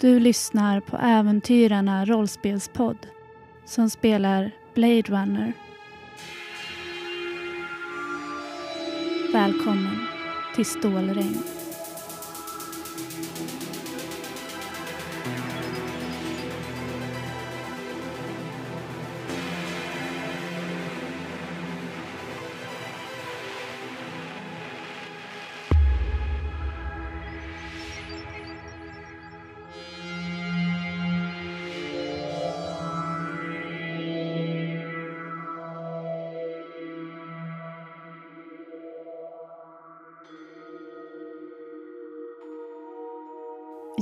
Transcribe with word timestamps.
Du 0.00 0.20
lyssnar 0.20 0.80
på 0.80 0.96
Äventyrarna 0.96 2.04
rollspelspodd 2.04 3.06
som 3.64 3.90
spelar 3.90 4.50
Blade 4.74 5.02
Runner. 5.02 5.52
Välkommen 9.32 10.06
till 10.54 10.66
Stålregn. 10.66 11.55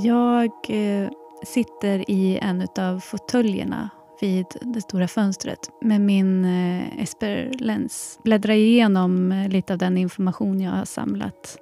Jag 0.05 0.51
eh, 0.67 1.09
sitter 1.43 2.11
i 2.11 2.39
en 2.41 2.67
av 2.77 2.99
fåtöljerna 2.99 3.89
vid 4.21 4.45
det 4.61 4.81
stora 4.81 5.07
fönstret 5.07 5.69
med 5.81 6.01
min 6.01 6.45
eh, 6.45 7.01
Esper-lens. 7.03 8.19
Bläddrar 8.23 8.53
igenom 8.53 9.31
eh, 9.31 9.49
lite 9.49 9.73
av 9.73 9.79
den 9.79 9.97
information 9.97 10.61
jag 10.61 10.71
har 10.71 10.85
samlat. 10.85 11.57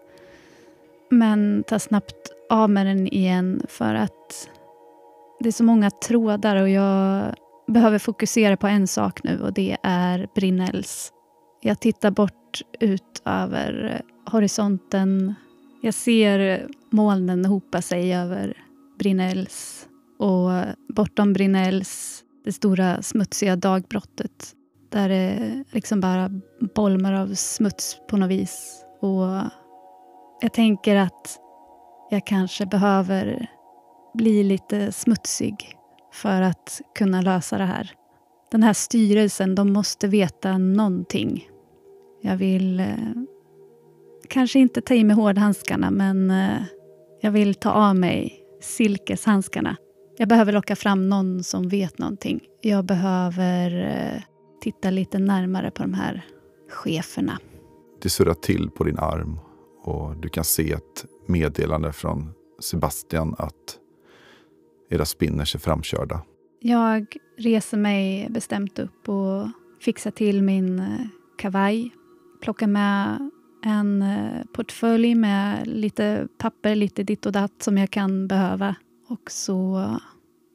Men 1.10 1.64
tar 1.68 1.80
snabbt 1.80 2.32
av 2.50 2.70
med 2.70 2.86
den 2.86 3.08
igen 3.08 3.62
för 3.70 3.96
att 3.96 4.50
det 5.40 5.50
är 5.50 5.54
så 5.54 5.64
många 5.64 5.92
trådar 5.92 6.56
och 6.56 6.70
jag 6.70 7.34
behöver 7.68 8.00
fokusera 8.00 8.58
på 8.58 8.68
en 8.68 8.88
sak 8.88 9.24
nu 9.24 9.42
och 9.42 9.54
det 9.54 9.78
är 9.84 10.28
Brinnells. 10.36 11.14
Jag 11.62 11.80
tittar 11.80 12.12
bort 12.12 12.62
ut 12.80 13.22
över 13.26 14.02
horisonten 14.32 15.36
jag 15.84 15.94
ser 15.94 16.68
molnen 16.90 17.46
hopa 17.46 17.82
sig 17.82 18.16
över 18.16 18.58
Brinells 19.00 19.88
och 20.20 20.50
bortom 20.88 21.34
Brinells 21.34 22.24
det 22.46 22.52
stora 22.52 23.02
smutsiga 23.02 23.56
dagbrottet 23.56 24.54
där 24.90 25.10
det 25.10 25.64
liksom 25.72 26.02
bara 26.02 26.30
bolmar 26.76 27.14
av 27.14 27.34
smuts 27.36 27.98
på 28.10 28.18
något 28.18 28.30
vis. 28.30 28.86
Och 29.00 29.26
jag 30.42 30.54
tänker 30.54 30.96
att 30.96 31.40
jag 32.10 32.28
kanske 32.28 32.66
behöver 32.66 33.48
bli 34.14 34.44
lite 34.44 34.92
smutsig 34.92 35.78
för 36.14 36.42
att 36.42 36.82
kunna 36.96 37.22
lösa 37.22 37.58
det 37.58 37.66
här. 37.66 37.92
Den 38.52 38.64
här 38.64 38.74
styrelsen, 38.74 39.56
de 39.56 39.74
måste 39.74 40.08
veta 40.08 40.58
någonting. 40.58 41.48
Jag 42.22 42.38
vill 42.38 42.80
eh, 42.80 42.88
kanske 44.34 44.60
inte 44.60 44.82
ta 44.82 44.94
i 44.94 45.04
med 45.04 45.16
hårdhandskarna, 45.16 45.92
men 45.92 46.32
eh, 46.32 46.62
jag 47.22 47.32
vill 47.32 47.56
ta 47.56 47.72
av 47.72 47.96
mig 47.96 48.40
silkeshandskarna. 48.62 49.76
Jag 50.18 50.30
behöver 50.30 50.54
locka 50.54 50.76
fram 50.76 51.10
någon 51.10 51.44
som 51.44 51.70
vet 51.70 51.98
någonting. 51.98 52.42
Jag 52.62 52.86
behöver 52.86 53.86
eh, 53.86 54.22
titta 54.62 54.90
lite 54.90 55.20
närmare 55.20 55.72
på 55.72 55.84
de 55.84 55.94
här 55.94 56.26
cheferna. 56.70 57.40
Det 58.02 58.10
surrar 58.10 58.34
till 58.34 58.70
på 58.70 58.84
din 58.84 59.00
arm 59.00 59.40
och 59.84 60.18
du 60.18 60.30
kan 60.30 60.44
se 60.44 60.72
ett 60.72 61.06
meddelande 61.28 61.94
från 61.94 62.34
Sebastian 62.60 63.36
att 63.38 63.78
era 64.90 65.06
spinners 65.06 65.56
är 65.56 65.60
framkörda. 65.60 66.22
Jag 66.60 67.18
reser 67.38 67.78
mig 67.78 68.28
bestämt 68.30 68.80
upp 68.80 69.10
och 69.10 69.48
fixar 69.82 70.12
till 70.12 70.44
min 70.44 70.80
eh, 70.80 70.86
kavaj. 71.38 71.92
Plockar 72.42 72.68
med 72.68 73.30
en 73.64 74.02
eh, 74.02 74.44
portfölj 74.54 75.16
med 75.16 75.68
lite 75.68 76.28
papper, 76.38 76.76
lite 76.76 77.04
ditt 77.04 77.26
och 77.26 77.32
datt 77.32 77.64
som 77.64 77.78
jag 77.78 77.92
kan 77.92 78.28
behöva. 78.28 78.76
Och 79.08 79.32
så 79.32 79.88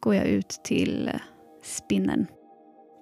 går 0.00 0.14
jag 0.14 0.26
ut 0.26 0.60
till 0.64 1.10
spinnen. 1.62 2.26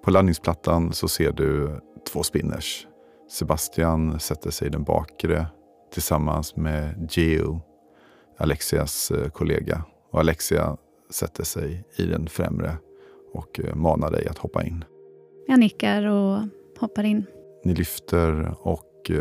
På 0.03 0.11
landningsplattan 0.11 0.93
så 0.93 1.07
ser 1.07 1.31
du 1.31 1.79
två 2.11 2.23
spinners. 2.23 2.87
Sebastian 3.29 4.19
sätter 4.19 4.51
sig 4.51 4.67
i 4.67 4.71
den 4.71 4.83
bakre 4.83 5.45
tillsammans 5.93 6.55
med 6.55 7.09
Geo, 7.11 7.61
Alexias 8.37 9.11
eh, 9.11 9.29
kollega. 9.29 9.83
Och 10.11 10.19
Alexia 10.19 10.77
sätter 11.09 11.43
sig 11.43 11.83
i 11.97 12.03
den 12.05 12.27
främre 12.27 12.77
och 13.33 13.59
eh, 13.59 13.75
manar 13.75 14.11
dig 14.11 14.27
att 14.27 14.37
hoppa 14.37 14.63
in. 14.63 14.85
Jag 15.47 15.59
nickar 15.59 16.05
och 16.05 16.41
hoppar 16.79 17.03
in. 17.03 17.25
Ni 17.63 17.75
lyfter 17.75 18.55
och 18.61 19.11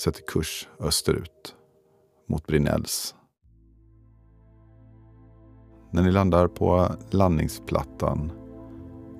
sätter 0.00 0.22
kurs 0.22 0.68
österut 0.78 1.54
mot 2.28 2.46
Brinells. 2.46 3.14
När 5.90 6.02
ni 6.02 6.10
landar 6.10 6.48
på 6.48 6.88
landningsplattan 7.10 8.32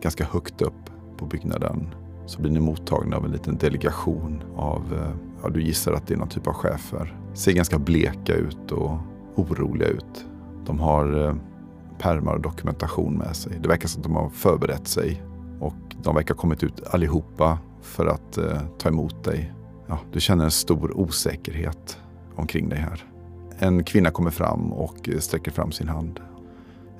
ganska 0.03 0.25
högt 0.25 0.63
upp 0.63 0.91
på 1.17 1.27
byggnaden 1.27 1.95
så 2.27 2.41
blir 2.41 2.51
ni 2.51 2.61
mottagna 2.61 3.17
av 3.17 3.25
en 3.25 3.31
liten 3.31 3.59
delegation 3.59 4.43
av, 4.57 5.13
ja 5.43 5.49
du 5.49 5.63
gissar 5.63 5.93
att 5.93 6.07
det 6.07 6.15
är 6.15 6.19
någon 6.19 6.29
typ 6.29 6.47
av 6.47 6.53
chefer. 6.53 7.21
Ser 7.35 7.53
ganska 7.53 7.79
bleka 7.79 8.35
ut 8.35 8.73
och 8.73 8.99
oroliga 9.37 9.89
ut. 9.89 10.27
De 10.67 10.81
har 10.81 11.29
eh, 11.29 11.35
pärmar 11.99 12.35
och 12.35 12.43
dokumentation 12.43 13.19
med 13.19 13.37
sig. 13.37 13.59
Det 13.63 13.69
verkar 13.69 13.89
som 13.89 14.01
att 14.01 14.05
de 14.05 14.15
har 14.15 14.29
förberett 14.29 14.89
sig 14.89 15.23
och 15.61 15.97
de 16.03 16.15
verkar 16.15 16.35
ha 16.35 16.41
kommit 16.41 16.63
ut 16.63 16.87
allihopa 16.87 17.59
för 17.83 18.07
att 18.07 18.39
eh, 18.39 18.61
ta 18.79 18.89
emot 18.89 19.25
dig 19.25 19.55
ja, 19.91 19.99
du 20.13 20.21
känner 20.21 20.45
en 20.45 20.51
stor 20.51 20.97
osäkerhet 20.97 21.99
omkring 22.35 22.69
dig 22.69 22.79
här. 22.79 23.05
En 23.59 23.85
kvinna 23.85 24.11
kommer 24.11 24.31
fram 24.31 24.73
och 24.73 25.09
eh, 25.09 25.19
sträcker 25.19 25.51
fram 25.51 25.73
sin 25.73 25.89
hand. 25.89 26.21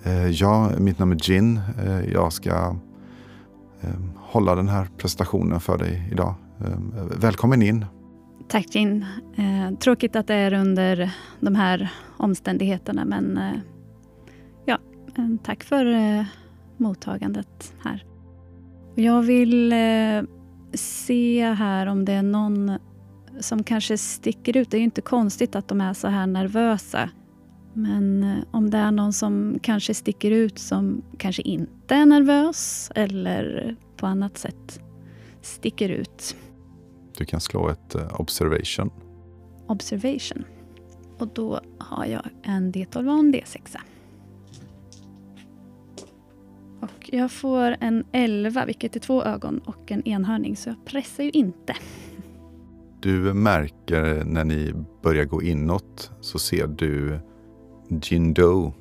Eh, 0.03 0.29
ja, 0.29 0.71
mitt 0.79 0.99
namn 0.99 1.13
är 1.13 1.31
Jin. 1.31 1.61
Eh, 1.85 2.13
jag 2.13 2.33
ska 2.33 2.77
eh, 3.81 3.91
hålla 4.17 4.55
den 4.55 4.69
här 4.69 4.89
presentationen 4.97 5.61
för 5.61 5.79
dig 5.79 6.09
idag. 6.13 6.35
Ehm, 6.67 6.95
välkommen 7.21 7.63
in. 7.63 7.87
Tack 8.49 8.75
Jin. 8.75 9.07
Eh, 9.37 9.79
tråkigt 9.79 10.17
att 10.17 10.27
det 10.27 10.35
är 10.35 10.53
under 10.53 11.15
de 11.41 11.55
här 11.55 11.93
omständigheterna 12.17 13.05
men 13.05 13.39
eh, 13.39 13.57
ja, 14.65 14.79
tack 15.43 15.65
för 15.65 15.85
mottagandet 16.77 17.75
här. 17.85 18.05
Jag 18.95 19.23
vill 19.23 19.75
se 20.75 21.45
här 21.45 21.87
om 21.87 22.05
det 22.05 22.13
är 22.13 22.23
någon 22.23 22.79
som 23.41 23.65
kanske 23.65 23.99
sticker 23.99 24.57
ut. 24.57 24.71
Det 24.71 24.77
är 24.77 24.83
inte 24.83 25.01
konstigt 25.01 25.57
att 25.57 25.69
de 25.69 25.81
är 25.81 25.95
så 25.95 26.09
här 26.09 26.27
nervösa. 26.27 27.11
Men 27.73 28.23
eh, 28.23 28.39
om 28.51 28.71
det 28.71 28.79
är 28.79 28.91
någon 28.91 29.13
som 29.13 29.59
kanske 29.63 29.95
sticker 29.95 30.31
ut 30.31 30.59
som 30.59 31.03
kanske 31.19 31.43
inte 31.43 31.95
är 31.95 32.07
nervös 32.07 32.91
eller 32.95 33.77
på 33.97 34.07
annat 34.07 34.39
sätt 34.39 34.81
sticker 35.43 35.89
ut. 35.89 36.37
Du 37.19 37.25
kan 37.25 37.41
slå 37.41 37.69
ett 37.69 37.95
uh, 37.95 38.21
observation. 38.21 38.91
Observation. 39.67 40.45
Och 41.19 41.29
då 41.29 41.61
har 41.79 42.05
jag 42.05 42.29
en 42.43 42.73
D12 42.73 43.13
och 43.13 43.19
en 43.19 43.35
D6. 43.35 43.77
Och 46.81 47.11
jag 47.13 47.33
får 47.33 47.77
en 47.81 48.05
11, 48.13 48.65
vilket 48.65 48.97
är 48.97 49.01
två 49.01 49.25
ögon 49.25 49.59
och 49.59 49.93
en 49.93 50.09
enhörning, 50.09 50.57
så 50.57 50.69
jag 50.69 50.85
pressar 50.85 51.25
ju 51.25 51.31
inte. 51.31 51.75
Du 53.01 53.35
märker 53.35 54.25
när 54.25 54.45
ni 54.45 54.75
börjar 55.03 55.25
gå 55.25 55.43
inåt 55.43 56.11
så 56.21 56.39
ser 56.39 56.67
du 56.67 57.19
Jindo. 57.89 58.73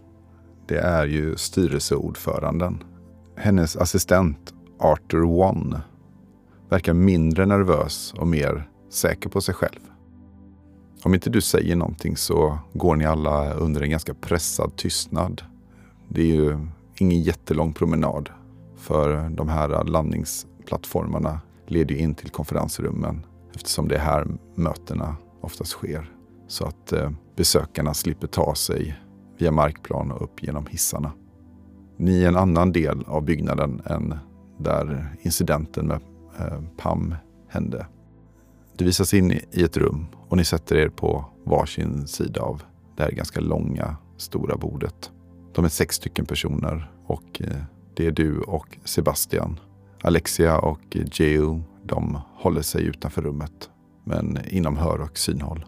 Det 0.68 0.78
är 0.78 1.06
ju 1.06 1.36
styrelseordföranden. 1.36 2.84
Hennes 3.36 3.76
assistent 3.78 4.54
Arthur 4.80 5.24
One 5.24 5.82
verkar 6.70 6.94
mindre 6.94 7.46
nervös 7.46 8.14
och 8.18 8.28
mer 8.28 8.70
säker 8.90 9.30
på 9.30 9.42
sig 9.42 9.56
själv. 9.56 9.80
Om 11.04 11.14
inte 11.14 11.30
du 11.30 11.42
säger 11.42 11.76
någonting 11.76 12.18
så 12.18 12.58
går 12.74 12.96
ni 12.96 13.06
alla 13.06 13.54
under 13.54 13.82
en 13.82 13.90
ganska 13.90 14.14
pressad 14.14 14.76
tystnad. 14.76 15.42
Det 16.08 16.22
är 16.22 16.36
ju 16.36 16.58
ingen 17.02 17.22
jättelång 17.22 17.74
promenad. 17.74 18.30
För 18.76 19.30
de 19.30 19.50
här 19.50 19.84
landningsplattformarna 19.84 21.40
leder 21.68 21.96
in 21.96 22.16
till 22.16 22.30
konferensrummen 22.30 23.26
eftersom 23.56 23.88
det 23.88 23.96
är 23.96 24.00
här 24.00 24.28
mötena 24.56 25.16
oftast 25.42 25.72
sker. 25.72 26.12
Så 26.48 26.66
att 26.66 26.92
eh, 26.92 27.12
besökarna 27.36 27.94
slipper 27.94 28.28
ta 28.28 28.56
sig 28.56 29.00
via 29.38 29.52
markplan 29.52 30.12
och 30.12 30.22
upp 30.22 30.44
genom 30.44 30.66
hissarna. 30.66 31.12
Ni 31.98 32.24
är 32.24 32.28
en 32.28 32.36
annan 32.36 32.72
del 32.72 33.04
av 33.08 33.24
byggnaden 33.24 33.82
än 33.86 34.16
där 34.58 35.16
incidenten 35.22 35.88
med 35.88 36.02
eh, 36.40 36.62
PAM 36.78 37.16
hände. 37.48 37.88
Du 38.78 38.86
visas 38.86 39.14
in 39.14 39.32
i 39.32 39.64
ett 39.64 39.78
rum 39.78 40.06
och 40.28 40.38
ni 40.38 40.46
sätter 40.46 40.76
er 40.76 40.90
på 40.90 41.26
varsin 41.46 42.08
sida 42.08 42.42
av 42.42 42.64
det 42.98 43.04
här 43.04 43.12
ganska 43.12 43.40
långa, 43.40 43.96
stora 44.18 44.58
bordet. 44.58 45.12
De 45.56 45.66
är 45.66 45.70
sex 45.70 45.96
stycken 45.96 46.26
personer 46.26 46.92
och 47.06 47.42
eh, 47.42 47.64
det 47.94 48.06
är 48.08 48.12
du 48.12 48.40
och 48.40 48.78
Sebastian. 48.84 49.60
Alexia 50.02 50.60
och 50.60 50.96
eh, 50.96 51.06
Geo, 51.12 51.64
de 51.84 52.22
håller 52.36 52.62
sig 52.62 52.84
utanför 52.84 53.22
rummet, 53.22 53.70
men 54.04 54.38
inom 54.50 54.78
hör 54.78 55.02
och 55.02 55.18
synhåll. 55.18 55.66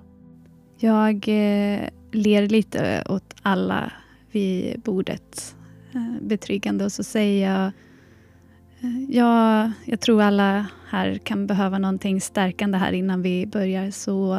Jag 0.77 1.15
eh, 1.27 1.89
ler 2.11 2.47
lite 2.47 3.03
åt 3.09 3.35
alla 3.41 3.91
vid 4.31 4.81
bordet 4.81 5.55
eh, 5.93 6.21
betryggande 6.21 6.85
och 6.85 6.91
så 6.91 7.03
säger 7.03 7.49
jag 7.49 7.65
eh, 8.81 9.03
Ja, 9.09 9.71
jag 9.85 9.99
tror 9.99 10.21
alla 10.21 10.65
här 10.89 11.17
kan 11.17 11.47
behöva 11.47 11.77
någonting 11.77 12.21
stärkande 12.21 12.77
här 12.77 12.91
innan 12.91 13.21
vi 13.21 13.45
börjar. 13.45 13.91
Så 13.91 14.33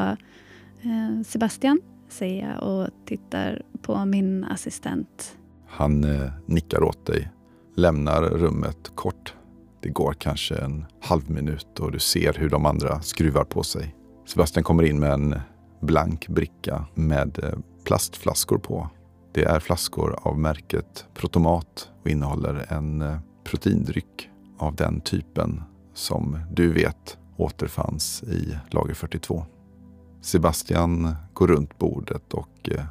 eh, 0.83 1.23
Sebastian, 1.27 1.81
säger 2.13 2.51
jag 2.51 2.63
och 2.63 2.89
tittar 3.07 3.63
på 3.83 4.05
min 4.05 4.45
assistent. 4.45 5.37
Han 5.67 6.05
eh, 6.05 6.31
nickar 6.47 6.83
åt 6.83 7.07
dig, 7.07 7.31
lämnar 7.77 8.23
rummet 8.23 8.93
kort. 8.95 9.35
Det 9.83 9.89
går 9.89 10.13
kanske 10.13 10.57
en 10.57 10.85
halv 11.01 11.31
minut 11.31 11.81
och 11.81 11.93
du 11.93 11.99
ser 11.99 12.33
hur 12.33 12.51
de 12.51 12.67
andra 12.67 13.03
skruvar 13.03 13.45
på 13.45 13.63
sig. 13.63 13.95
Sebastian 14.27 14.65
kommer 14.65 14.83
in 14.83 15.01
med 15.01 15.13
en 15.13 15.41
blank 15.81 16.29
bricka 16.29 16.85
med 16.95 17.39
eh, 17.45 17.59
plastflaskor 17.85 18.59
på. 18.59 18.89
Det 19.33 19.45
är 19.45 19.61
flaskor 19.61 20.19
av 20.23 20.39
märket 20.39 21.07
Protomat 21.15 21.91
och 22.03 22.11
innehåller 22.11 22.73
en 22.73 23.03
eh, 23.03 23.19
proteindryck 23.45 24.31
av 24.59 24.77
den 24.77 25.01
typen 25.01 25.63
som 25.95 26.39
du 26.53 26.73
vet 26.73 27.19
återfanns 27.37 28.23
i 28.23 28.59
lager 28.71 28.95
42. 28.95 29.47
Sebastian 30.23 31.15
går 31.33 31.47
runt 31.47 31.79
bordet 31.79 32.35
och 32.35 32.71
eh, 32.71 32.85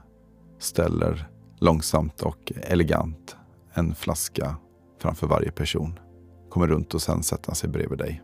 ställer 0.59 1.27
långsamt 1.59 2.21
och 2.21 2.51
elegant 2.55 3.35
en 3.73 3.95
flaska 3.95 4.55
framför 5.01 5.27
varje 5.27 5.51
person. 5.51 5.99
Kommer 6.49 6.67
runt 6.67 6.93
och 6.93 7.01
sen 7.01 7.23
sätter 7.23 7.47
han 7.47 7.55
sig 7.55 7.69
bredvid 7.69 7.99
dig. 7.99 8.21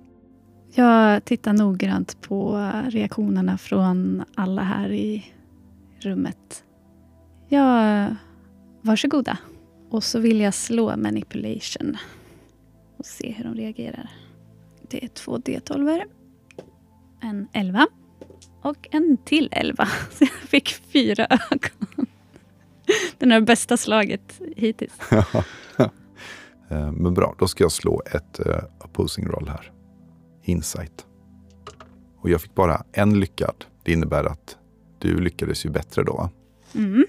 Jag 0.73 1.25
tittar 1.25 1.53
noggrant 1.53 2.21
på 2.21 2.71
reaktionerna 2.89 3.57
från 3.57 4.23
alla 4.35 4.61
här 4.61 4.91
i 4.91 5.25
rummet. 5.99 6.63
Ja, 7.47 8.07
varsågoda. 8.81 9.37
Och 9.89 10.03
så 10.03 10.19
vill 10.19 10.39
jag 10.39 10.53
slå 10.53 10.97
manipulation 10.97 11.97
och 12.97 13.05
se 13.05 13.31
hur 13.31 13.43
de 13.43 13.55
reagerar. 13.55 14.09
Det 14.89 15.03
är 15.03 15.07
två 15.07 15.37
D12. 15.37 16.01
En 17.21 17.47
11 17.53 17.87
och 18.67 18.87
en 18.91 19.17
till 19.25 19.49
11. 19.51 19.85
Så 20.11 20.23
jag 20.23 20.49
fick 20.49 20.69
fyra 20.69 21.25
ögon. 21.25 22.07
Det 23.17 23.25
är 23.25 23.29
det 23.29 23.41
bästa 23.41 23.77
slaget 23.77 24.41
hittills. 24.55 24.93
Eh, 26.69 26.91
men 26.91 27.13
bra, 27.13 27.35
då 27.39 27.47
ska 27.47 27.63
jag 27.63 27.71
slå 27.71 28.01
ett 28.11 28.39
uh, 28.45 28.55
opposing 28.79 29.27
roll 29.27 29.47
här. 29.47 29.71
Insight. 30.43 31.05
Och 32.17 32.29
jag 32.29 32.41
fick 32.41 32.55
bara 32.55 32.83
en 32.91 33.19
lyckad. 33.19 33.65
Det 33.83 33.91
innebär 33.91 34.23
att 34.23 34.57
du 34.99 35.19
lyckades 35.19 35.65
ju 35.65 35.69
bättre 35.69 36.03
då. 36.03 36.29
Mm. 36.75 37.05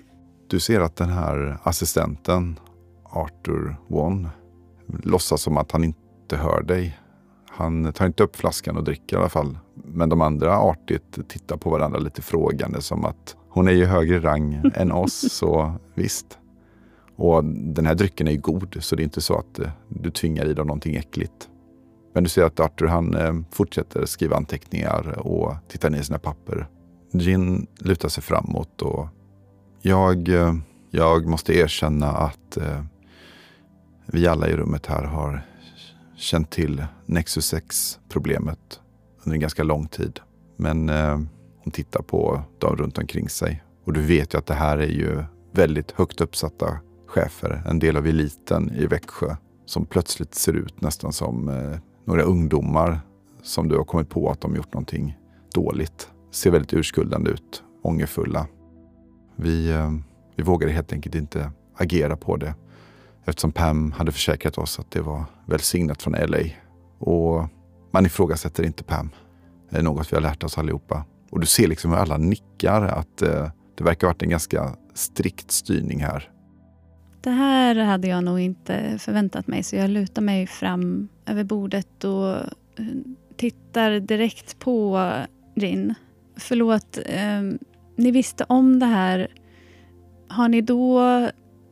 Du 0.48 0.60
ser 0.60 0.80
att 0.80 0.96
den 0.96 1.08
här 1.08 1.58
assistenten, 1.62 2.58
Arthur 3.04 3.76
Won, 3.88 4.28
låtsas 5.02 5.42
som 5.42 5.56
att 5.56 5.72
han 5.72 5.84
inte 5.84 6.36
hör 6.36 6.62
dig. 6.62 6.98
Han 7.58 7.92
tar 7.92 8.06
inte 8.06 8.22
upp 8.22 8.36
flaskan 8.36 8.76
och 8.76 8.84
dricker 8.84 9.16
i 9.16 9.18
alla 9.18 9.28
fall. 9.28 9.58
Men 9.74 10.08
de 10.08 10.20
andra 10.20 10.58
artigt 10.58 11.28
tittar 11.28 11.56
på 11.56 11.70
varandra 11.70 11.98
lite 11.98 12.22
frågande 12.22 12.80
som 12.82 13.04
att 13.04 13.36
hon 13.48 13.68
är 13.68 13.72
ju 13.72 13.84
högre 13.84 14.20
rang 14.20 14.62
än 14.74 14.92
oss, 14.92 15.32
så 15.32 15.72
visst. 15.94 16.38
Och 17.16 17.44
den 17.44 17.86
här 17.86 17.94
drycken 17.94 18.28
är 18.28 18.32
ju 18.32 18.40
god, 18.40 18.76
så 18.80 18.96
det 18.96 19.02
är 19.02 19.04
inte 19.04 19.20
så 19.20 19.38
att 19.38 19.58
eh, 19.58 19.70
du 19.88 20.10
tvingar 20.10 20.46
i 20.46 20.54
dem 20.54 20.66
någonting 20.66 20.96
äckligt. 20.96 21.48
Men 22.14 22.22
du 22.22 22.30
ser 22.30 22.44
att 22.44 22.60
Arthur 22.60 22.86
han 22.86 23.14
eh, 23.14 23.34
fortsätter 23.50 24.04
skriva 24.04 24.36
anteckningar 24.36 25.18
och 25.26 25.54
titta 25.68 25.88
ner 25.88 25.98
i 25.98 26.04
sina 26.04 26.18
papper. 26.18 26.66
Gin 27.12 27.66
lutar 27.78 28.08
sig 28.08 28.22
framåt 28.22 28.82
och 28.82 29.06
jag, 29.82 30.28
eh, 30.28 30.54
jag 30.90 31.26
måste 31.26 31.54
erkänna 31.54 32.06
att 32.06 32.58
vi 34.06 34.26
alla 34.26 34.48
i 34.48 34.56
rummet 34.56 34.86
här 34.86 35.04
har 35.04 35.47
känt 36.18 36.50
till 36.50 36.84
Nexus 37.06 37.54
6-problemet 37.54 38.80
under 39.24 39.34
en 39.34 39.40
ganska 39.40 39.62
lång 39.62 39.88
tid. 39.88 40.20
Men 40.56 40.88
eh, 40.88 41.20
hon 41.64 41.70
tittar 41.72 42.02
på 42.02 42.42
dem 42.58 42.76
runt 42.76 42.98
omkring 42.98 43.28
sig. 43.28 43.62
Och 43.84 43.92
du 43.92 44.02
vet 44.02 44.34
ju 44.34 44.38
att 44.38 44.46
det 44.46 44.54
här 44.54 44.78
är 44.78 44.88
ju 44.88 45.24
väldigt 45.52 45.90
högt 45.90 46.20
uppsatta 46.20 46.78
chefer, 47.06 47.62
en 47.66 47.78
del 47.78 47.96
av 47.96 48.06
eliten 48.06 48.70
i 48.74 48.86
Växjö, 48.86 49.36
som 49.66 49.86
plötsligt 49.86 50.34
ser 50.34 50.52
ut 50.52 50.80
nästan 50.80 51.12
som 51.12 51.48
eh, 51.48 51.78
några 52.04 52.22
ungdomar 52.22 53.00
som 53.42 53.68
du 53.68 53.76
har 53.76 53.84
kommit 53.84 54.10
på 54.10 54.30
att 54.30 54.40
de 54.40 54.56
gjort 54.56 54.72
någonting 54.72 55.18
dåligt. 55.54 56.10
Ser 56.30 56.50
väldigt 56.50 56.74
urskuldande 56.74 57.30
ut, 57.30 57.62
ångerfulla. 57.82 58.46
Vi, 59.36 59.70
eh, 59.70 59.92
vi 60.36 60.42
vågade 60.42 60.72
helt 60.72 60.92
enkelt 60.92 61.14
inte 61.14 61.52
agera 61.76 62.16
på 62.16 62.36
det 62.36 62.54
eftersom 63.28 63.52
Pam 63.52 63.92
hade 63.92 64.12
försäkrat 64.12 64.58
oss 64.58 64.78
att 64.78 64.90
det 64.90 65.00
var 65.00 65.24
välsignat 65.46 66.02
från 66.02 66.12
LA. 66.12 66.38
Och 66.98 67.48
man 67.90 68.06
ifrågasätter 68.06 68.62
inte 68.62 68.84
Pam. 68.84 69.10
Det 69.70 69.78
är 69.78 69.82
något 69.82 70.12
vi 70.12 70.16
har 70.16 70.22
lärt 70.22 70.44
oss 70.44 70.58
allihopa. 70.58 71.04
Och 71.30 71.40
du 71.40 71.46
ser 71.46 71.68
liksom 71.68 71.90
hur 71.90 71.98
alla 71.98 72.16
nickar 72.16 72.82
att 72.82 73.22
eh, 73.22 73.50
det 73.74 73.84
verkar 73.84 74.06
ha 74.06 74.12
varit 74.12 74.22
en 74.22 74.30
ganska 74.30 74.76
strikt 74.94 75.50
styrning 75.50 76.00
här. 76.00 76.30
Det 77.20 77.30
här 77.30 77.74
hade 77.74 78.08
jag 78.08 78.24
nog 78.24 78.40
inte 78.40 78.98
förväntat 78.98 79.46
mig 79.46 79.62
så 79.62 79.76
jag 79.76 79.90
lutar 79.90 80.22
mig 80.22 80.46
fram 80.46 81.08
över 81.26 81.44
bordet 81.44 82.04
och 82.04 82.34
eh, 82.34 82.44
tittar 83.36 84.00
direkt 84.00 84.58
på 84.58 85.10
Rin. 85.56 85.94
Förlåt, 86.36 86.98
eh, 87.06 87.42
ni 87.96 88.10
visste 88.10 88.44
om 88.48 88.78
det 88.78 88.86
här. 88.86 89.28
Har 90.28 90.48
ni 90.48 90.60
då 90.60 91.00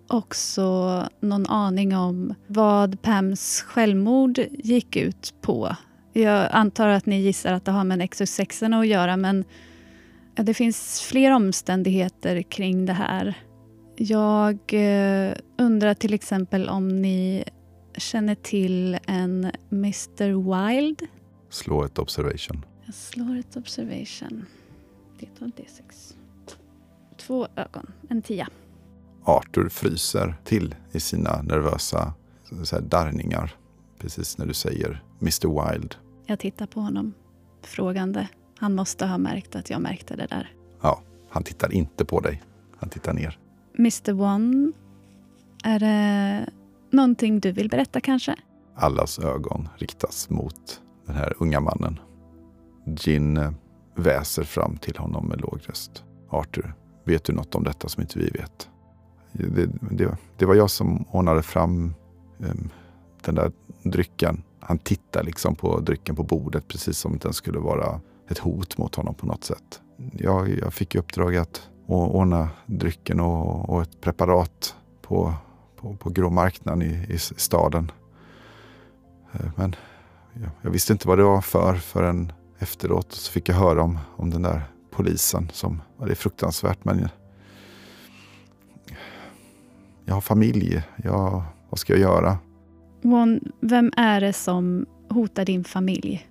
också 0.09 1.09
någon 1.21 1.47
aning 1.47 1.97
om 1.97 2.35
vad 2.47 3.03
Pams 3.03 3.61
självmord 3.61 4.39
gick 4.53 4.97
ut 4.97 5.35
på? 5.41 5.77
Jag 6.13 6.49
antar 6.53 6.89
att 6.89 7.07
ni 7.07 7.21
gissar 7.21 7.53
att 7.53 7.65
det 7.65 7.71
har 7.71 7.85
med 7.85 7.99
Nexus 7.99 8.31
6 8.31 8.63
att 8.63 8.87
göra 8.87 9.17
men 9.17 9.45
det 10.35 10.55
finns 10.55 11.01
fler 11.01 11.31
omständigheter 11.31 12.43
kring 12.43 12.87
det 12.87 12.93
här. 12.93 13.35
Jag 13.97 14.59
eh, 14.73 15.33
undrar 15.59 15.95
till 15.95 16.15
exempel 16.15 16.69
om 16.69 17.03
ni 17.03 17.45
känner 17.97 18.35
till 18.35 18.99
en 19.07 19.51
Mr 19.73 20.29
Wild? 20.29 21.03
Slå 21.51 21.85
ett 21.85 21.99
observation. 21.99 22.65
Jag 22.85 22.95
slår 22.95 23.39
ett 23.39 23.57
observation. 23.57 24.47
Det 25.21 25.27
tar 25.27 25.47
D6. 25.47 26.15
Två 27.17 27.49
ögon, 27.57 27.93
en 28.09 28.23
tia. 28.23 28.49
Arthur 29.27 29.69
fryser 29.69 30.35
till 30.45 30.75
i 30.93 31.01
sina 31.01 31.43
nervösa 31.43 32.15
så 32.65 32.77
här, 32.77 32.83
darrningar. 32.83 33.57
Precis 33.99 34.39
när 34.39 34.47
du 34.47 34.55
säger 34.55 35.03
Mr 35.21 35.73
Wild. 35.73 35.95
Jag 36.27 36.39
tittar 36.39 36.67
på 36.67 36.81
honom 36.81 37.15
frågande. 37.63 38.29
Han 38.59 38.75
måste 38.75 39.07
ha 39.07 39.19
märkt 39.19 39.57
att 39.57 39.71
jag 39.71 39.81
märkte 39.81 40.17
det 40.17 40.27
där. 40.27 40.55
Ja, 40.81 41.01
han 41.31 41.43
tittar 41.43 41.73
inte 41.73 42.05
på 42.05 42.21
dig. 42.21 42.43
Han 42.79 42.89
tittar 42.89 43.13
ner. 43.13 43.39
Mr 43.79 44.21
One, 44.21 44.73
är 45.65 45.79
det 45.79 46.51
någonting 46.91 47.41
du 47.41 47.53
vill 47.53 47.69
berätta 47.69 48.01
kanske? 48.01 48.37
Allas 48.75 49.19
ögon 49.19 49.69
riktas 49.77 50.31
mot 50.31 50.81
den 51.07 51.17
här 51.17 51.35
unga 51.39 51.61
mannen. 51.61 52.01
Gin 52.97 53.37
eh, 53.37 53.53
väser 53.95 54.45
fram 54.45 54.77
till 54.77 54.97
honom 54.97 55.27
med 55.27 55.41
låg 55.41 55.61
röst. 55.65 56.05
Arthur, 56.31 56.75
vet 57.05 57.25
du 57.25 57.33
något 57.33 57.55
om 57.55 57.65
detta 57.65 57.89
som 57.89 58.03
inte 58.03 58.19
vi 58.19 58.31
vet? 58.31 58.69
Det, 59.39 59.67
det, 59.91 60.17
det 60.37 60.47
var 60.47 60.55
jag 60.55 60.71
som 60.71 61.05
ordnade 61.11 61.43
fram 61.43 61.95
um, 62.39 62.71
den 63.25 63.35
där 63.35 63.53
drycken. 63.83 64.43
Han 64.61 64.79
tittar 64.79 65.23
liksom 65.23 65.55
på 65.55 65.81
drycken 65.81 66.17
på 66.17 66.23
bordet 66.23 66.69
precis 66.69 66.99
som 66.99 67.19
den 67.19 67.33
skulle 67.33 67.59
vara 67.59 68.01
ett 68.29 68.39
hot 68.39 68.79
mot 68.79 68.95
honom 68.95 69.15
på 69.15 69.27
något 69.27 69.45
sätt. 69.45 69.81
Jag, 70.13 70.49
jag 70.49 70.75
fick 70.75 70.95
i 70.95 70.99
uppdrag 70.99 71.37
att 71.37 71.69
ordna 71.87 72.49
drycken 72.67 73.21
och, 73.21 73.69
och 73.69 73.83
ett 73.83 74.01
preparat 74.01 74.77
på, 75.03 75.35
på, 75.77 75.97
på 75.97 76.11
grå 76.11 76.31
marknaden 76.31 76.83
i, 76.83 77.07
i 77.09 77.19
staden. 77.19 77.91
Eh, 79.33 79.51
men 79.57 79.75
jag, 80.33 80.51
jag, 80.63 80.71
visste 80.71 80.93
inte 80.93 81.09
vad 81.09 81.19
det 81.19 81.25
var 81.25 81.41
för 81.41 81.75
förrän 81.75 82.33
efteråt 82.59 83.13
så 83.13 83.33
fick 83.33 83.49
jag 83.49 83.57
höra 83.57 83.83
om, 83.83 83.99
om 84.17 84.31
den 84.31 84.43
där 84.43 84.63
polisen. 84.91 85.51
som 85.53 85.83
Det 85.99 86.11
är 86.11 86.15
fruktansvärt 86.15 86.85
men 86.85 87.09
jag 90.07 90.15
har 90.15 90.21
familj. 90.21 90.83
Jag, 90.97 91.43
vad 91.71 91.79
ska 91.79 91.93
jag 91.93 92.01
göra? 92.01 92.39
Juan, 93.03 93.41
vem 93.61 93.93
är 93.97 94.21
det 94.21 94.33
som 94.33 94.87
hotar 95.09 95.45
din 95.45 95.65
familj? 95.65 96.29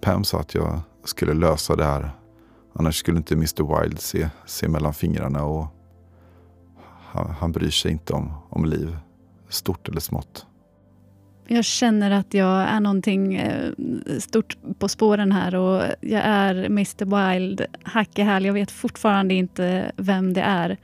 Pam 0.00 0.24
sa 0.24 0.40
att 0.40 0.54
jag 0.54 0.80
skulle 1.04 1.34
lösa 1.34 1.76
det 1.76 1.84
här. 1.84 2.10
Annars 2.72 2.96
skulle 2.96 3.16
inte 3.18 3.34
Mr 3.34 3.82
Wild 3.82 4.00
se, 4.00 4.28
se 4.46 4.68
mellan 4.68 4.94
fingrarna. 4.94 5.44
Och 5.44 5.66
han, 7.12 7.30
han 7.30 7.52
bryr 7.52 7.70
sig 7.70 7.92
inte 7.92 8.12
om, 8.12 8.32
om 8.48 8.64
liv, 8.64 8.96
stort 9.48 9.88
eller 9.88 10.00
smått. 10.00 10.46
Jag 11.46 11.64
känner 11.64 12.10
att 12.10 12.34
jag 12.34 12.62
är 12.62 12.80
någonting 12.80 13.34
eh, 13.34 13.72
stort 14.18 14.56
på 14.78 14.88
spåren 14.88 15.32
här 15.32 15.54
och 15.54 15.82
jag 16.00 16.22
är 16.24 16.54
Mr 16.54 17.04
Wild, 17.04 17.64
hack 17.82 18.18
i 18.18 18.22
häl. 18.22 18.44
Jag 18.44 18.52
vet 18.52 18.70
fortfarande 18.70 19.34
inte 19.34 19.92
vem 19.96 20.32
det 20.32 20.40
är. 20.40 20.76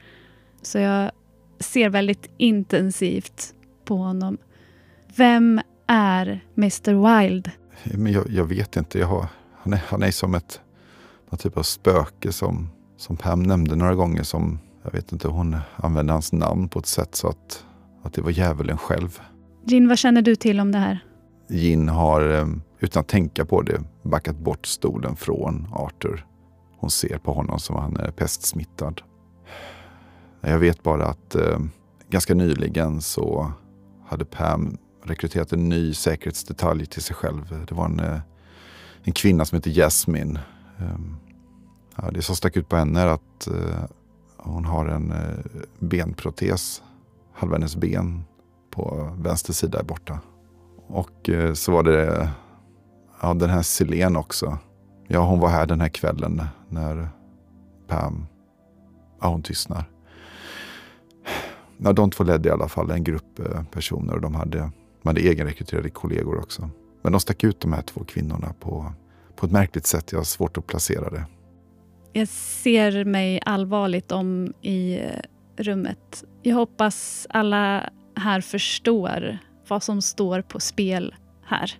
Så 0.62 0.78
jag 0.78 1.10
ser 1.58 1.88
väldigt 1.88 2.30
intensivt 2.36 3.54
på 3.84 3.96
honom. 3.96 4.38
Vem 5.16 5.60
är 5.86 6.44
Mr 6.56 7.20
Wild? 7.20 7.50
Men 7.84 8.12
jag, 8.12 8.30
jag 8.30 8.44
vet 8.44 8.76
inte. 8.76 8.98
Jag 8.98 9.06
har, 9.06 9.26
han, 9.54 9.72
är, 9.72 9.82
han 9.86 10.02
är 10.02 10.10
som 10.10 10.34
ett 10.34 10.60
någon 11.30 11.38
typ 11.38 11.56
av 11.56 11.62
spöke 11.62 12.32
som, 12.32 12.68
som 12.96 13.16
Pam 13.16 13.42
nämnde 13.42 13.76
några 13.76 13.94
gånger. 13.94 14.22
Som, 14.22 14.58
jag 14.82 14.92
vet 14.92 15.12
inte, 15.12 15.28
hon 15.28 15.56
använde 15.76 16.12
hans 16.12 16.32
namn 16.32 16.68
på 16.68 16.78
ett 16.78 16.86
sätt 16.86 17.14
så 17.14 17.28
att, 17.28 17.64
att 18.02 18.12
det 18.12 18.22
var 18.22 18.30
djävulen 18.30 18.78
själv. 18.78 19.20
Gin, 19.64 19.88
vad 19.88 19.98
känner 19.98 20.22
du 20.22 20.36
till 20.36 20.60
om 20.60 20.72
det 20.72 20.78
här? 20.78 21.04
Gin 21.48 21.88
har, 21.88 22.30
eh, 22.30 22.46
utan 22.80 23.00
att 23.00 23.08
tänka 23.08 23.44
på 23.44 23.62
det, 23.62 23.82
backat 24.02 24.38
bort 24.38 24.66
stolen 24.66 25.16
från 25.16 25.68
Arthur. 25.72 26.26
Hon 26.78 26.90
ser 26.90 27.18
på 27.18 27.32
honom 27.32 27.58
som 27.58 27.76
han 27.76 27.96
är 27.96 28.10
pestsmittad. 28.10 29.02
Jag 30.48 30.58
vet 30.58 30.82
bara 30.82 31.06
att 31.06 31.34
eh, 31.34 31.58
ganska 32.08 32.34
nyligen 32.34 33.00
så 33.00 33.52
hade 34.06 34.24
Pam 34.24 34.78
rekryterat 35.04 35.52
en 35.52 35.68
ny 35.68 35.94
säkerhetsdetalj 35.94 36.86
till 36.86 37.02
sig 37.02 37.16
själv. 37.16 37.64
Det 37.68 37.74
var 37.74 37.84
en, 37.84 38.00
eh, 38.00 38.20
en 39.02 39.12
kvinna 39.12 39.44
som 39.44 39.56
heter 39.56 39.70
Jasmine. 39.70 40.40
Ehm, 40.78 41.16
ja, 41.96 42.10
det 42.10 42.22
som 42.22 42.36
stack 42.36 42.56
ut 42.56 42.68
på 42.68 42.76
henne 42.76 43.00
är 43.00 43.06
att 43.06 43.46
eh, 43.46 43.84
hon 44.36 44.64
har 44.64 44.86
en 44.86 45.10
eh, 45.10 45.60
benprotes. 45.78 46.82
Halva 47.32 47.56
hennes 47.56 47.76
ben 47.76 48.24
på 48.70 49.16
vänster 49.18 49.52
sida 49.52 49.78
är 49.78 49.84
borta. 49.84 50.20
Och 50.86 51.30
så 51.54 51.72
var 51.72 51.82
det 51.82 52.30
ja, 53.22 53.34
den 53.34 53.50
här 53.50 53.62
Selene 53.62 54.18
också. 54.18 54.58
Ja, 55.08 55.24
hon 55.24 55.40
var 55.40 55.48
här 55.48 55.66
den 55.66 55.80
här 55.80 55.88
kvällen 55.88 56.42
när 56.68 57.08
Pam, 57.88 58.26
ja 59.20 59.28
hon 59.28 59.42
tystnar. 59.42 59.95
Ja, 61.78 61.92
de 61.92 62.10
två 62.10 62.24
ledde 62.24 62.48
i 62.48 62.52
alla 62.52 62.68
fall 62.68 62.90
en 62.90 63.04
grupp 63.04 63.38
eh, 63.38 63.62
personer 63.62 64.14
och 64.14 64.20
de 64.20 64.34
hade, 64.34 64.58
de 65.02 65.08
hade 65.08 65.20
egenrekryterade 65.20 65.90
kollegor 65.90 66.38
också. 66.38 66.70
Men 67.02 67.12
de 67.12 67.20
stack 67.20 67.44
ut 67.44 67.60
de 67.60 67.72
här 67.72 67.82
två 67.82 68.04
kvinnorna 68.04 68.54
på, 68.60 68.92
på 69.36 69.46
ett 69.46 69.52
märkligt 69.52 69.86
sätt. 69.86 70.12
Jag 70.12 70.18
har 70.18 70.24
svårt 70.24 70.58
att 70.58 70.66
placera 70.66 71.10
det. 71.10 71.24
Jag 72.12 72.28
ser 72.28 73.04
mig 73.04 73.40
allvarligt 73.46 74.12
om 74.12 74.52
i 74.62 74.98
eh, 74.98 75.20
rummet. 75.56 76.24
Jag 76.42 76.54
hoppas 76.54 77.26
alla 77.30 77.90
här 78.16 78.40
förstår 78.40 79.38
vad 79.68 79.82
som 79.82 80.02
står 80.02 80.40
på 80.42 80.60
spel 80.60 81.14
här. 81.44 81.74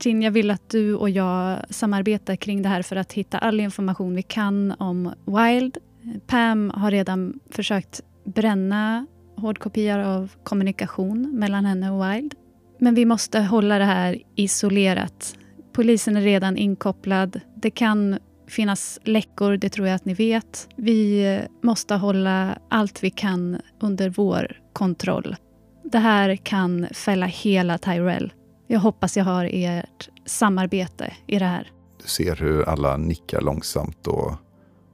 Jin, 0.00 0.22
jag 0.22 0.30
vill 0.30 0.50
att 0.50 0.70
du 0.70 0.94
och 0.94 1.10
jag 1.10 1.58
samarbetar 1.70 2.36
kring 2.36 2.62
det 2.62 2.68
här 2.68 2.82
för 2.82 2.96
att 2.96 3.12
hitta 3.12 3.38
all 3.38 3.60
information 3.60 4.14
vi 4.14 4.22
kan 4.22 4.74
om 4.78 5.12
Wild. 5.26 5.78
Pam 6.26 6.70
har 6.70 6.90
redan 6.90 7.40
försökt 7.50 8.00
bränna 8.24 9.06
hårdkopior 9.38 9.98
av 9.98 10.32
kommunikation 10.42 11.38
mellan 11.38 11.64
henne 11.64 11.90
och 11.90 12.04
Wild. 12.04 12.34
Men 12.78 12.94
vi 12.94 13.04
måste 13.04 13.40
hålla 13.40 13.78
det 13.78 13.84
här 13.84 14.22
isolerat. 14.34 15.34
Polisen 15.72 16.16
är 16.16 16.20
redan 16.20 16.56
inkopplad. 16.56 17.40
Det 17.56 17.70
kan 17.70 18.18
finnas 18.46 18.98
läckor, 19.04 19.56
det 19.56 19.68
tror 19.68 19.86
jag 19.86 19.94
att 19.94 20.04
ni 20.04 20.14
vet. 20.14 20.68
Vi 20.76 21.40
måste 21.62 21.94
hålla 21.94 22.58
allt 22.68 23.02
vi 23.02 23.10
kan 23.10 23.60
under 23.80 24.10
vår 24.10 24.60
kontroll. 24.72 25.36
Det 25.84 25.98
här 25.98 26.36
kan 26.36 26.86
fälla 26.92 27.26
hela 27.26 27.78
Tyrell. 27.78 28.32
Jag 28.66 28.80
hoppas 28.80 29.16
jag 29.16 29.24
har 29.24 29.50
ert 29.52 30.08
samarbete 30.24 31.12
i 31.26 31.38
det 31.38 31.44
här. 31.44 31.72
Du 32.02 32.08
ser 32.08 32.36
hur 32.36 32.68
alla 32.68 32.96
nickar 32.96 33.40
långsamt 33.40 34.06
och 34.06 34.32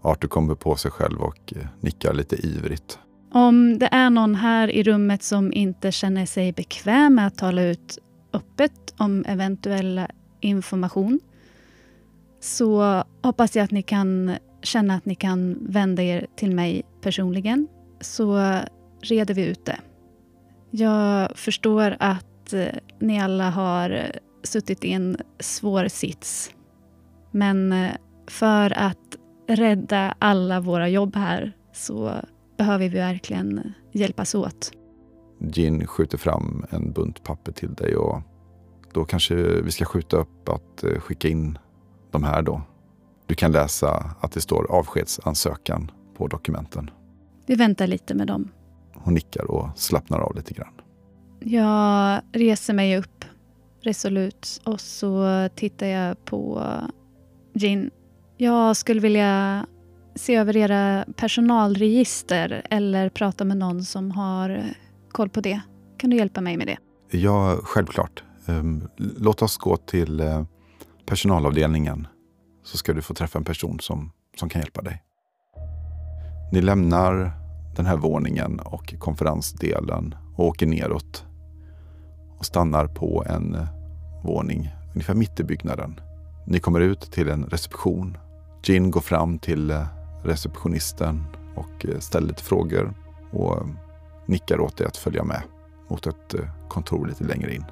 Arthur 0.02 0.28
kommer 0.28 0.54
på 0.54 0.76
sig 0.76 0.90
själv 0.90 1.20
och 1.20 1.54
nickar 1.80 2.14
lite 2.14 2.46
ivrigt. 2.46 2.98
Om 3.36 3.78
det 3.78 3.88
är 3.92 4.10
någon 4.10 4.34
här 4.34 4.70
i 4.70 4.82
rummet 4.82 5.22
som 5.22 5.52
inte 5.52 5.92
känner 5.92 6.26
sig 6.26 6.52
bekväm 6.52 7.14
med 7.14 7.26
att 7.26 7.38
tala 7.38 7.62
ut 7.62 7.98
öppet 8.32 8.94
om 8.96 9.24
eventuell 9.28 10.00
information 10.40 11.20
så 12.40 13.02
hoppas 13.22 13.56
jag 13.56 13.64
att 13.64 13.70
ni 13.70 13.82
kan 13.82 14.36
känna 14.62 14.94
att 14.94 15.04
ni 15.04 15.14
kan 15.14 15.58
vända 15.60 16.02
er 16.02 16.26
till 16.36 16.54
mig 16.54 16.82
personligen 17.00 17.68
så 18.00 18.58
reder 19.02 19.34
vi 19.34 19.46
ut 19.46 19.64
det. 19.64 19.78
Jag 20.70 21.36
förstår 21.36 21.96
att 22.00 22.52
eh, 22.52 22.66
ni 22.98 23.20
alla 23.20 23.50
har 23.50 23.90
eh, 23.90 24.20
suttit 24.42 24.84
i 24.84 24.92
en 24.92 25.16
svår 25.40 25.88
sits. 25.88 26.50
Men 27.30 27.72
eh, 27.72 27.92
för 28.26 28.78
att 28.78 29.16
rädda 29.48 30.14
alla 30.18 30.60
våra 30.60 30.88
jobb 30.88 31.16
här 31.16 31.52
så 31.72 32.14
behöver 32.64 32.88
vi 32.88 32.98
verkligen 32.98 33.72
hjälpas 33.92 34.34
åt. 34.34 34.72
Gin 35.52 35.86
skjuter 35.86 36.18
fram 36.18 36.66
en 36.70 36.92
bunt 36.92 37.24
papper 37.24 37.52
till 37.52 37.74
dig 37.74 37.96
och 37.96 38.22
då 38.92 39.04
kanske 39.04 39.34
vi 39.34 39.70
ska 39.70 39.84
skjuta 39.84 40.16
upp 40.16 40.48
att 40.48 40.84
eh, 40.84 40.98
skicka 41.00 41.28
in 41.28 41.58
de 42.10 42.24
här 42.24 42.42
då. 42.42 42.62
Du 43.26 43.34
kan 43.34 43.52
läsa 43.52 44.14
att 44.20 44.32
det 44.32 44.40
står 44.40 44.70
avskedsansökan 44.70 45.90
på 46.16 46.26
dokumenten. 46.26 46.90
Vi 47.46 47.54
väntar 47.54 47.86
lite 47.86 48.14
med 48.14 48.26
dem. 48.26 48.50
Hon 48.94 49.14
nickar 49.14 49.50
och 49.50 49.68
slappnar 49.76 50.18
av 50.18 50.36
lite 50.36 50.54
grann. 50.54 50.74
Jag 51.40 52.20
reser 52.32 52.74
mig 52.74 52.98
upp 52.98 53.24
resolut 53.80 54.60
och 54.64 54.80
så 54.80 55.48
tittar 55.54 55.86
jag 55.86 56.24
på 56.24 56.62
Gin. 57.54 57.90
Jag 58.36 58.76
skulle 58.76 59.00
vilja 59.00 59.66
se 60.14 60.34
över 60.34 60.56
era 60.56 61.04
personalregister 61.16 62.66
eller 62.70 63.08
prata 63.08 63.44
med 63.44 63.56
någon 63.56 63.84
som 63.84 64.10
har 64.10 64.64
koll 65.12 65.28
på 65.28 65.40
det. 65.40 65.60
Kan 65.98 66.10
du 66.10 66.16
hjälpa 66.16 66.40
mig 66.40 66.56
med 66.56 66.66
det? 66.66 66.78
Ja, 67.18 67.58
självklart. 67.62 68.24
Ehm, 68.46 68.88
låt 68.96 69.42
oss 69.42 69.56
gå 69.56 69.76
till 69.76 70.20
eh, 70.20 70.44
personalavdelningen 71.06 72.06
så 72.64 72.76
ska 72.76 72.92
du 72.92 73.02
få 73.02 73.14
träffa 73.14 73.38
en 73.38 73.44
person 73.44 73.80
som, 73.80 74.12
som 74.36 74.48
kan 74.48 74.60
hjälpa 74.60 74.82
dig. 74.82 75.02
Ni 76.52 76.60
lämnar 76.60 77.32
den 77.76 77.86
här 77.86 77.96
våningen 77.96 78.60
och 78.60 78.94
konferensdelen 78.98 80.14
och 80.36 80.46
åker 80.46 80.66
neråt 80.66 81.24
och 82.38 82.46
stannar 82.46 82.86
på 82.86 83.24
en 83.28 83.54
eh, 83.54 83.66
våning 84.24 84.70
ungefär 84.94 85.14
mitt 85.14 85.40
i 85.40 85.44
byggnaden. 85.44 86.00
Ni 86.46 86.60
kommer 86.60 86.80
ut 86.80 87.00
till 87.00 87.28
en 87.28 87.44
reception. 87.44 88.16
Gin 88.62 88.90
går 88.90 89.00
fram 89.00 89.38
till 89.38 89.70
eh, 89.70 89.86
receptionisten 90.24 91.24
och 91.54 91.86
eh, 91.86 91.98
ställer 91.98 92.28
lite 92.28 92.42
frågor 92.42 92.94
och 93.30 93.56
eh, 93.56 93.66
nickar 94.26 94.60
åt 94.60 94.76
dig 94.76 94.86
att 94.86 94.96
följa 94.96 95.24
med 95.24 95.42
mot 95.88 96.06
ett 96.06 96.34
eh, 96.34 96.68
kontor 96.68 97.06
lite 97.06 97.24
längre 97.24 97.54
in. 97.54 97.64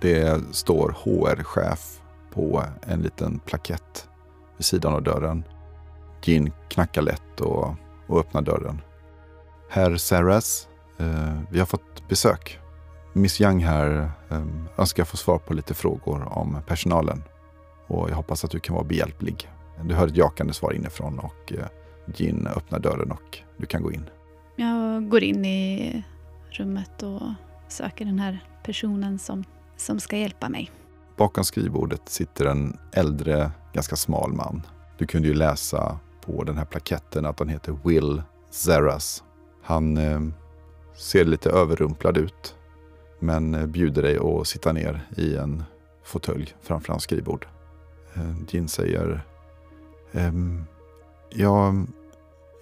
Det 0.00 0.42
står 0.54 0.96
HR-chef 1.04 2.00
på 2.32 2.64
en 2.82 3.00
liten 3.02 3.38
plakett 3.38 4.08
vid 4.56 4.64
sidan 4.64 4.94
av 4.94 5.02
dörren. 5.02 5.44
Gin 6.22 6.52
knackar 6.68 7.02
lätt 7.02 7.40
och, 7.40 7.74
och 8.06 8.20
öppnar 8.20 8.42
dörren. 8.42 8.80
Herr 9.70 9.96
Saras, 9.96 10.68
eh, 10.98 11.40
vi 11.50 11.58
har 11.58 11.66
fått 11.66 12.08
besök. 12.08 12.58
Miss 13.12 13.40
Young 13.40 13.64
här 13.64 14.10
eh, 14.28 14.46
önskar 14.76 15.04
få 15.04 15.16
svar 15.16 15.38
på 15.38 15.54
lite 15.54 15.74
frågor 15.74 16.38
om 16.38 16.62
personalen. 16.66 17.22
Och 17.86 18.10
jag 18.10 18.16
hoppas 18.16 18.44
att 18.44 18.50
du 18.50 18.60
kan 18.60 18.74
vara 18.74 18.84
behjälplig. 18.84 19.50
Du 19.84 19.94
hör 19.94 20.06
ett 20.06 20.16
jakande 20.16 20.52
svar 20.52 20.72
inifrån 20.72 21.18
och 21.18 21.52
eh, 21.52 21.66
Gin 22.14 22.46
öppnar 22.46 22.78
dörren 22.78 23.10
och 23.10 23.38
du 23.56 23.66
kan 23.66 23.82
gå 23.82 23.92
in. 23.92 24.04
Jag 24.56 25.08
går 25.08 25.22
in 25.22 25.44
i 25.44 26.04
rummet 26.50 27.02
och 27.02 27.22
söker 27.68 28.04
den 28.04 28.18
här 28.18 28.44
personen 28.62 29.18
som, 29.18 29.44
som 29.76 30.00
ska 30.00 30.16
hjälpa 30.16 30.48
mig. 30.48 30.70
Bakom 31.16 31.44
skrivbordet 31.44 32.08
sitter 32.08 32.46
en 32.46 32.78
äldre, 32.92 33.50
ganska 33.72 33.96
smal 33.96 34.32
man. 34.32 34.62
Du 34.98 35.06
kunde 35.06 35.28
ju 35.28 35.34
läsa 35.34 35.98
på 36.20 36.44
den 36.44 36.58
här 36.58 36.64
plaketten 36.64 37.26
att 37.26 37.38
han 37.38 37.48
heter 37.48 37.78
Will 37.84 38.22
Zeras. 38.50 39.24
Han 39.62 39.96
eh, 39.96 40.20
ser 40.94 41.24
lite 41.24 41.50
överrumplad 41.50 42.16
ut, 42.16 42.56
men 43.18 43.54
eh, 43.54 43.66
bjuder 43.66 44.02
dig 44.02 44.18
att 44.18 44.48
sitta 44.48 44.72
ner 44.72 45.06
i 45.16 45.36
en 45.36 45.64
fåtölj 46.04 46.54
framför 46.62 46.92
hans 46.92 47.02
skrivbord. 47.02 47.46
Eh, 48.14 48.46
Gin 48.46 48.68
säger 48.68 49.24
jag, 51.30 51.86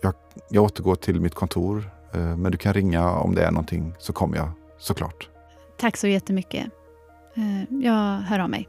jag, 0.03 0.15
jag 0.51 0.65
återgår 0.65 0.95
till 0.95 1.21
mitt 1.21 1.35
kontor, 1.35 1.91
eh, 2.13 2.37
men 2.37 2.53
du 2.53 2.59
kan 2.59 2.75
ringa 2.75 3.11
om 3.11 3.35
det 3.35 3.45
är 3.45 3.51
någonting 3.51 3.95
så 3.99 4.13
kommer 4.13 4.37
jag 4.37 4.51
såklart. 4.79 5.29
Tack 5.77 5.97
så 5.97 6.07
jättemycket. 6.07 6.67
Eh, 7.35 7.83
jag 7.85 8.19
hör 8.19 8.39
av 8.39 8.51
mig. 8.51 8.69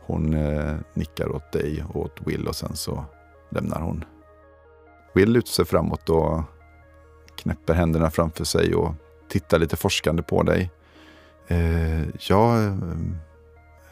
Hon 0.00 0.34
eh, 0.34 0.76
nickar 0.94 1.28
åt 1.28 1.52
dig 1.52 1.84
och 1.88 1.96
åt 1.96 2.20
Will 2.26 2.48
och 2.48 2.56
sen 2.56 2.76
så 2.76 3.04
lämnar 3.50 3.80
hon. 3.80 4.04
Will 5.14 5.32
lutar 5.32 5.48
sig 5.48 5.64
framåt 5.64 6.08
och 6.08 6.42
knäpper 7.36 7.74
händerna 7.74 8.10
framför 8.10 8.44
sig 8.44 8.74
och 8.74 8.94
tittar 9.28 9.58
lite 9.58 9.76
forskande 9.76 10.22
på 10.22 10.42
dig. 10.42 10.70
Ja, 12.28 12.58
eh, 12.58 12.74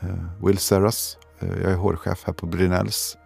eh 0.01 0.45
Will 0.45 0.59
Serras. 0.59 1.19
Jag 1.39 1.73
är 1.73 1.77
hårchef 1.77 2.23
här 2.27 2.33
på 2.33 2.47
Brynells. 2.47 3.17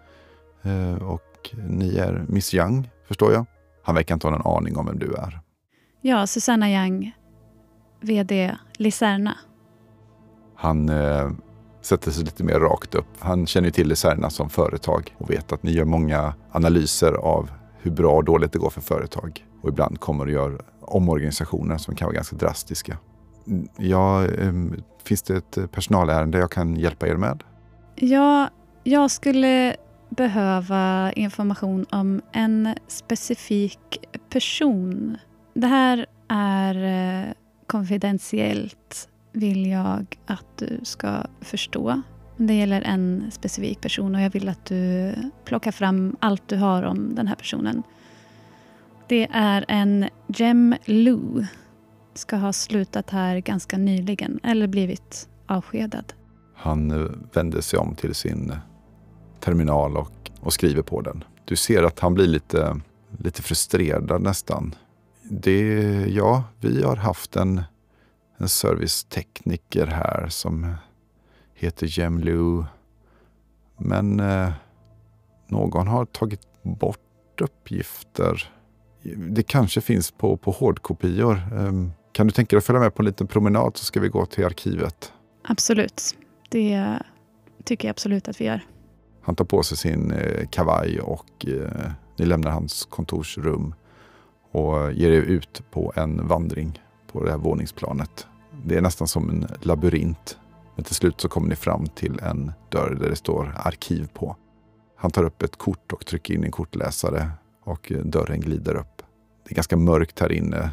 Eh, 0.63 1.03
och 1.03 1.51
ni 1.69 1.97
är 1.97 2.25
Miss 2.29 2.55
Young, 2.55 2.91
förstår 3.09 3.33
jag. 3.33 3.47
Han 3.83 3.95
verkar 3.95 4.15
inte 4.15 4.27
ha 4.27 4.39
någon 4.39 4.57
aning 4.57 4.77
om 4.77 4.87
vem 4.87 4.99
du 4.99 5.15
är. 5.15 5.41
Ja, 6.01 6.27
Susanna 6.27 6.71
Young, 6.71 7.13
VD 8.01 8.57
Liserna. 8.77 9.39
Han 10.57 10.89
eh, 10.89 11.31
sätter 11.81 12.11
sig 12.11 12.25
lite 12.25 12.45
mer 12.45 12.61
rakt 12.61 12.95
upp. 12.95 13.07
Han 13.19 13.47
känner 13.47 13.71
till 13.71 13.89
Liserna 13.89 14.31
som 14.31 14.51
företag 14.51 15.15
och 15.19 15.31
vet 15.31 15.53
att 15.53 15.63
ni 15.63 15.71
gör 15.73 15.85
många 15.85 16.35
analyser 16.53 17.13
av 17.13 17.51
hur 17.79 17.91
bra 17.91 18.13
och 18.13 18.25
dåligt 18.25 18.53
det 18.53 18.59
går 18.59 18.71
för 18.71 18.81
företag. 18.81 19.47
Och 19.63 19.69
ibland 19.69 20.01
kommer 20.01 20.25
och 20.25 20.31
gör 20.31 20.63
omorganisationer 20.81 21.79
som 21.79 21.95
kan 21.95 22.07
vara 22.07 22.15
ganska 22.15 22.37
drastiska. 22.37 22.99
Ja, 23.77 24.25
eh, 24.25 24.53
finns 25.05 25.23
det 25.23 25.37
ett 25.37 25.73
personalärende 25.73 26.39
jag 26.39 26.51
kan 26.51 26.77
hjälpa 26.77 27.09
er 27.09 27.17
med? 27.17 27.43
Ja, 27.95 28.49
jag 28.85 29.11
skulle 29.11 29.77
behöva 30.17 31.13
information 31.13 31.87
om 31.91 32.21
en 32.33 32.75
specifik 32.89 33.79
person. 34.31 35.17
Det 35.55 35.67
här 35.67 36.07
är 36.29 36.75
eh, 37.27 37.33
konfidentiellt 37.67 39.09
vill 39.33 39.67
jag 39.67 40.19
att 40.27 40.59
du 40.59 40.81
ska 40.83 41.27
förstå. 41.41 42.03
Det 42.37 42.55
gäller 42.55 42.83
en 42.83 43.31
specifik 43.31 43.81
person 43.81 44.15
och 44.15 44.21
jag 44.21 44.31
vill 44.31 44.49
att 44.49 44.67
du 44.67 45.15
plockar 45.45 45.73
fram 45.73 46.17
allt 46.21 46.49
du 46.49 46.57
har 46.57 46.83
om 46.83 47.15
den 47.15 47.27
här 47.27 47.35
personen. 47.35 47.83
Det 49.09 49.29
är 49.33 49.65
en 49.69 50.09
Jem 50.27 50.75
Lu. 50.85 51.47
Ska 52.15 52.37
ha 52.37 52.53
slutat 52.53 53.11
här 53.11 53.39
ganska 53.39 53.79
nyligen 53.79 54.41
eller 54.43 54.67
blivit 54.67 55.29
avskedad. 55.47 56.13
Han 56.55 57.09
vände 57.35 57.63
sig 57.63 57.79
om 57.79 57.95
till 57.95 58.15
sin 58.15 58.53
terminal 59.45 59.97
och, 59.97 60.31
och 60.41 60.53
skriver 60.53 60.83
på 60.83 61.01
den. 61.01 61.25
Du 61.45 61.57
ser 61.57 61.83
att 61.83 62.01
han 62.01 62.15
blir 62.15 62.27
lite, 62.27 62.81
lite 63.19 63.43
frustrerad 63.43 64.23
nästan. 64.23 64.75
Det, 65.23 65.61
ja, 66.09 66.45
vi 66.61 66.83
har 66.83 66.97
haft 66.97 67.37
en, 67.37 67.63
en 68.37 68.49
servicetekniker 68.49 69.87
här 69.87 70.29
som 70.29 70.75
heter 71.55 71.99
Jemlu. 71.99 72.65
Men 73.79 74.21
eh, 74.21 74.53
någon 75.49 75.89
har 75.89 76.05
tagit 76.05 76.63
bort 76.63 77.41
uppgifter. 77.41 78.53
Det 79.17 79.43
kanske 79.43 79.81
finns 79.81 80.11
på, 80.11 80.37
på 80.37 80.51
hårdkopior. 80.51 81.43
Eh, 81.55 81.73
kan 82.13 82.27
du 82.27 82.33
tänka 82.33 82.57
dig 82.57 82.59
att 82.59 82.65
följa 82.65 82.81
med 82.81 82.95
på 82.95 83.03
en 83.03 83.07
liten 83.07 83.27
promenad 83.27 83.77
så 83.77 83.85
ska 83.85 84.01
vi 84.01 84.09
gå 84.09 84.27
till 84.27 84.45
arkivet? 84.45 85.13
Absolut. 85.45 86.17
Det 86.49 86.99
tycker 87.65 87.89
jag 87.89 87.91
absolut 87.91 88.29
att 88.29 88.41
vi 88.41 88.45
gör. 88.45 88.61
Han 89.23 89.35
tar 89.35 89.45
på 89.45 89.63
sig 89.63 89.77
sin 89.77 90.11
eh, 90.11 90.47
kavaj 90.51 91.01
och 91.01 91.47
eh, 91.47 91.91
ni 92.19 92.25
lämnar 92.25 92.51
hans 92.51 92.85
kontorsrum 92.85 93.75
och 94.53 94.93
ger 94.93 95.11
er 95.11 95.23
ut 95.23 95.63
på 95.71 95.93
en 95.97 96.29
vandring 96.29 96.83
på 97.13 97.25
det 97.25 97.31
här 97.31 97.39
våningsplanet. 97.39 98.27
Det 98.65 98.77
är 98.77 98.81
nästan 98.81 99.09
som 99.09 99.31
en 99.31 99.47
labyrint. 99.61 100.39
Men 100.75 100.85
till 100.85 100.95
slut 100.95 101.21
så 101.21 101.29
kommer 101.29 101.49
ni 101.49 101.57
fram 101.57 101.87
till 101.87 102.21
en 102.23 102.53
dörr 102.69 102.97
där 103.01 103.09
det 103.09 103.17
står 103.17 103.55
arkiv 103.57 104.09
på. 104.15 104.37
Han 104.97 105.11
tar 105.11 105.25
upp 105.25 105.43
ett 105.43 105.57
kort 105.57 105.93
och 105.93 106.07
trycker 106.07 106.35
in 106.35 106.45
en 106.45 106.51
kortläsare 106.51 107.31
och 107.65 107.93
eh, 107.93 107.99
dörren 107.99 108.41
glider 108.41 108.75
upp. 108.75 109.03
Det 109.45 109.53
är 109.53 109.55
ganska 109.55 109.77
mörkt 109.77 110.21
här 110.21 110.33
inne. 110.33 110.71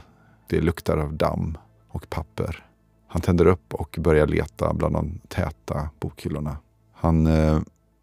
Det 0.47 0.61
luktar 0.61 0.97
av 0.97 1.13
damm 1.13 1.57
och 1.89 2.09
papper. 2.09 2.65
Han 3.07 3.21
tänder 3.21 3.45
upp 3.45 3.73
och 3.73 3.97
börjar 3.99 4.27
leta 4.27 4.73
bland 4.73 4.95
de 4.95 5.19
täta 5.27 5.89
bokhyllorna. 5.99 6.57
Han 6.93 7.27
eh, 7.27 7.59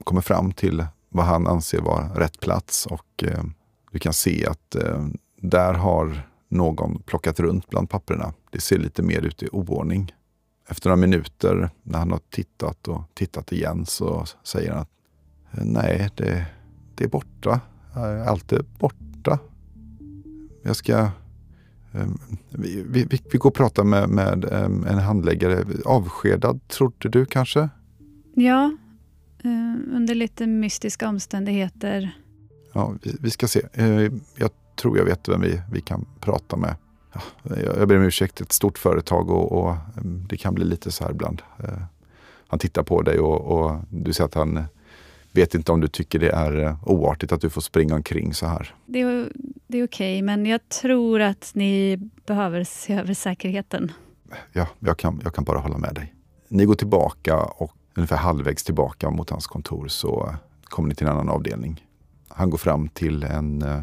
kommer 0.06 0.20
fram 0.20 0.52
till 0.52 0.86
vad 1.08 1.24
han 1.24 1.46
anser 1.46 1.80
vara 1.80 2.08
rätt 2.14 2.40
plats 2.40 2.86
och 2.86 3.24
eh, 3.24 3.44
du 3.92 3.98
kan 3.98 4.12
se 4.12 4.46
att 4.46 4.74
eh, 4.74 5.06
där 5.40 5.74
har 5.74 6.28
någon 6.48 7.02
plockat 7.02 7.40
runt 7.40 7.70
bland 7.70 7.90
papperna. 7.90 8.32
Det 8.50 8.60
ser 8.60 8.78
lite 8.78 9.02
mer 9.02 9.22
ut 9.22 9.42
i 9.42 9.48
oordning. 9.52 10.14
Efter 10.68 10.88
några 10.88 10.96
minuter 10.96 11.70
när 11.82 11.98
han 11.98 12.10
har 12.10 12.20
tittat 12.30 12.88
och 12.88 13.02
tittat 13.14 13.52
igen 13.52 13.86
så 13.86 14.24
säger 14.42 14.72
han 14.72 14.80
att 14.80 14.88
eh, 15.52 15.64
nej, 15.64 16.10
det, 16.16 16.46
det 16.94 17.04
är 17.04 17.08
borta. 17.08 17.60
Eh, 17.96 18.28
allt 18.28 18.52
är 18.52 18.64
borta. 18.78 19.38
Jag 20.62 20.76
ska... 20.76 20.98
Ehm, 21.92 22.18
vi, 22.50 22.84
vi, 22.88 23.20
vi, 23.32 23.38
går 23.38 23.50
och 23.50 23.54
pratar 23.54 23.84
med, 23.84 24.08
med 24.08 24.44
ehm, 24.44 24.84
en 24.84 24.98
handläggare. 24.98 25.64
Avskedad, 25.84 26.68
trodde 26.68 27.08
du 27.08 27.26
kanske? 27.26 27.68
Ja, 28.34 28.76
under 29.92 30.14
lite 30.14 30.46
mystiska 30.46 31.08
omständigheter. 31.08 32.10
Ja, 32.72 32.94
vi, 33.02 33.16
vi 33.20 33.30
ska 33.30 33.48
se. 33.48 33.60
Uh, 33.78 34.12
jag 34.36 34.50
tror 34.76 34.98
jag 34.98 35.04
vet 35.04 35.28
vem 35.28 35.40
vi, 35.40 35.60
vi 35.72 35.80
kan 35.80 36.06
prata 36.20 36.56
med. 36.56 36.74
Ja, 37.12 37.20
jag 37.78 37.88
ber 37.88 37.96
om 37.96 38.02
ursäkt, 38.02 38.40
ett 38.40 38.52
stort 38.52 38.78
företag 38.78 39.30
och, 39.30 39.52
och, 39.52 39.76
mm, 39.96 40.26
det 40.28 40.36
kan 40.36 40.54
bli 40.54 40.64
lite 40.64 40.90
så 40.90 41.04
här 41.04 41.10
ibland. 41.10 41.42
Uh, 41.60 41.82
han 42.48 42.58
tittar 42.58 42.82
på 42.82 43.02
dig 43.02 43.18
och, 43.18 43.40
och, 43.40 43.76
du 43.90 44.12
ser 44.12 44.24
att 44.24 44.34
han 44.34 44.64
vet 45.32 45.54
inte 45.54 45.72
om 45.72 45.80
du 45.80 45.88
tycker 45.88 46.18
det 46.18 46.30
är 46.30 46.76
oartigt 46.82 47.32
att 47.32 47.40
du 47.40 47.50
får 47.50 47.60
springa 47.60 47.94
omkring 47.94 48.34
så 48.34 48.46
här. 48.46 48.74
Det 48.86 49.00
är, 49.00 49.32
det 49.66 49.78
är 49.78 49.84
okej, 49.84 50.14
okay, 50.16 50.22
men 50.22 50.46
jag 50.46 50.68
tror 50.68 51.20
att 51.20 51.50
ni 51.54 51.96
behöver 52.26 52.64
se 52.64 52.94
över 52.94 53.14
säkerheten. 53.14 53.92
Ja, 54.52 54.68
jag 54.78 54.98
kan, 54.98 55.20
jag 55.24 55.34
kan 55.34 55.44
bara 55.44 55.58
hålla 55.58 55.78
med 55.78 55.94
dig. 55.94 56.14
Ni 56.48 56.64
går 56.64 56.74
tillbaka 56.74 57.36
och 57.42 57.72
ungefär 57.96 58.16
halvvägs 58.16 58.64
tillbaka 58.64 59.10
mot 59.10 59.30
hans 59.30 59.46
kontor 59.46 59.88
så 59.88 60.34
kommer 60.64 60.88
ni 60.88 60.94
till 60.94 61.06
en 61.06 61.12
annan 61.12 61.28
avdelning. 61.28 61.84
Han 62.28 62.50
går 62.50 62.58
fram 62.58 62.88
till 62.88 63.22
en, 63.22 63.62
eh, 63.62 63.82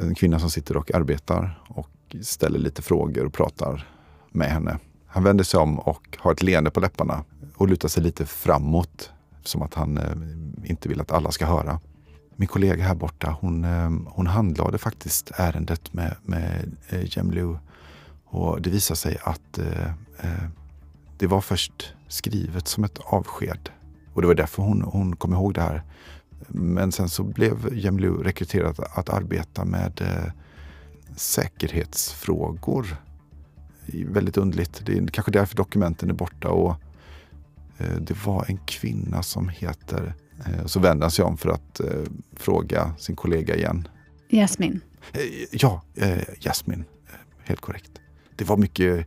en 0.00 0.14
kvinna 0.14 0.38
som 0.38 0.50
sitter 0.50 0.76
och 0.76 0.94
arbetar 0.94 1.62
och 1.68 2.16
ställer 2.22 2.58
lite 2.58 2.82
frågor 2.82 3.26
och 3.26 3.32
pratar 3.32 3.88
med 4.30 4.48
henne. 4.48 4.78
Han 5.06 5.24
vänder 5.24 5.44
sig 5.44 5.60
om 5.60 5.78
och 5.78 6.18
har 6.20 6.32
ett 6.32 6.42
leende 6.42 6.70
på 6.70 6.80
läpparna 6.80 7.24
och 7.56 7.68
lutar 7.68 7.88
sig 7.88 8.02
lite 8.02 8.26
framåt 8.26 9.10
som 9.44 9.62
att 9.62 9.74
han 9.74 9.98
eh, 9.98 10.70
inte 10.70 10.88
vill 10.88 11.00
att 11.00 11.12
alla 11.12 11.30
ska 11.30 11.46
höra. 11.46 11.80
Min 12.36 12.48
kollega 12.48 12.84
här 12.84 12.94
borta, 12.94 13.36
hon, 13.40 13.64
eh, 13.64 13.90
hon 14.06 14.26
handlade 14.26 14.78
faktiskt 14.78 15.30
ärendet 15.34 15.92
med, 15.92 16.16
med 16.22 16.76
Jemlu 16.90 17.56
och 18.24 18.62
det 18.62 18.70
visar 18.70 18.94
sig 18.94 19.18
att 19.22 19.58
eh, 19.58 19.90
det 21.18 21.26
var 21.26 21.40
först 21.40 21.94
skrivet 22.12 22.68
som 22.68 22.84
ett 22.84 22.98
avsked. 22.98 23.70
Och 24.14 24.22
det 24.22 24.28
var 24.28 24.34
därför 24.34 24.62
hon, 24.62 24.82
hon 24.82 25.16
kom 25.16 25.32
ihåg 25.32 25.54
det 25.54 25.60
här. 25.60 25.82
Men 26.48 26.92
sen 26.92 27.08
så 27.08 27.22
blev 27.22 27.74
Jemlu 27.74 28.22
rekryterad 28.22 28.80
att 28.94 29.08
arbeta 29.08 29.64
med 29.64 30.00
eh, 30.00 30.32
säkerhetsfrågor. 31.16 32.96
Väldigt 34.06 34.36
underligt. 34.36 34.82
Det 34.86 34.92
är 34.92 35.06
kanske 35.06 35.32
därför 35.32 35.56
dokumenten 35.56 36.10
är 36.10 36.14
borta. 36.14 36.48
Och 36.48 36.74
eh, 37.78 37.96
Det 38.00 38.26
var 38.26 38.44
en 38.48 38.58
kvinna 38.58 39.22
som 39.22 39.48
heter... 39.48 40.14
Eh, 40.46 40.66
så 40.66 40.80
vänder 40.80 41.04
han 41.04 41.10
sig 41.10 41.24
om 41.24 41.36
för 41.36 41.50
att 41.50 41.80
eh, 41.80 42.02
fråga 42.36 42.94
sin 42.98 43.16
kollega 43.16 43.56
igen. 43.56 43.88
Jasmin. 44.28 44.80
Eh, 45.12 45.20
ja, 45.50 45.82
eh, 45.94 46.18
Jasmin. 46.40 46.84
Helt 47.44 47.60
korrekt. 47.60 47.90
Det 48.36 48.44
var 48.44 48.56
mycket 48.56 49.06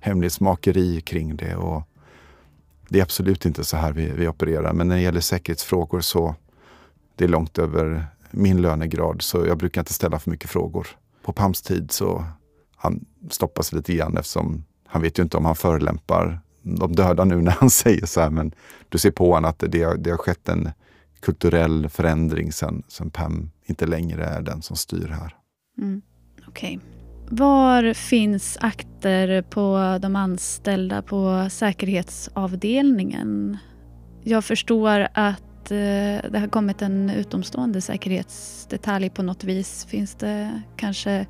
hemlighetsmakeri 0.00 1.00
kring 1.00 1.36
det. 1.36 1.56
Och 1.56 1.82
det 2.88 2.98
är 2.98 3.02
absolut 3.02 3.46
inte 3.46 3.64
så 3.64 3.76
här 3.76 3.92
vi, 3.92 4.10
vi 4.10 4.28
opererar. 4.28 4.72
Men 4.72 4.88
när 4.88 4.96
det 4.96 5.02
gäller 5.02 5.20
säkerhetsfrågor 5.20 6.00
så 6.00 6.34
det 7.16 7.24
är 7.24 7.28
långt 7.28 7.58
över 7.58 8.06
min 8.30 8.62
lönegrad 8.62 9.22
så 9.22 9.46
jag 9.46 9.58
brukar 9.58 9.80
inte 9.80 9.92
ställa 9.92 10.18
för 10.18 10.30
mycket 10.30 10.50
frågor. 10.50 10.86
På 11.22 11.32
Pams 11.32 11.62
tid 11.62 11.90
så 11.90 12.24
han 12.76 13.04
stoppas 13.30 13.72
lite 13.72 13.94
grann 13.94 14.16
eftersom 14.16 14.64
han 14.86 15.02
vet 15.02 15.18
ju 15.18 15.22
inte 15.22 15.36
om 15.36 15.44
han 15.44 15.56
förelämpar 15.56 16.40
de 16.62 16.92
döda 16.92 17.24
nu 17.24 17.36
när 17.42 17.52
han 17.52 17.70
säger 17.70 18.06
så 18.06 18.20
här. 18.20 18.30
Men 18.30 18.52
du 18.88 18.98
ser 18.98 19.10
på 19.10 19.32
honom 19.32 19.50
att 19.50 19.58
det, 19.58 19.96
det 19.96 20.10
har 20.10 20.16
skett 20.16 20.48
en 20.48 20.70
kulturell 21.20 21.88
förändring 21.88 22.52
sen, 22.52 22.82
sen 22.88 23.10
Pam 23.10 23.50
inte 23.64 23.86
längre 23.86 24.24
är 24.24 24.42
den 24.42 24.62
som 24.62 24.76
styr 24.76 25.08
här. 25.08 25.36
Mm. 25.78 26.02
Okej. 26.48 26.76
Okay. 26.76 26.95
Var 27.30 27.94
finns 27.94 28.58
akter 28.60 29.42
på 29.42 29.98
de 30.02 30.16
anställda 30.16 31.02
på 31.02 31.48
säkerhetsavdelningen? 31.50 33.56
Jag 34.22 34.44
förstår 34.44 35.08
att 35.14 35.70
eh, 35.70 36.30
det 36.30 36.38
har 36.38 36.48
kommit 36.48 36.82
en 36.82 37.10
utomstående 37.10 37.80
säkerhetsdetalj 37.80 39.10
på 39.10 39.22
något 39.22 39.44
vis. 39.44 39.84
Finns 39.84 40.14
det 40.14 40.62
kanske 40.76 41.26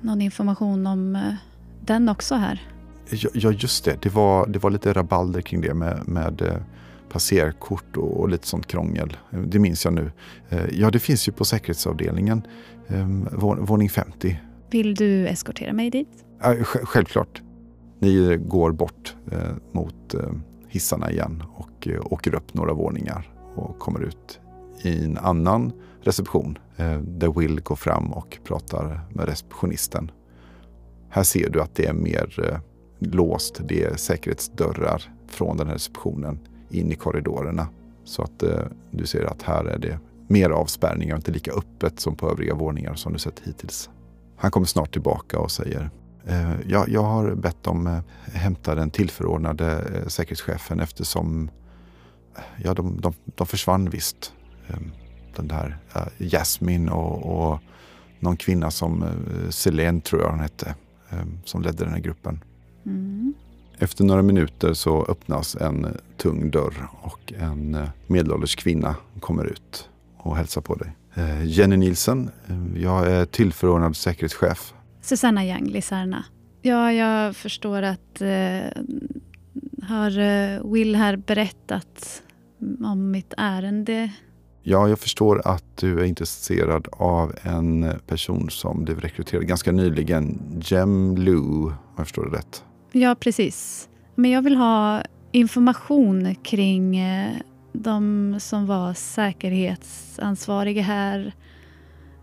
någon 0.00 0.20
information 0.20 0.86
om 0.86 1.16
eh, 1.16 1.22
den 1.80 2.08
också 2.08 2.34
här? 2.34 2.68
Ja, 3.34 3.50
just 3.50 3.84
det. 3.84 4.02
Det 4.02 4.08
var, 4.08 4.46
det 4.46 4.58
var 4.58 4.70
lite 4.70 4.92
rabalder 4.92 5.40
kring 5.40 5.60
det 5.60 5.74
med, 5.74 6.08
med 6.08 6.42
eh, 6.42 6.56
passerkort 7.08 7.96
och, 7.96 8.20
och 8.20 8.28
lite 8.28 8.46
sånt 8.46 8.66
krångel. 8.66 9.16
Det 9.46 9.58
minns 9.58 9.84
jag 9.84 9.94
nu. 9.94 10.10
Ja, 10.72 10.90
det 10.90 10.98
finns 10.98 11.28
ju 11.28 11.32
på 11.32 11.44
säkerhetsavdelningen, 11.44 12.42
ehm, 12.88 13.28
våning 13.66 13.90
50. 13.90 14.40
Vill 14.74 14.94
du 14.94 15.28
eskortera 15.28 15.72
mig 15.72 15.90
dit? 15.90 16.24
Självklart. 16.64 17.42
Ni 17.98 18.36
går 18.36 18.72
bort 18.72 19.16
eh, 19.32 19.38
mot 19.72 20.14
eh, 20.14 20.20
hissarna 20.68 21.10
igen 21.10 21.42
och 21.54 21.88
eh, 21.88 22.12
åker 22.12 22.34
upp 22.34 22.54
några 22.54 22.72
våningar 22.72 23.32
och 23.54 23.78
kommer 23.78 24.00
ut 24.00 24.40
i 24.82 25.04
en 25.04 25.18
annan 25.18 25.72
reception 26.00 26.58
där 27.00 27.40
Will 27.40 27.60
går 27.60 27.76
fram 27.76 28.12
och 28.12 28.38
pratar 28.44 29.00
med 29.10 29.26
receptionisten. 29.26 30.10
Här 31.10 31.22
ser 31.22 31.50
du 31.50 31.62
att 31.62 31.74
det 31.74 31.86
är 31.86 31.92
mer 31.92 32.60
låst. 32.98 33.60
Det 33.64 33.84
är 33.84 33.96
säkerhetsdörrar 33.96 35.02
från 35.28 35.56
den 35.56 35.66
här 35.66 35.74
receptionen 35.74 36.38
in 36.70 36.92
i 36.92 36.94
korridorerna. 36.94 37.68
Så 38.04 38.22
att 38.22 38.42
eh, 38.42 38.60
du 38.90 39.06
ser 39.06 39.24
att 39.24 39.42
här 39.42 39.64
är 39.64 39.78
det 39.78 39.98
mer 40.28 40.50
avspärrningar 40.50 41.14
och 41.14 41.18
inte 41.18 41.32
lika 41.32 41.52
öppet 41.52 42.00
som 42.00 42.16
på 42.16 42.30
övriga 42.30 42.54
våningar 42.54 42.94
som 42.94 43.12
du 43.12 43.18
sett 43.18 43.40
hittills. 43.44 43.90
Han 44.44 44.50
kommer 44.50 44.66
snart 44.66 44.92
tillbaka 44.92 45.38
och 45.38 45.50
säger 45.50 45.90
eh, 46.26 46.52
ja, 46.66 46.84
jag 46.88 47.02
har 47.02 47.34
bett 47.34 47.62
dem 47.62 47.86
eh, 47.86 48.00
hämta 48.32 48.74
den 48.74 48.90
tillförordnade 48.90 49.72
eh, 49.72 50.06
säkerhetschefen 50.06 50.80
eftersom 50.80 51.50
ja, 52.64 52.74
de, 52.74 53.00
de, 53.00 53.14
de 53.24 53.46
försvann 53.46 53.90
visst. 53.90 54.32
Eh, 54.68 54.76
den 55.36 55.48
där 55.48 55.78
Jasmine 56.18 56.90
och, 56.92 57.52
och 57.52 57.60
någon 58.20 58.36
kvinna 58.36 58.70
som 58.70 59.04
Selene 59.50 60.00
tror 60.00 60.22
jag 60.22 60.30
hon 60.30 60.40
hette, 60.40 60.74
eh, 61.10 61.24
som 61.44 61.62
ledde 61.62 61.84
den 61.84 61.92
här 61.92 62.00
gruppen. 62.00 62.44
Mm. 62.86 63.34
Efter 63.78 64.04
några 64.04 64.22
minuter 64.22 64.72
så 64.72 65.04
öppnas 65.04 65.56
en 65.56 65.86
tung 66.16 66.50
dörr 66.50 66.88
och 67.02 67.32
en 67.38 67.78
medelålders 68.06 68.56
kvinna 68.56 68.96
kommer 69.20 69.44
ut 69.44 69.88
och 70.16 70.36
hälsar 70.36 70.60
på 70.60 70.74
dig. 70.74 70.92
Eh, 71.16 71.44
Jenny 71.44 71.76
Nielsen, 71.76 72.30
eh, 72.48 72.82
jag 72.82 73.10
är 73.10 73.24
tillförordnad 73.24 73.96
säkerhetschef. 73.96 74.74
Susanna 75.00 75.44
Young, 75.44 75.64
Lisarna. 75.66 76.24
Ja, 76.62 76.92
jag 76.92 77.36
förstår 77.36 77.82
att 77.82 78.20
eh, 78.20 78.82
har 79.82 80.72
Will 80.72 80.96
här 80.96 81.16
berättat 81.16 82.22
om 82.84 83.10
mitt 83.10 83.34
ärende? 83.36 84.10
Ja, 84.62 84.88
jag 84.88 84.98
förstår 84.98 85.42
att 85.44 85.76
du 85.76 86.00
är 86.00 86.04
intresserad 86.04 86.88
av 86.92 87.32
en 87.42 87.92
person 88.06 88.50
som 88.50 88.84
blev 88.84 89.00
rekryterad 89.00 89.46
ganska 89.46 89.72
nyligen. 89.72 90.38
Jem 90.62 91.16
Lu, 91.16 91.38
om 91.38 91.74
jag 91.96 92.06
förstår 92.06 92.30
det 92.30 92.36
rätt. 92.36 92.64
Ja, 92.92 93.14
precis. 93.14 93.88
Men 94.14 94.30
jag 94.30 94.42
vill 94.42 94.56
ha 94.56 95.02
information 95.32 96.34
kring 96.34 96.96
eh, 96.96 97.36
de 97.74 98.36
som 98.40 98.66
var 98.66 98.94
säkerhetsansvariga 98.94 100.82
här. 100.82 101.34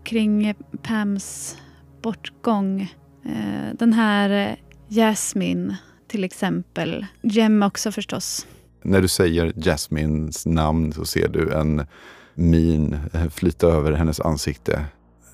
Kring 0.04 0.54
Pams 0.82 1.56
bortgång. 2.02 2.80
Eh, 3.24 3.74
den 3.78 3.92
här 3.92 4.56
Jasmine 4.88 5.76
till 6.08 6.24
exempel. 6.24 7.06
Jem 7.22 7.62
också 7.62 7.92
förstås. 7.92 8.46
När 8.82 9.02
du 9.02 9.08
säger 9.08 9.52
Jasmines 9.56 10.46
namn 10.46 10.92
så 10.92 11.04
ser 11.04 11.28
du 11.28 11.52
en 11.52 11.86
min 12.34 12.98
eh, 13.12 13.28
flyta 13.28 13.66
över 13.66 13.92
hennes 13.92 14.20
ansikte. 14.20 14.84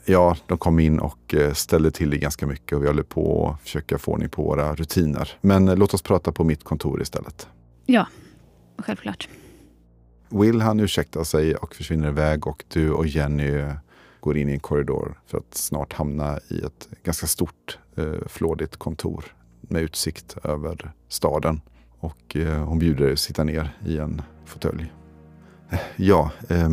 Ja, 0.05 0.37
de 0.47 0.59
kom 0.59 0.79
in 0.79 0.99
och 0.99 1.35
eh, 1.35 1.53
ställde 1.53 1.91
till 1.91 2.11
det 2.11 2.19
ganska 2.19 2.47
mycket 2.47 2.77
och 2.77 2.83
vi 2.83 2.87
håller 2.87 3.03
på 3.03 3.51
att 3.55 3.63
försöka 3.63 3.99
få 3.99 4.13
ordning 4.13 4.29
på 4.29 4.43
våra 4.43 4.75
rutiner. 4.75 5.31
Men 5.41 5.69
eh, 5.69 5.77
låt 5.77 5.95
oss 5.95 6.03
prata 6.03 6.33
på 6.33 6.45
mitt 6.45 6.65
kontor 6.65 7.03
istället. 7.03 7.49
Ja, 7.87 8.07
självklart. 8.79 9.29
Will 10.29 10.61
han 10.61 10.81
ursäktar 10.81 11.25
sig 11.25 11.57
och 11.57 11.75
försvinner 11.75 12.09
iväg 12.09 12.47
och 12.47 12.65
du 12.69 12.91
och 12.93 13.07
Jenny 13.07 13.65
går 14.21 14.37
in 14.37 14.49
i 14.49 14.53
en 14.53 14.61
korridor 14.61 15.21
för 15.27 15.39
att 15.39 15.55
snart 15.55 15.93
hamna 15.93 16.39
i 16.49 16.59
ett 16.61 16.89
ganska 17.05 17.27
stort 17.27 17.79
eh, 17.97 18.27
flådigt 18.27 18.77
kontor 18.77 19.25
med 19.61 19.83
utsikt 19.83 20.37
över 20.45 20.93
staden. 21.09 21.61
Och 22.01 22.37
eh, 22.37 22.65
hon 22.65 22.79
bjuder 22.79 23.05
dig 23.05 23.13
att 23.13 23.19
sitta 23.19 23.45
ner 23.45 23.79
i 23.85 23.99
en 23.99 24.23
fåtölj. 24.45 24.93
Eh, 25.71 25.79
ja, 25.97 26.31
eh, 26.49 26.69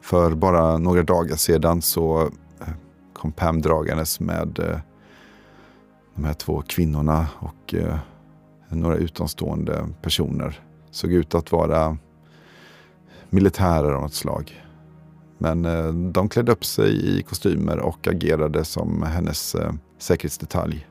för 0.00 0.34
bara 0.34 0.78
några 0.78 1.02
dagar 1.02 1.36
sedan 1.36 1.82
så 1.82 2.22
eh, 2.60 2.74
kom 3.12 3.32
Pam 3.32 3.60
dragandes 3.62 4.20
med 4.20 4.58
eh, 4.58 4.78
de 6.14 6.24
här 6.24 6.34
två 6.34 6.62
kvinnorna 6.66 7.26
och 7.38 7.74
eh, 7.74 7.98
några 8.68 8.96
utomstående 8.96 9.88
personer. 10.02 10.60
Såg 10.90 11.12
ut 11.12 11.34
att 11.34 11.52
vara 11.52 11.98
militärer 13.30 13.92
av 13.92 14.02
något 14.02 14.14
slag. 14.14 14.64
Men 15.38 15.64
eh, 15.64 15.92
de 15.92 16.28
klädde 16.28 16.52
upp 16.52 16.64
sig 16.64 17.18
i 17.18 17.22
kostymer 17.22 17.78
och 17.78 18.08
agerade 18.08 18.64
som 18.64 19.02
hennes 19.02 19.54
eh, 19.54 19.72
säkerhetsdetalj. 19.98 20.86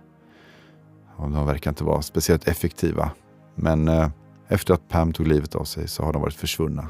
Och 1.15 1.31
de 1.31 1.45
verkar 1.45 1.71
inte 1.71 1.83
vara 1.83 2.01
speciellt 2.01 2.47
effektiva. 2.47 3.11
Men 3.55 3.87
eh, 3.87 4.09
efter 4.47 4.73
att 4.73 4.87
Pam 4.89 5.13
tog 5.13 5.27
livet 5.27 5.55
av 5.55 5.63
sig 5.63 5.87
så 5.87 6.03
har 6.03 6.13
de 6.13 6.21
varit 6.21 6.33
försvunna. 6.33 6.87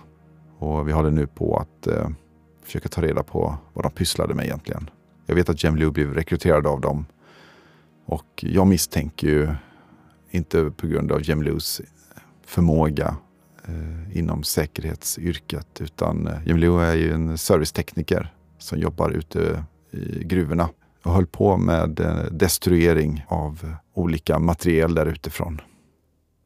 Och 0.57 0.87
vi 0.87 0.91
håller 0.91 1.11
nu 1.11 1.27
på 1.27 1.57
att 1.57 1.87
eh, 1.87 2.09
försöka 2.63 2.89
ta 2.89 3.01
reda 3.01 3.23
på 3.23 3.57
vad 3.73 3.85
de 3.85 3.91
pysslade 3.91 4.33
med 4.33 4.45
egentligen. 4.45 4.89
Jag 5.25 5.35
vet 5.35 5.49
att 5.49 5.63
Jem 5.63 5.75
Liu 5.75 5.91
blev 5.91 6.13
rekryterad 6.13 6.67
av 6.67 6.81
dem. 6.81 7.05
Och 8.05 8.25
jag 8.47 8.67
misstänker 8.67 9.27
ju, 9.27 9.49
inte 10.31 10.71
på 10.71 10.87
grund 10.87 11.11
av 11.11 11.29
Jem 11.29 11.43
Lius 11.43 11.81
förmåga 12.45 13.15
Eh, 13.69 14.17
inom 14.17 14.43
säkerhetsyrket, 14.43 15.81
utan 15.81 16.27
eh, 16.27 16.89
är 16.89 16.95
ju 16.95 17.13
en 17.13 17.37
servicetekniker 17.37 18.33
som 18.57 18.79
jobbar 18.79 19.09
ute 19.09 19.63
i 19.91 20.23
gruvorna 20.23 20.69
och 21.03 21.13
höll 21.13 21.27
på 21.27 21.57
med 21.57 21.99
eh, 21.99 22.23
destruering 22.31 23.25
av 23.27 23.75
olika 23.93 24.39
materiel 24.39 24.95
där 24.95 25.05
utifrån. 25.05 25.61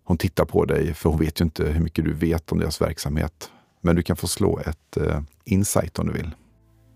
Hon 0.04 0.18
tittar 0.18 0.46
på 0.46 0.66
dig, 0.66 0.94
för 0.94 1.10
hon 1.10 1.20
vet 1.20 1.42
ju 1.42 1.46
inte 1.46 1.66
hur 1.66 1.84
mycket 1.84 2.06
du 2.06 2.14
vet 2.14 2.52
om 2.52 2.60
deras 2.60 2.82
verksamhet. 2.82 3.52
Men 3.82 3.96
du 3.96 4.02
kan 4.02 4.16
få 4.16 4.28
slå 4.28 4.60
ett 4.60 4.98
eh, 4.98 5.22
insight 5.44 6.00
om 6.00 6.08
du 6.08 6.14
vill. 6.14 6.32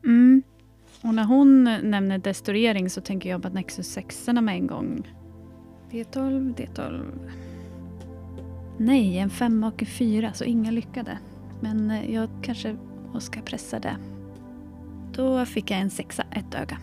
Mm. 0.06 0.44
Och 1.02 1.14
när 1.14 1.24
hon 1.24 1.68
eh, 1.68 1.82
nämner 1.82 2.18
destruering 2.18 2.90
så 2.90 3.02
tänker 3.02 3.30
jag 3.30 3.42
på 3.42 3.50
Nexus 3.50 3.88
6 3.88 4.28
med 4.28 4.56
en 4.56 4.68
gång. 4.68 5.08
D12, 5.92 6.56
D12. 6.56 7.30
Nej, 8.78 9.18
en 9.18 9.30
femma 9.30 9.68
och 9.68 9.82
en 9.82 9.88
fyra, 9.88 10.34
så 10.34 10.44
inga 10.44 10.72
lyckade. 10.72 11.18
Men 11.60 11.92
eh, 11.92 12.14
jag 12.14 12.30
kanske 12.42 12.76
ska 13.20 13.42
pressa 13.42 13.80
det. 13.80 13.98
Då 15.14 15.46
fick 15.46 15.72
jag 15.72 15.80
en 15.80 15.90
sexa, 15.90 16.24
ett 16.32 16.54
öga. 16.54 16.78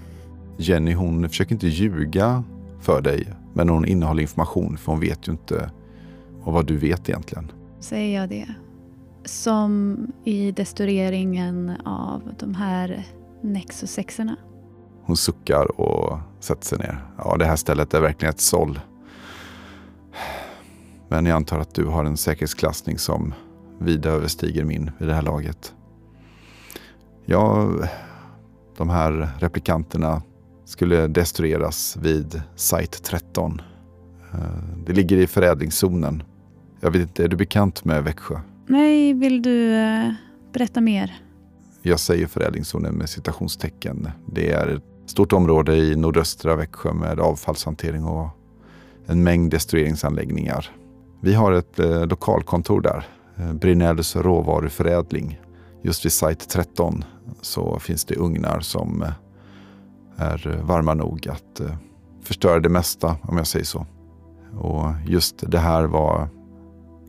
Jenny 0.56 0.94
hon 0.94 1.28
försöker 1.28 1.52
inte 1.52 1.68
ljuga 1.68 2.44
för 2.80 3.02
dig, 3.02 3.26
men 3.52 3.68
hon 3.68 3.84
innehåller 3.84 4.22
information 4.22 4.78
för 4.78 4.92
hon 4.92 5.00
vet 5.00 5.28
ju 5.28 5.32
inte 5.32 5.70
vad 6.44 6.66
du 6.66 6.76
vet 6.76 7.08
egentligen. 7.08 7.52
Säger 7.80 8.20
jag 8.20 8.28
det? 8.28 8.54
Som 9.24 9.96
i 10.24 10.52
destrueringen 10.52 11.72
av 11.84 12.34
de 12.38 12.54
här 12.54 13.06
Nexus 13.40 13.90
6 13.90 14.20
Hon 15.02 15.16
suckar 15.16 15.80
och 15.80 16.18
sätter 16.40 16.64
sig 16.64 16.78
ner. 16.78 17.04
Ja, 17.18 17.36
det 17.36 17.44
här 17.44 17.56
stället 17.56 17.94
är 17.94 18.00
verkligen 18.00 18.34
ett 18.34 18.40
såll. 18.40 18.80
Men 21.14 21.26
jag 21.26 21.36
antar 21.36 21.58
att 21.58 21.74
du 21.74 21.84
har 21.84 22.04
en 22.04 22.16
säkerhetsklassning 22.16 22.98
som 22.98 23.34
vida 23.78 24.10
överstiger 24.10 24.64
min 24.64 24.90
vid 24.98 25.08
det 25.08 25.14
här 25.14 25.22
laget. 25.22 25.74
Ja, 27.24 27.70
de 28.76 28.90
här 28.90 29.30
replikanterna 29.38 30.22
skulle 30.64 31.06
destrueras 31.06 31.96
vid 31.96 32.42
Site 32.56 32.98
13. 33.02 33.62
Eh, 34.32 34.38
det 34.86 34.92
ligger 34.92 35.16
i 35.16 35.26
förädlingszonen. 35.26 36.22
Jag 36.80 36.90
vet 36.90 37.02
inte, 37.02 37.24
är 37.24 37.28
du 37.28 37.36
bekant 37.36 37.84
med 37.84 38.04
Växjö? 38.04 38.40
Nej, 38.66 39.14
vill 39.14 39.42
du 39.42 39.74
eh, 39.74 40.12
berätta 40.52 40.80
mer? 40.80 41.22
Jag 41.82 42.00
säger 42.00 42.26
förädlingszonen 42.26 42.94
med 42.94 43.08
citationstecken. 43.08 44.10
Det 44.26 44.50
är 44.50 44.68
ett 44.68 45.10
stort 45.10 45.32
område 45.32 45.76
i 45.76 45.96
nordöstra 45.96 46.56
Växjö 46.56 46.92
med 46.92 47.20
avfallshantering 47.20 48.04
och 48.04 48.28
en 49.06 49.24
mängd 49.24 49.50
destrueringsanläggningar. 49.50 50.70
Vi 51.24 51.34
har 51.34 51.52
ett 51.52 51.78
eh, 51.78 52.06
lokalkontor 52.06 52.80
där, 52.80 53.06
eh, 53.36 53.52
Brinells 53.52 54.16
råvaruförädling. 54.16 55.40
Just 55.82 56.04
vid 56.04 56.12
Site 56.12 56.48
13 56.48 57.04
så 57.40 57.78
finns 57.78 58.04
det 58.04 58.16
ugnar 58.16 58.60
som 58.60 59.02
eh, 59.02 59.12
är 60.16 60.60
varma 60.62 60.94
nog 60.94 61.28
att 61.28 61.60
eh, 61.60 61.76
förstöra 62.22 62.60
det 62.60 62.68
mesta, 62.68 63.16
om 63.22 63.36
jag 63.36 63.46
säger 63.46 63.64
så. 63.64 63.86
Och 64.58 64.86
just 65.06 65.50
det 65.50 65.58
här 65.58 65.84
var 65.84 66.28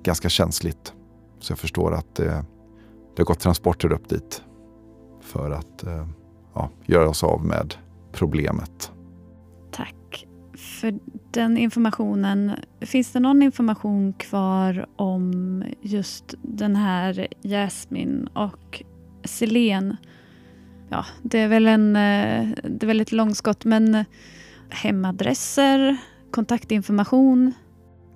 ganska 0.03 0.29
känsligt. 0.29 0.93
Så 1.39 1.51
jag 1.51 1.59
förstår 1.59 1.93
att 1.93 2.15
det, 2.15 2.45
det 3.15 3.21
har 3.21 3.25
gått 3.25 3.39
transporter 3.39 3.93
upp 3.93 4.09
dit 4.09 4.43
för 5.21 5.51
att 5.51 5.83
eh, 5.83 6.07
ja, 6.53 6.69
göra 6.85 7.09
oss 7.09 7.23
av 7.23 7.45
med 7.45 7.73
problemet. 8.11 8.91
För 10.57 10.99
den 11.31 11.57
informationen, 11.57 12.51
finns 12.81 13.11
det 13.11 13.19
någon 13.19 13.41
information 13.41 14.13
kvar 14.13 14.85
om 14.95 15.63
just 15.81 16.33
den 16.41 16.75
här 16.75 17.27
Jasmin 17.41 18.29
och 18.33 18.83
Selene? 19.23 19.97
Ja, 20.89 21.05
det 21.23 21.39
är 21.39 21.47
väl 21.47 21.67
en, 21.67 21.95
eh, 21.95 22.49
det 22.63 22.83
är 22.83 22.87
väl 22.87 23.01
ett 23.01 23.11
långskott, 23.11 23.65
men 23.65 24.05
hemadresser, 24.69 25.97
kontaktinformation? 26.31 27.53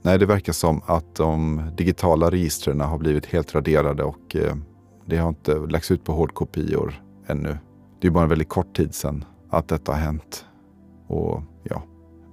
Nej, 0.02 0.20
det 0.20 0.26
verkar 0.26 0.54
som 0.54 0.82
att 0.86 1.16
de 1.16 1.62
digitala 1.78 2.32
registren 2.32 2.80
har 2.80 2.98
blivit 2.98 3.26
helt 3.26 3.56
raderade 3.56 4.04
och 4.04 4.36
eh, 4.36 4.56
det 5.06 5.18
har 5.18 5.30
inte 5.30 5.56
lagts 5.56 5.92
ut 5.92 6.04
på 6.04 6.12
hårdkopior 6.12 7.04
ännu. 7.28 7.58
Det 8.02 8.08
är 8.08 8.12
bara 8.12 8.24
en 8.24 8.30
väldigt 8.30 8.50
kort 8.50 8.76
tid 8.76 8.94
sedan 8.94 9.26
att 9.50 9.68
detta 9.68 9.92
har 9.92 10.00
hänt. 10.00 10.46
Och 11.08 11.42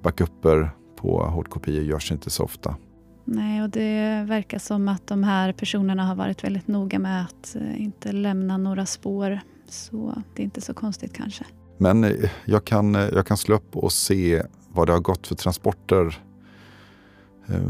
backuper 0.07 0.71
på 0.97 1.23
hårdkopior 1.25 1.85
görs 1.85 2.13
inte 2.13 2.31
så 2.31 2.45
ofta. 2.45 2.77
Nej, 3.25 3.63
och 3.63 3.71
det 3.71 4.25
verkar 4.29 4.59
som 4.59 4.89
att 4.89 5.07
de 5.07 5.25
här 5.25 5.53
personerna 5.53 6.05
har 6.05 6.15
varit 6.15 6.45
väldigt 6.45 6.69
noga 6.69 6.99
med 6.99 7.23
att 7.25 7.57
eh, 7.57 7.83
inte 7.83 8.13
lämna 8.13 8.57
några 8.57 8.87
spår. 8.87 9.41
Så 9.69 10.23
det 10.35 10.43
är 10.43 10.45
inte 10.45 10.61
så 10.61 10.75
konstigt 10.75 11.13
kanske. 11.13 11.45
Men 11.79 12.05
eh, 12.05 12.31
jag 12.45 12.65
kan, 12.65 12.95
eh, 12.95 13.09
jag 13.13 13.27
kan 13.27 13.37
slå 13.37 13.55
upp 13.55 13.77
och 13.77 13.93
se 13.93 14.43
vad 14.69 14.87
det 14.89 14.93
har 14.93 15.01
gått 15.01 15.27
för 15.27 15.35
transporter 15.35 16.19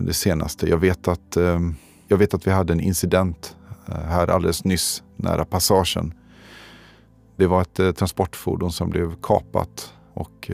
det 0.01 0.15
senaste. 0.15 0.69
Jag 0.69 0.79
vet 0.79 1.09
att, 1.09 1.37
jag 2.09 2.17
vet 2.17 2.35
att 2.35 2.47
vi 2.47 2.51
hade 2.51 2.73
en 2.73 2.81
incident 2.81 3.57
här 3.87 4.31
alldeles 4.31 4.65
nyss 4.65 5.03
nära 5.17 5.45
passagen. 5.45 6.15
Det 7.37 7.47
var 7.47 7.63
ett 7.63 7.97
transportfordon 7.97 8.73
som 8.73 8.91
blev 8.91 9.15
kapat 9.23 9.95
och 10.15 10.51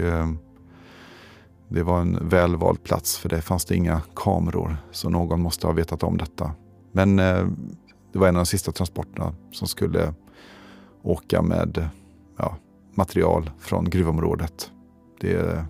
det 1.72 1.82
var 1.82 2.00
en 2.00 2.28
välvald 2.28 2.82
plats 2.82 3.18
för 3.18 3.28
det 3.28 3.42
fanns 3.42 3.64
det 3.64 3.76
inga 3.76 4.00
kameror. 4.14 4.76
Så 4.90 5.10
någon 5.10 5.40
måste 5.40 5.66
ha 5.66 5.74
vetat 5.74 6.02
om 6.02 6.18
detta. 6.18 6.52
Men 6.92 7.18
eh, 7.18 7.46
det 8.12 8.18
var 8.18 8.28
en 8.28 8.36
av 8.36 8.40
de 8.40 8.46
sista 8.46 8.72
transporterna 8.72 9.34
som 9.52 9.68
skulle 9.68 10.14
åka 11.02 11.42
med 11.42 11.88
ja, 12.38 12.56
material 12.94 13.50
från 13.58 13.90
gruvområdet. 13.90 14.70
Det 15.20 15.32
är 15.34 15.64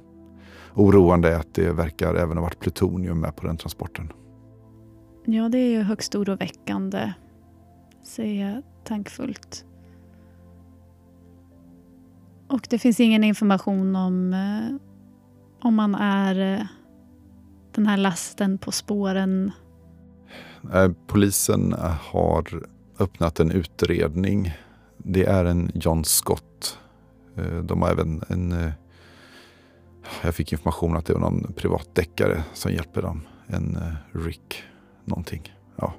oroande 0.75 1.37
att 1.37 1.55
det 1.55 1.73
verkar 1.73 2.15
även 2.15 2.37
ha 2.37 2.45
varit 2.45 2.61
plutonium 2.61 3.21
med 3.21 3.37
på 3.37 3.47
den 3.47 3.57
transporten. 3.57 4.12
Ja, 5.25 5.49
det 5.49 5.59
är 5.59 5.71
ju 5.71 5.83
högst 5.83 6.15
oroväckande, 6.15 7.12
säger 8.03 8.51
jag 8.51 8.62
tankfullt. 8.85 9.65
Och 12.49 12.67
det 12.71 12.79
finns 12.79 13.01
ingen 13.01 13.25
information 13.25 13.97
om 13.97 14.33
eh, 14.33 14.92
om 15.62 15.75
man 15.75 15.94
är 15.94 16.59
eh, 16.61 16.66
den 17.75 17.87
här 17.87 17.96
lasten 17.96 18.59
på 18.59 18.72
spåren? 18.72 19.53
Polisen 21.07 21.75
har 22.01 22.66
öppnat 22.98 23.40
en 23.40 23.51
utredning. 23.51 24.53
Det 24.96 25.25
är 25.25 25.44
en 25.44 25.70
John 25.75 26.05
Scott. 26.05 26.79
Eh, 27.37 27.59
de 27.59 27.83
har 27.83 27.90
även 27.90 28.22
en... 28.29 28.53
Eh, 28.53 28.72
jag 30.22 30.35
fick 30.35 30.53
information 30.53 30.96
att 30.96 31.07
det 31.07 31.12
var 31.12 31.20
någon 31.20 31.53
privatdeckare 31.57 32.44
som 32.55 32.72
hjälper 32.72 33.03
dem. 33.03 33.20
En 33.46 33.79
Rick 34.12 34.62
någonting. 35.05 35.55
Ja. 35.77 35.94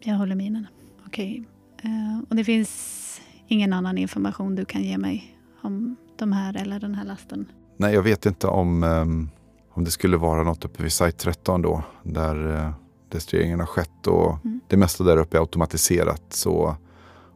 Jag 0.00 0.14
håller 0.14 0.34
med. 0.34 0.64
Okej. 1.06 1.44
Okay. 1.78 2.20
Och 2.30 2.36
det 2.36 2.44
finns 2.44 3.20
ingen 3.48 3.72
annan 3.72 3.98
information 3.98 4.54
du 4.54 4.64
kan 4.64 4.82
ge 4.82 4.98
mig 4.98 5.38
om 5.62 5.96
de 6.16 6.32
här 6.32 6.56
eller 6.56 6.80
den 6.80 6.94
här 6.94 7.04
lasten? 7.04 7.46
Nej, 7.76 7.94
jag 7.94 8.02
vet 8.02 8.26
inte 8.26 8.46
om, 8.46 8.82
um, 8.82 9.30
om 9.70 9.84
det 9.84 9.90
skulle 9.90 10.16
vara 10.16 10.42
något 10.42 10.64
uppe 10.64 10.82
vid 10.82 10.92
Site 10.92 11.18
13 11.18 11.62
då, 11.62 11.82
där 12.02 12.72
destrueringen 13.08 13.60
har 13.60 13.66
skett. 13.66 14.06
Och 14.06 14.44
mm. 14.44 14.60
Det 14.68 14.76
mesta 14.76 15.04
där 15.04 15.16
uppe 15.16 15.36
är 15.36 15.40
automatiserat. 15.40 16.22
Så 16.28 16.76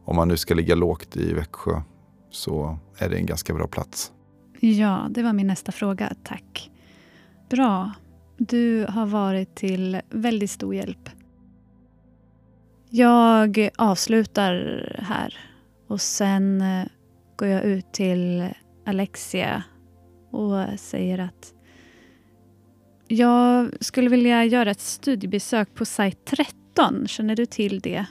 om 0.05 0.15
man 0.15 0.27
nu 0.27 0.37
ska 0.37 0.53
ligga 0.53 0.75
lågt 0.75 1.17
i 1.17 1.33
Växjö 1.33 1.81
så 2.29 2.77
är 2.97 3.09
det 3.09 3.17
en 3.17 3.25
ganska 3.25 3.53
bra 3.53 3.67
plats. 3.67 4.11
Ja, 4.59 5.07
det 5.09 5.23
var 5.23 5.33
min 5.33 5.47
nästa 5.47 5.71
fråga. 5.71 6.13
Tack. 6.23 6.71
Bra. 7.49 7.91
Du 8.37 8.85
har 8.89 9.05
varit 9.05 9.55
till 9.55 10.01
väldigt 10.09 10.51
stor 10.51 10.75
hjälp. 10.75 11.09
Jag 12.89 13.69
avslutar 13.77 14.53
här 15.03 15.37
och 15.87 16.01
sen 16.01 16.61
eh, 16.61 16.85
går 17.35 17.47
jag 17.47 17.63
ut 17.63 17.93
till 17.93 18.49
Alexia 18.85 19.63
och 20.31 20.79
säger 20.79 21.19
att 21.19 21.53
jag 23.07 23.69
skulle 23.79 24.09
vilja 24.09 24.45
göra 24.45 24.71
ett 24.71 24.81
studiebesök 24.81 25.75
på 25.75 25.85
sajt 25.85 26.25
13. 26.25 27.07
Känner 27.07 27.35
du 27.35 27.45
till 27.45 27.79
det? 27.79 28.05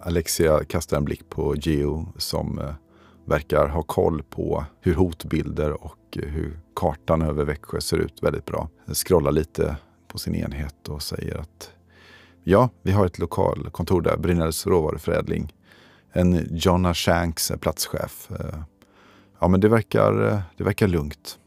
Alexia 0.00 0.64
kastar 0.64 0.96
en 0.96 1.04
blick 1.04 1.28
på 1.28 1.56
Geo 1.56 2.08
som 2.18 2.58
eh, 2.58 2.74
verkar 3.24 3.68
ha 3.68 3.82
koll 3.82 4.22
på 4.22 4.64
hur 4.80 4.94
hotbilder 4.94 5.84
och 5.84 6.18
eh, 6.18 6.28
hur 6.28 6.60
kartan 6.74 7.22
över 7.22 7.44
Växjö 7.44 7.80
ser 7.80 7.96
ut 7.96 8.22
väldigt 8.22 8.44
bra. 8.44 8.68
Scrollar 8.92 9.32
lite 9.32 9.76
på 10.08 10.18
sin 10.18 10.34
enhet 10.34 10.88
och 10.88 11.02
säger 11.02 11.38
att 11.38 11.70
ja, 12.44 12.70
vi 12.82 12.92
har 12.92 13.06
ett 13.06 13.18
lokalkontor 13.18 14.02
där, 14.02 14.16
Brynäs 14.16 14.66
råvaruförädling. 14.66 15.54
En 16.12 16.46
Jonna 16.50 16.94
Shanks 16.94 17.52
platschef. 17.60 18.30
Eh, 18.30 18.58
ja, 19.40 19.48
men 19.48 19.60
det 19.60 19.68
verkar, 19.68 20.42
det 20.56 20.64
verkar 20.64 20.88
lugnt. 20.88 21.38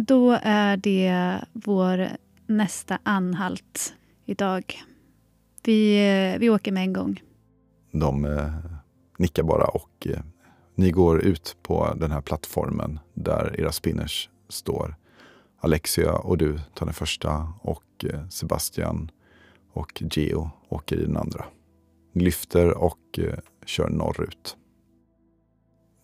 Då 0.00 0.38
är 0.42 0.76
det 0.76 1.40
vår 1.52 2.08
nästa 2.46 2.98
anhalt 3.02 3.94
idag. 4.24 4.82
Vi, 5.62 6.36
vi 6.40 6.50
åker 6.50 6.72
med 6.72 6.82
en 6.82 6.92
gång. 6.92 7.22
De 7.92 8.24
eh, 8.24 8.54
nickar 9.18 9.42
bara 9.42 9.64
och 9.64 10.06
eh, 10.06 10.20
ni 10.74 10.90
går 10.90 11.20
ut 11.20 11.56
på 11.62 11.94
den 11.96 12.12
här 12.12 12.20
plattformen 12.20 13.00
där 13.14 13.60
era 13.60 13.72
spinners 13.72 14.30
står. 14.48 14.96
Alexia 15.60 16.12
och 16.12 16.38
du 16.38 16.58
tar 16.74 16.86
den 16.86 16.94
första 16.94 17.52
och 17.60 18.04
eh, 18.04 18.28
Sebastian 18.28 19.10
och 19.72 20.02
Geo 20.10 20.50
åker 20.68 20.96
i 20.96 21.04
den 21.04 21.16
andra. 21.16 21.44
Ni 22.12 22.24
lyfter 22.24 22.78
och 22.78 23.18
eh, 23.18 23.38
kör 23.66 23.88
norrut. 23.88 24.57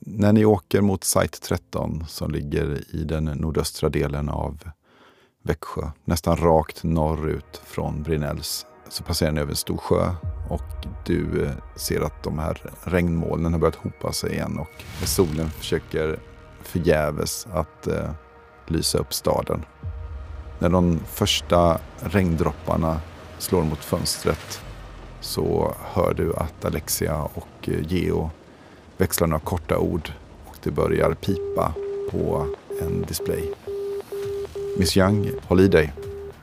När 0.07 0.33
ni 0.33 0.45
åker 0.45 0.81
mot 0.81 1.05
Site 1.05 1.41
13 1.41 2.05
som 2.09 2.31
ligger 2.31 2.95
i 2.95 3.05
den 3.05 3.25
nordöstra 3.25 3.89
delen 3.89 4.29
av 4.29 4.59
Växjö, 5.43 5.91
nästan 6.05 6.37
rakt 6.37 6.85
norrut 6.85 7.63
från 7.65 8.03
Brinells, 8.03 8.67
så 8.89 9.03
passerar 9.03 9.33
ni 9.33 9.41
över 9.41 9.51
en 9.51 9.57
stor 9.57 9.77
sjö 9.77 10.15
och 10.51 10.87
du 11.07 11.45
eh, 11.45 11.53
ser 11.77 12.01
att 12.01 12.23
de 12.23 12.39
här 12.39 12.71
regnmolnen 12.85 13.53
har 13.53 13.61
börjat 13.61 13.75
hopa 13.75 14.13
sig 14.13 14.33
igen 14.33 14.59
och 14.59 15.07
solen 15.09 15.51
försöker 15.51 16.19
förgäves 16.63 17.47
att 17.53 17.87
eh, 17.87 18.11
lysa 18.67 18.99
upp 18.99 19.15
staden. 19.15 19.65
När 20.59 20.69
de 20.69 21.01
första 21.07 21.81
regndropparna 22.01 23.01
slår 23.39 23.63
mot 23.63 23.85
fönstret 23.85 24.61
så 25.21 25.75
hör 25.81 26.15
du 26.15 26.35
att 26.35 26.65
Alexia 26.65 27.23
och 27.23 27.69
eh, 27.69 27.93
Geo 27.93 28.31
växlar 28.97 29.27
några 29.27 29.41
korta 29.41 29.79
ord 29.79 30.13
och 30.45 30.57
det 30.63 30.71
börjar 30.71 31.15
pipa 31.15 31.75
på 32.11 32.47
en 32.81 33.03
display. 33.03 33.53
Miss 34.79 34.97
Young, 34.97 35.31
håll 35.43 35.61
i 35.61 35.69
dig. 35.69 35.93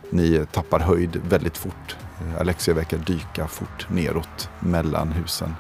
Ni 0.10 0.46
tappar 0.52 0.80
höjd 0.80 1.22
väldigt 1.30 1.58
fort. 1.58 1.96
Alexia 2.40 2.74
verkar 2.74 2.98
dyka 2.98 3.48
fort 3.48 3.88
neråt 3.90 4.50
mellan 4.60 5.12
husen. 5.12 5.56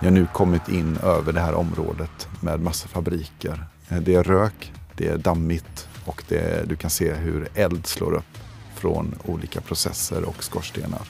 Ni 0.00 0.08
har 0.08 0.14
nu 0.14 0.26
kommit 0.32 0.68
in 0.68 0.96
över 1.02 1.32
det 1.32 1.40
här 1.40 1.54
området 1.54 2.28
med 2.40 2.60
massa 2.60 2.88
fabriker. 2.88 3.64
Det 3.88 4.14
är 4.14 4.22
rök, 4.22 4.72
det 4.94 5.08
är 5.08 5.18
dammigt 5.18 5.88
och 6.04 6.22
det, 6.28 6.68
du 6.68 6.76
kan 6.76 6.90
se 6.90 7.12
hur 7.12 7.48
eld 7.54 7.86
slår 7.86 8.14
upp 8.14 8.38
från 8.74 9.14
olika 9.24 9.60
processer 9.60 10.24
och 10.24 10.44
skorstenar. 10.44 11.02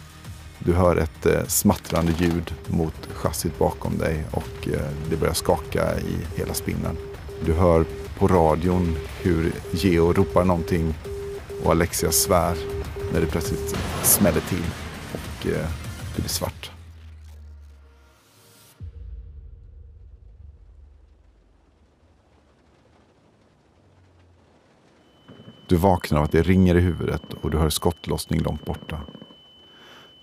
Du 0.58 0.72
hör 0.72 0.96
ett 0.96 1.26
eh, 1.26 1.44
smattrande 1.46 2.12
ljud 2.12 2.54
mot 2.66 3.08
chassit 3.14 3.58
bakom 3.58 3.98
dig 3.98 4.24
och 4.30 4.68
eh, 4.68 4.80
det 5.10 5.16
börjar 5.16 5.34
skaka 5.34 6.00
i 6.00 6.38
hela 6.40 6.54
spinnen. 6.54 6.96
Du 7.44 7.52
hör 7.52 7.84
på 8.18 8.28
radion 8.28 8.96
hur 9.22 9.52
Geo 9.72 10.12
ropar 10.12 10.44
någonting 10.44 10.94
och 11.64 11.70
Alexia 11.70 12.12
svär 12.12 12.56
när 13.12 13.20
det 13.20 13.26
plötsligt 13.26 13.76
smäller 14.02 14.40
till 14.40 14.64
och 15.12 15.46
eh, 15.46 15.68
det 16.16 16.22
blir 16.22 16.28
svart. 16.28 16.70
Du 25.68 25.76
vaknar 25.76 26.18
av 26.18 26.24
att 26.24 26.32
det 26.32 26.42
ringer 26.42 26.74
i 26.74 26.80
huvudet 26.80 27.22
och 27.42 27.50
du 27.50 27.58
hör 27.58 27.70
skottlossning 27.70 28.40
långt 28.40 28.64
borta. 28.64 29.00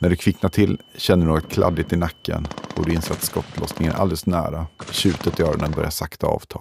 När 0.03 0.09
du 0.09 0.15
kvicknar 0.15 0.49
till 0.49 0.81
känner 0.95 1.25
du 1.25 1.31
något 1.31 1.49
kladdigt 1.49 1.93
i 1.93 1.97
nacken 1.97 2.47
och 2.77 2.85
du 2.85 2.93
inser 2.93 3.13
att 3.13 3.23
skottlossningen 3.23 3.93
är 3.93 3.97
alldeles 3.97 4.25
nära. 4.25 4.67
Tjutet 4.91 5.39
i 5.39 5.43
öronen 5.43 5.71
börjar 5.71 5.89
sakta 5.89 6.27
avta. 6.27 6.59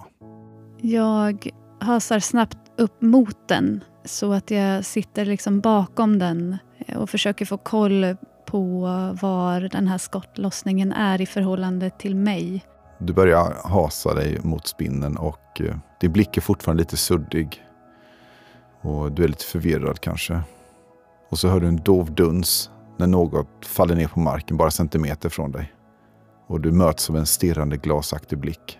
Jag 0.81 1.49
hasar 1.79 2.19
snabbt 2.19 2.57
upp 2.77 3.01
mot 3.01 3.47
den 3.47 3.83
Så 4.05 4.33
att 4.33 4.51
jag 4.51 4.85
sitter 4.85 5.25
liksom 5.25 5.59
bakom 5.59 6.19
den 6.19 6.57
och 6.95 7.09
försöker 7.09 7.45
få 7.45 7.57
koll 7.57 8.15
på 8.45 8.81
var 9.21 9.59
den 9.59 9.87
här 9.87 9.97
skottlossningen 9.97 10.93
är 10.93 11.21
i 11.21 11.25
förhållande 11.25 11.89
till 11.89 12.15
mig. 12.15 12.65
Du 12.99 13.13
börjar 13.13 13.53
hasa 13.63 14.13
dig 14.13 14.39
mot 14.43 14.67
spinnen 14.67 15.17
och 15.17 15.61
eh, 15.61 15.75
din 16.01 16.11
blick 16.11 16.37
är 16.37 16.41
fortfarande 16.41 16.81
lite 16.81 16.97
suddig. 16.97 17.63
Och 18.81 19.11
du 19.11 19.23
är 19.23 19.27
lite 19.27 19.45
förvirrad 19.45 19.99
kanske. 19.99 20.41
Och 21.29 21.39
så 21.39 21.47
hör 21.47 21.59
du 21.59 21.67
en 21.67 21.83
dov 21.83 22.11
duns 22.11 22.69
när 22.97 23.07
något 23.07 23.65
faller 23.65 23.95
ner 23.95 24.07
på 24.07 24.19
marken 24.19 24.57
bara 24.57 24.71
centimeter 24.71 25.29
från 25.29 25.51
dig. 25.51 25.73
Och 26.47 26.61
du 26.61 26.71
möts 26.71 27.09
av 27.09 27.17
en 27.17 27.25
stirrande 27.25 27.77
glasaktig 27.77 28.39
blick. 28.39 28.79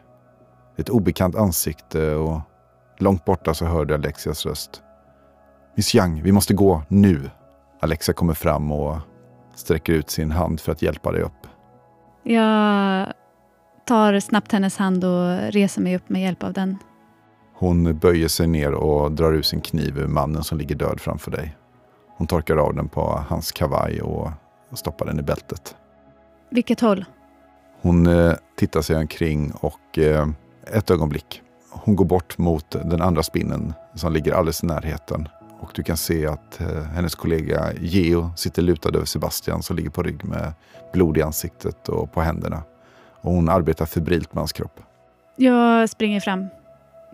Ett 0.77 0.89
obekant 0.89 1.35
ansikte 1.35 2.15
och 2.15 2.41
långt 2.97 3.25
borta 3.25 3.53
så 3.53 3.65
hör 3.65 3.85
du 3.85 3.93
Alexias 3.93 4.45
röst. 4.45 4.81
Miss 5.75 5.95
Young, 5.95 6.23
vi 6.23 6.31
måste 6.31 6.53
gå 6.53 6.83
nu. 6.87 7.29
Alexia 7.81 8.13
kommer 8.13 8.33
fram 8.33 8.71
och 8.71 8.97
sträcker 9.55 9.93
ut 9.93 10.09
sin 10.09 10.31
hand 10.31 10.59
för 10.59 10.71
att 10.71 10.81
hjälpa 10.81 11.11
dig 11.11 11.21
upp. 11.21 11.47
Jag 12.23 13.13
tar 13.85 14.19
snabbt 14.19 14.51
hennes 14.51 14.77
hand 14.77 15.03
och 15.03 15.37
reser 15.51 15.81
mig 15.81 15.95
upp 15.95 16.09
med 16.09 16.21
hjälp 16.21 16.43
av 16.43 16.53
den. 16.53 16.77
Hon 17.53 17.97
böjer 17.99 18.27
sig 18.27 18.47
ner 18.47 18.73
och 18.73 19.11
drar 19.11 19.33
ut 19.33 19.45
sin 19.45 19.61
kniv 19.61 19.97
ur 19.97 20.07
mannen 20.07 20.43
som 20.43 20.57
ligger 20.57 20.75
död 20.75 20.99
framför 20.99 21.31
dig. 21.31 21.55
Hon 22.23 22.27
torkar 22.27 22.57
av 22.57 22.75
den 22.75 22.89
på 22.89 23.23
hans 23.29 23.51
kavaj 23.51 24.01
och 24.01 24.29
stoppar 24.73 25.05
den 25.05 25.19
i 25.19 25.21
bältet. 25.21 25.75
Vilket 26.49 26.79
håll? 26.79 27.05
Hon 27.81 28.07
eh, 28.07 28.33
tittar 28.57 28.81
sig 28.81 28.95
omkring 28.95 29.51
och 29.51 29.97
eh, 29.97 30.27
ett 30.73 30.91
ögonblick. 30.91 31.41
Hon 31.69 31.95
går 31.95 32.05
bort 32.05 32.37
mot 32.37 32.71
den 32.71 33.01
andra 33.01 33.23
spinnen 33.23 33.73
som 33.95 34.13
ligger 34.13 34.33
alldeles 34.33 34.63
i 34.63 34.65
närheten. 34.65 35.27
Och 35.59 35.71
du 35.75 35.83
kan 35.83 35.97
se 35.97 36.27
att 36.27 36.61
eh, 36.61 36.83
hennes 36.83 37.15
kollega 37.15 37.73
Geo 37.81 38.31
sitter 38.35 38.61
lutad 38.61 38.89
över 38.89 39.05
Sebastian 39.05 39.63
som 39.63 39.75
ligger 39.75 39.89
på 39.89 40.03
rygg 40.03 40.25
med 40.25 40.53
blod 40.93 41.17
i 41.17 41.21
ansiktet 41.21 41.89
och 41.89 42.11
på 42.11 42.21
händerna. 42.21 42.63
Och 43.21 43.31
hon 43.31 43.49
arbetar 43.49 43.85
febrilt 43.85 44.33
med 44.33 44.41
hans 44.41 44.53
kropp. 44.53 44.79
Jag 45.35 45.89
springer 45.89 46.19
fram 46.19 46.47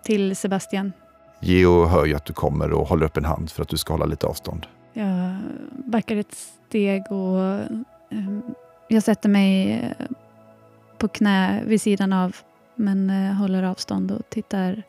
till 0.04 0.36
Sebastian. 0.36 0.94
Geo 1.40 1.86
hör 1.86 2.06
ju 2.06 2.16
att 2.16 2.26
du 2.26 2.34
kommer 2.34 2.72
och 2.72 2.88
håller 2.88 3.06
upp 3.06 3.18
en 3.18 3.26
hand 3.26 3.52
för 3.52 3.62
att 3.64 3.70
du 3.70 3.78
ska 3.78 3.94
hålla 3.94 4.06
lite 4.06 4.28
avstånd. 4.28 4.66
Jag 4.94 5.36
backar 5.86 6.16
ett 6.16 6.36
steg 6.68 7.12
och 7.12 7.40
ehm, 8.10 8.44
jag 8.88 9.04
sätter 9.04 9.30
mig 9.30 9.72
eh, 9.72 10.08
på 10.98 11.08
knä 11.08 11.64
vid 11.66 11.82
sidan 11.82 12.14
av 12.14 12.36
men 12.76 13.10
eh, 13.10 13.34
håller 13.34 13.64
avstånd 13.64 14.12
och 14.12 14.30
tittar 14.30 14.84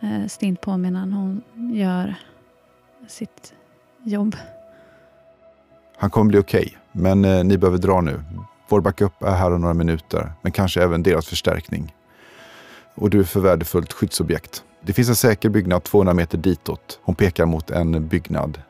eh, 0.00 0.26
stint 0.26 0.60
på 0.60 0.76
medan 0.76 1.12
hon 1.12 1.42
gör 1.74 2.14
sitt 3.08 3.54
jobb. 4.02 4.36
Han 5.96 6.10
kommer 6.10 6.28
bli 6.28 6.38
okej, 6.38 6.60
okay, 6.60 6.76
men 6.92 7.48
ni 7.48 7.58
behöver 7.58 7.78
dra 7.78 8.00
nu. 8.00 8.22
Vår 8.68 8.80
backup 8.80 9.22
är 9.22 9.34
här 9.34 9.52
om 9.52 9.60
några 9.60 9.74
minuter, 9.74 10.32
men 10.42 10.52
kanske 10.52 10.82
även 10.82 11.02
deras 11.02 11.26
förstärkning. 11.26 11.94
Och 12.94 13.10
du 13.10 13.20
är 13.20 13.24
för 13.24 13.40
värdefullt 13.40 13.92
skyddsobjekt. 13.92 14.64
Det 14.80 14.92
finns 14.92 15.08
en 15.08 15.16
säker 15.16 15.48
byggnad 15.48 15.84
200 15.84 16.14
meter 16.14 16.38
ditåt. 16.38 17.00
Hon 17.02 17.14
pekar 17.14 17.46
mot 17.46 17.70
en 17.70 18.08
byggnad 18.08 18.62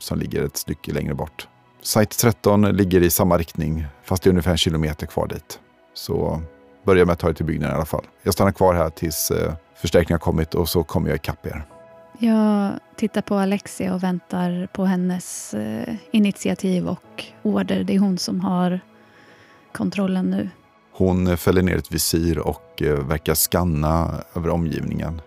som 0.00 0.18
ligger 0.18 0.42
ett 0.44 0.56
stycke 0.56 0.92
längre 0.92 1.14
bort. 1.14 1.48
Site 1.82 2.16
13 2.16 2.62
ligger 2.62 3.02
i 3.02 3.10
samma 3.10 3.38
riktning, 3.38 3.86
fast 4.04 4.22
det 4.22 4.28
är 4.28 4.30
ungefär 4.30 4.50
en 4.50 4.58
kilometer 4.58 5.06
kvar 5.06 5.26
dit. 5.26 5.60
Så 5.94 6.42
börja 6.84 7.04
med 7.04 7.12
att 7.12 7.18
ta 7.18 7.28
er 7.28 7.32
till 7.32 7.46
byggnaden 7.46 7.74
i 7.74 7.76
alla 7.76 7.84
fall. 7.84 8.04
Jag 8.22 8.34
stannar 8.34 8.52
kvar 8.52 8.74
här 8.74 8.90
tills 8.90 9.30
eh, 9.30 9.54
förstärkningen 9.76 10.14
har 10.14 10.24
kommit 10.24 10.54
och 10.54 10.68
så 10.68 10.84
kommer 10.84 11.08
jag 11.08 11.16
ikapp 11.16 11.46
er. 11.46 11.64
Jag 12.18 12.72
tittar 12.96 13.22
på 13.22 13.34
Alexia 13.34 13.94
och 13.94 14.02
väntar 14.02 14.68
på 14.72 14.84
hennes 14.84 15.54
eh, 15.54 15.94
initiativ 16.10 16.88
och 16.88 17.24
order. 17.42 17.84
Det 17.84 17.94
är 17.94 17.98
hon 17.98 18.18
som 18.18 18.40
har 18.40 18.80
kontrollen 19.72 20.30
nu. 20.30 20.50
Hon 20.92 21.26
eh, 21.26 21.36
fäller 21.36 21.62
ner 21.62 21.76
ett 21.76 21.92
visir 21.92 22.38
och 22.38 22.82
verkar 22.82 23.34
skanna 23.34 24.24
över 24.34 24.48
omgivningen. 24.48 25.20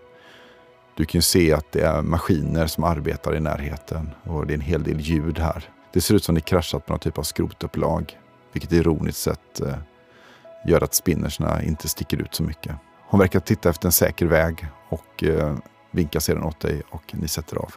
Du 1.00 1.06
kan 1.06 1.22
se 1.22 1.52
att 1.52 1.72
det 1.72 1.80
är 1.80 2.02
maskiner 2.02 2.66
som 2.66 2.84
arbetar 2.84 3.36
i 3.36 3.40
närheten 3.40 4.10
och 4.24 4.46
det 4.46 4.52
är 4.52 4.54
en 4.54 4.60
hel 4.60 4.82
del 4.82 5.00
ljud 5.00 5.38
här. 5.38 5.70
Det 5.92 6.00
ser 6.00 6.14
ut 6.14 6.24
som 6.24 6.34
det 6.34 6.40
kraschat 6.40 6.86
på 6.86 6.92
någon 6.92 7.00
typ 7.00 7.18
av 7.18 7.22
skrotupplag, 7.22 8.18
vilket 8.52 8.72
ironiskt 8.72 9.18
sett 9.18 9.60
eh, 9.60 9.74
gör 10.66 10.84
att 10.84 10.94
spinnersna 10.94 11.62
inte 11.62 11.88
sticker 11.88 12.22
ut 12.22 12.34
så 12.34 12.42
mycket. 12.42 12.72
Hon 13.08 13.20
verkar 13.20 13.40
titta 13.40 13.70
efter 13.70 13.88
en 13.88 13.92
säker 13.92 14.26
väg 14.26 14.66
och 14.88 15.24
eh, 15.24 15.56
vinkar 15.90 16.20
sedan 16.20 16.42
åt 16.42 16.60
dig 16.60 16.82
och 16.90 17.02
ni 17.10 17.28
sätter 17.28 17.56
av. 17.56 17.74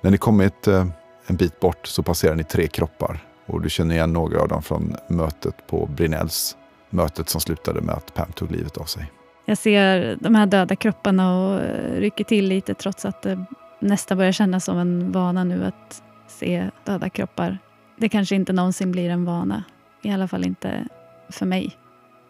När 0.00 0.10
ni 0.10 0.18
kommit 0.18 0.66
eh, 0.66 0.86
en 1.26 1.36
bit 1.36 1.60
bort 1.60 1.86
så 1.86 2.02
passerar 2.02 2.34
ni 2.34 2.44
tre 2.44 2.66
kroppar 2.66 3.26
och 3.46 3.60
du 3.60 3.70
känner 3.70 3.94
igen 3.94 4.12
några 4.12 4.40
av 4.40 4.48
dem 4.48 4.62
från 4.62 4.96
mötet 5.08 5.66
på 5.66 5.86
Brinells. 5.86 6.56
Mötet 6.90 7.28
som 7.28 7.40
slutade 7.40 7.80
med 7.80 7.94
att 7.94 8.14
Pam 8.14 8.32
tog 8.32 8.50
livet 8.50 8.76
av 8.76 8.84
sig. 8.84 9.12
Jag 9.52 9.58
ser 9.58 10.16
de 10.20 10.34
här 10.34 10.46
döda 10.46 10.76
kropparna 10.76 11.38
och 11.38 11.60
eh, 11.60 12.00
rycker 12.00 12.24
till 12.24 12.48
lite 12.48 12.74
trots 12.74 13.04
att 13.04 13.26
eh, 13.26 13.38
det 13.80 13.86
nästan 13.86 14.18
börjar 14.18 14.32
kännas 14.32 14.64
som 14.64 14.78
en 14.78 15.12
vana 15.12 15.44
nu 15.44 15.64
att 15.64 16.02
se 16.28 16.70
döda 16.84 17.10
kroppar. 17.10 17.58
Det 17.96 18.08
kanske 18.08 18.34
inte 18.34 18.52
någonsin 18.52 18.92
blir 18.92 19.10
en 19.10 19.24
vana. 19.24 19.64
I 20.02 20.10
alla 20.10 20.28
fall 20.28 20.44
inte 20.44 20.88
för 21.28 21.46
mig. 21.46 21.76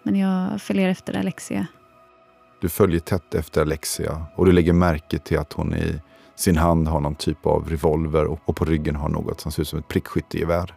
Men 0.03 0.17
jag 0.17 0.63
följer 0.63 0.89
efter 0.89 1.19
Alexia. 1.19 1.67
Du 2.61 2.69
följer 2.69 3.01
tätt 3.01 3.35
efter 3.35 3.61
Alexia 3.61 4.27
och 4.37 4.47
du 4.47 4.53
lägger 4.53 4.73
märke 4.73 5.19
till 5.19 5.39
att 5.39 5.53
hon 5.53 5.75
i 5.75 6.01
sin 6.35 6.57
hand 6.57 6.89
har 6.89 7.01
någon 7.01 7.15
typ 7.15 7.47
av 7.47 7.69
revolver 7.69 8.25
och 8.25 8.57
på 8.57 8.65
ryggen 8.65 8.97
har 8.97 9.09
något 9.09 9.41
som 9.41 9.53
ser 9.53 9.63
ut 9.63 9.69
som 9.69 9.79
ett 9.79 9.89
prickskyttegevär. 9.89 10.75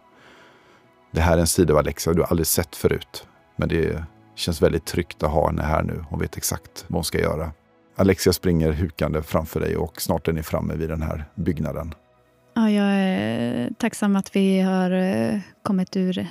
Det 1.12 1.20
här 1.20 1.36
är 1.36 1.40
en 1.40 1.46
sida 1.46 1.72
av 1.72 1.78
Alexia 1.78 2.12
du 2.12 2.24
aldrig 2.24 2.46
sett 2.46 2.76
förut. 2.76 3.26
Men 3.56 3.68
det 3.68 4.04
känns 4.36 4.62
väldigt 4.62 4.84
tryggt 4.84 5.22
att 5.22 5.30
ha 5.30 5.46
henne 5.46 5.62
här 5.62 5.82
nu. 5.82 6.04
Hon 6.08 6.20
vet 6.20 6.36
exakt 6.36 6.84
vad 6.88 6.96
hon 6.96 7.04
ska 7.04 7.20
göra. 7.20 7.52
Alexia 7.96 8.32
springer 8.32 8.72
hukande 8.72 9.22
framför 9.22 9.60
dig 9.60 9.76
och 9.76 10.02
snart 10.02 10.28
är 10.28 10.32
ni 10.32 10.42
framme 10.42 10.74
vid 10.74 10.88
den 10.88 11.02
här 11.02 11.24
byggnaden. 11.34 11.94
Ja, 12.54 12.70
jag 12.70 12.86
är 12.86 13.70
tacksam 13.78 14.16
att 14.16 14.36
vi 14.36 14.60
har 14.60 14.90
eh, 14.90 15.40
kommit 15.62 15.96
ur 15.96 16.28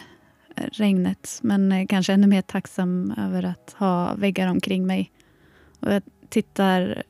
regnet. 0.55 1.39
Men 1.41 1.71
eh, 1.71 1.87
kanske 1.87 2.13
ännu 2.13 2.27
mer 2.27 2.41
tacksam 2.41 3.13
över 3.17 3.43
att 3.43 3.75
ha 3.77 4.15
väggar 4.15 4.47
omkring 4.47 4.87
mig. 4.87 5.11
Och 5.79 5.93
jag 5.93 6.03
tittar 6.29 7.03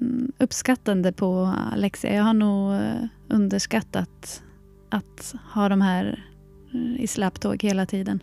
mm, 0.00 0.32
uppskattande 0.38 1.12
på 1.12 1.54
Alexia. 1.72 2.14
Jag 2.14 2.24
har 2.24 2.34
nog 2.34 2.74
eh, 2.74 3.04
underskattat 3.28 4.42
att 4.90 5.34
ha 5.54 5.68
de 5.68 5.80
här 5.80 6.24
mm, 6.74 6.96
i 6.96 7.06
släptåg 7.06 7.62
hela 7.62 7.86
tiden. 7.86 8.20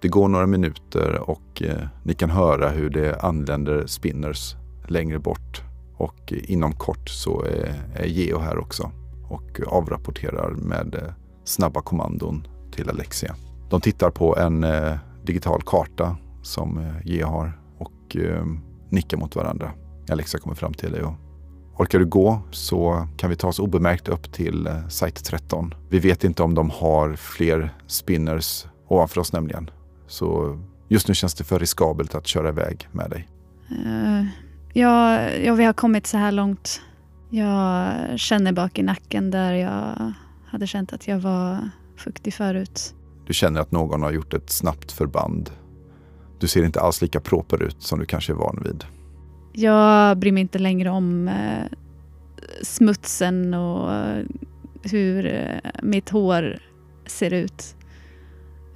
Det 0.00 0.08
går 0.08 0.28
några 0.28 0.46
minuter 0.46 1.30
och 1.30 1.62
eh, 1.62 1.86
ni 2.02 2.14
kan 2.14 2.30
höra 2.30 2.68
hur 2.68 2.90
det 2.90 3.20
anländer 3.20 3.86
spinners 3.86 4.56
längre 4.88 5.18
bort. 5.18 5.62
Och 5.96 6.32
eh, 6.32 6.50
inom 6.50 6.72
kort 6.72 7.08
så 7.08 7.44
eh, 7.44 7.74
är, 7.94 8.06
Geo 8.06 8.38
här 8.38 8.58
också 8.58 8.90
och 9.28 9.60
avrapporterar 9.66 10.50
med 10.50 11.14
snabba 11.44 11.80
kommandon 11.80 12.46
till 12.72 12.90
Alexia. 12.90 13.34
De 13.70 13.80
tittar 13.80 14.10
på 14.10 14.36
en 14.36 14.66
digital 15.24 15.62
karta 15.66 16.16
som 16.42 16.92
Geo 17.04 17.26
har 17.26 17.60
och 17.78 18.16
nickar 18.90 19.16
mot 19.16 19.36
varandra. 19.36 19.72
Alexia 20.10 20.40
kommer 20.40 20.56
fram 20.56 20.74
till 20.74 20.92
dig 20.92 21.02
och 21.02 21.14
Orkar 21.78 21.98
du 21.98 22.06
gå 22.06 22.40
så 22.50 23.06
kan 23.16 23.30
vi 23.30 23.36
ta 23.36 23.48
oss 23.48 23.58
obemärkt 23.58 24.08
upp 24.08 24.32
till 24.32 24.68
Site 24.88 25.22
13. 25.22 25.74
Vi 25.88 25.98
vet 25.98 26.24
inte 26.24 26.42
om 26.42 26.54
de 26.54 26.70
har 26.70 27.16
fler 27.16 27.74
spinners 27.86 28.66
ovanför 28.88 29.20
oss 29.20 29.32
nämligen. 29.32 29.70
Så 30.08 30.58
just 30.88 31.08
nu 31.08 31.14
känns 31.14 31.34
det 31.34 31.44
för 31.44 31.58
riskabelt 31.58 32.14
att 32.14 32.26
köra 32.26 32.48
iväg 32.48 32.88
med 32.92 33.10
dig. 33.10 33.28
Uh, 33.70 34.26
ja, 34.72 35.20
ja, 35.30 35.54
vi 35.54 35.64
har 35.64 35.72
kommit 35.72 36.06
så 36.06 36.16
här 36.16 36.32
långt. 36.32 36.80
Jag 37.30 37.94
känner 38.16 38.52
bak 38.52 38.78
i 38.78 38.82
nacken 38.82 39.30
där 39.30 39.52
jag 39.52 40.12
hade 40.46 40.66
känt 40.66 40.92
att 40.92 41.08
jag 41.08 41.18
var 41.18 41.70
fuktig 41.96 42.34
förut. 42.34 42.94
Du 43.26 43.34
känner 43.34 43.60
att 43.60 43.72
någon 43.72 44.02
har 44.02 44.10
gjort 44.10 44.34
ett 44.34 44.50
snabbt 44.50 44.92
förband. 44.92 45.50
Du 46.40 46.48
ser 46.48 46.64
inte 46.64 46.80
alls 46.80 47.02
lika 47.02 47.20
proper 47.20 47.62
ut 47.62 47.82
som 47.82 47.98
du 47.98 48.06
kanske 48.06 48.32
är 48.32 48.36
van 48.36 48.62
vid. 48.64 48.84
Jag 49.52 50.18
bryr 50.18 50.32
mig 50.32 50.40
inte 50.40 50.58
längre 50.58 50.90
om 50.90 51.28
eh, 51.28 51.64
smutsen 52.62 53.54
och 53.54 53.90
hur 54.82 55.26
eh, 55.26 55.70
mitt 55.82 56.08
hår 56.08 56.58
ser 57.06 57.32
ut. 57.32 57.76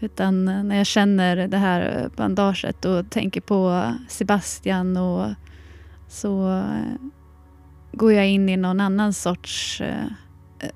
Utan 0.02 0.48
eh, 0.48 0.64
när 0.64 0.76
jag 0.76 0.86
känner 0.86 1.48
det 1.48 1.56
här 1.56 2.10
bandaget 2.16 2.84
och 2.84 3.10
tänker 3.10 3.40
på 3.40 3.92
Sebastian 4.08 4.96
och 4.96 5.26
så 6.08 6.58
eh, 6.58 6.94
går 7.92 8.12
jag 8.12 8.28
in 8.28 8.48
i 8.48 8.56
någon 8.56 8.80
annan 8.80 9.12
sorts 9.12 9.80
eh, 9.80 10.04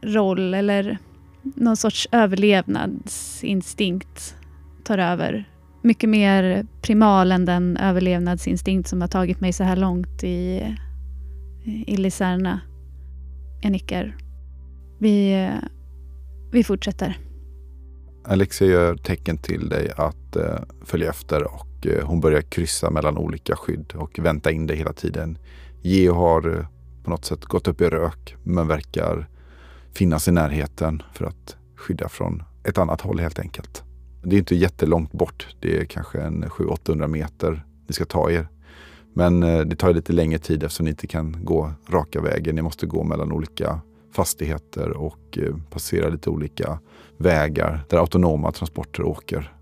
roll 0.03 0.55
eller 0.55 0.99
någon 1.43 1.77
sorts 1.77 2.09
överlevnadsinstinkt 2.13 4.37
tar 4.85 4.99
över. 4.99 5.45
Mycket 5.83 6.11
mer 6.11 6.67
primal 6.83 7.33
än 7.33 7.45
den 7.45 7.77
överlevnadsinstinkt 7.77 8.89
som 8.89 9.01
har 9.01 9.09
tagit 9.09 9.41
mig 9.41 9.53
så 9.53 9.65
här 9.65 9.77
långt 9.77 10.25
i, 10.25 10.75
i 11.65 11.97
Liserna. 11.97 12.61
Jag 13.63 13.73
nickar. 13.73 14.17
Vi, 14.99 15.49
vi 16.53 16.65
fortsätter. 16.65 17.26
Alexia 18.29 18.69
gör 18.69 18.97
tecken 18.97 19.39
till 19.39 19.69
dig 19.69 19.93
att 19.97 20.37
eh, 20.37 20.59
följa 20.85 21.11
efter 21.11 21.45
och 21.45 21.87
eh, 21.87 22.07
hon 22.07 22.21
börjar 22.21 22.43
kryssa 22.43 22.91
mellan 22.91 23.19
olika 23.19 23.57
skydd 23.57 23.93
och 23.97 24.19
vänta 24.19 24.51
in 24.51 24.67
dig 24.67 24.77
hela 24.77 24.93
tiden. 24.93 25.39
Geo 25.83 26.15
har 26.15 26.59
eh, 26.59 26.67
på 27.05 27.11
något 27.11 27.25
sätt 27.25 27.45
gått 27.45 27.69
upp 27.69 27.81
i 27.81 27.85
rök 27.85 28.37
men 28.43 28.69
verkar 28.69 29.29
finnas 29.93 30.29
i 30.29 30.33
närheten 30.33 31.03
för 31.15 31.25
att 31.25 31.57
skydda 31.77 32.09
från 32.09 32.43
ett 32.65 32.79
annat 32.79 33.01
håll 33.01 33.21
helt 33.21 33.39
enkelt. 33.39 33.83
Det 34.23 34.37
är 34.37 34.39
inte 34.39 34.57
jättelångt 34.57 35.13
bort. 35.13 35.57
Det 35.61 35.79
är 35.79 35.85
kanske 35.85 36.21
en 36.21 36.45
700-800 36.45 37.07
meter 37.07 37.65
ni 37.87 37.95
ska 37.95 38.05
ta 38.05 38.31
er. 38.31 38.49
Men 39.13 39.43
eh, 39.43 39.61
det 39.61 39.77
tar 39.77 39.95
lite 39.95 40.13
längre 40.13 40.39
tid 40.39 40.63
eftersom 40.63 40.85
ni 40.85 40.91
inte 40.91 41.07
kan 41.07 41.45
gå 41.45 41.73
raka 41.89 42.21
vägen. 42.21 42.55
Ni 42.55 42.63
måste 42.63 42.87
gå 42.87 43.05
mellan 43.05 43.33
olika 43.33 43.81
fastigheter 44.13 44.91
och 44.91 45.39
eh, 45.39 45.57
passera 45.71 46.09
lite 46.09 46.31
olika 46.31 46.79
vägar 47.19 47.85
där 47.89 47.99
autonoma 47.99 48.53
transporter 48.53 49.03
åker. 49.03 49.53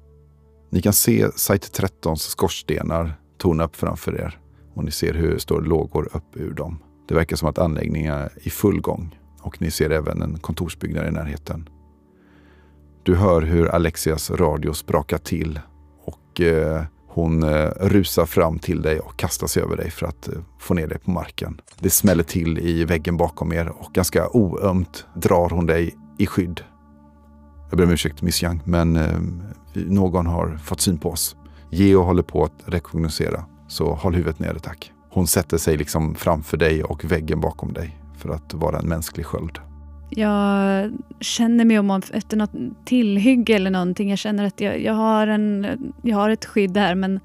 Ni 0.71 0.83
kan 0.83 0.93
se 0.93 1.27
Site 1.37 1.83
13s 1.83 2.17
skorstenar 2.17 3.15
torna 3.39 3.65
upp 3.65 3.77
framför 3.77 4.21
er 4.21 4.39
och 4.75 4.85
ni 4.85 4.91
ser 4.91 5.15
hur 5.15 5.33
det 5.35 5.41
står 5.41 5.61
lågor 5.61 6.09
upp 6.13 6.37
ur 6.37 6.55
dem. 6.55 6.79
Det 7.09 7.15
verkar 7.15 7.37
som 7.37 7.49
att 7.49 7.59
anläggningen 7.59 8.15
är 8.15 8.31
i 8.37 8.51
full 8.51 8.81
gång 8.81 9.19
och 9.41 9.63
ni 9.63 9.71
ser 9.71 9.91
även 9.91 10.23
en 10.23 10.39
kontorsbyggnad 10.39 11.09
i 11.09 11.11
närheten. 11.11 11.69
Du 13.03 13.15
hör 13.15 13.43
hur 13.43 13.69
Alexias 13.69 14.31
radio 14.31 14.73
sprakar 14.73 15.19
till 15.19 15.61
och 16.05 16.41
eh, 16.41 16.83
hon 17.09 17.43
eh, 17.43 17.71
rusar 17.81 18.27
fram 18.27 18.59
till 18.59 18.83
dig 18.83 19.01
och 19.01 19.17
kastar 19.17 19.47
sig 19.47 19.63
över 19.63 19.77
dig 19.77 19.91
för 19.91 20.07
att 20.07 20.29
eh, 20.29 20.35
få 20.59 20.75
ner 20.75 20.87
dig 20.87 20.99
på 20.99 21.11
marken. 21.11 21.61
Det 21.81 21.91
smäller 21.91 22.23
till 22.23 22.59
i 22.59 22.85
väggen 22.85 23.17
bakom 23.17 23.53
er 23.53 23.69
och 23.69 23.93
ganska 23.93 24.29
oömt 24.29 25.07
drar 25.15 25.49
hon 25.49 25.67
dig 25.67 25.95
i 26.19 26.27
skydd 26.27 26.61
jag 27.75 27.79
ber 27.79 27.85
om 27.85 27.93
ursäkt 27.93 28.23
Miss 28.23 28.43
Young, 28.43 28.61
men 28.65 28.97
eh, 28.97 29.21
någon 29.75 30.27
har 30.27 30.57
fått 30.57 30.81
syn 30.81 30.99
på 30.99 31.11
oss. 31.11 31.37
Geo 31.71 32.03
håller 32.03 32.23
på 32.23 32.45
att 32.45 32.63
rekognosera, 32.67 33.45
så 33.69 33.95
håll 33.95 34.15
huvudet 34.15 34.39
nere 34.39 34.59
tack. 34.59 34.93
Hon 35.11 35.27
sätter 35.27 35.59
sig 35.59 35.77
liksom 35.77 36.15
framför 36.15 36.57
dig 36.57 36.85
och 36.85 37.05
väggen 37.05 37.41
bakom 37.41 37.73
dig 37.73 37.99
för 38.19 38.29
att 38.29 38.55
vara 38.55 38.79
en 38.79 38.89
mänsklig 38.89 39.27
sköld. 39.27 39.59
Jag 40.11 40.93
känner 41.21 41.65
mig 41.65 41.79
om 41.79 42.03
efter 42.13 42.37
något 42.37 42.51
tillhygge 42.85 43.55
eller 43.55 43.71
någonting. 43.71 44.11
Jag 44.11 44.19
känner 44.19 44.45
att 44.45 44.61
jag, 44.61 44.83
jag, 44.83 44.95
har, 44.95 45.27
en, 45.27 45.67
jag 46.03 46.17
har 46.17 46.31
ett 46.31 46.45
skydd 46.45 46.77
här 46.77 46.95
men 46.95 47.21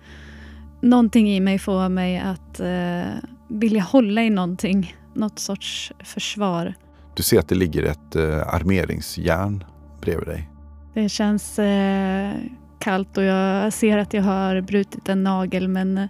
någonting 0.81 1.29
i 1.29 1.39
mig 1.39 1.59
får 1.59 1.89
mig 1.89 2.19
att 2.19 2.59
eh, 2.59 3.29
vilja 3.47 3.81
hålla 3.81 4.23
i 4.23 4.29
någonting. 4.29 4.95
Något 5.13 5.39
sorts 5.39 5.93
försvar. 6.03 6.73
Du 7.15 7.23
ser 7.23 7.39
att 7.39 7.47
det 7.47 7.55
ligger 7.55 7.83
ett 7.83 8.15
eh, 8.15 8.53
armeringsjärn 8.53 9.63
bredvid 10.01 10.27
dig. 10.27 10.49
Det 10.93 11.09
känns 11.09 11.59
eh, 11.59 12.33
kallt 12.79 13.17
och 13.17 13.23
jag 13.23 13.73
ser 13.73 13.97
att 13.97 14.13
jag 14.13 14.23
har 14.23 14.61
brutit 14.61 15.09
en 15.09 15.23
nagel 15.23 15.67
men 15.67 16.07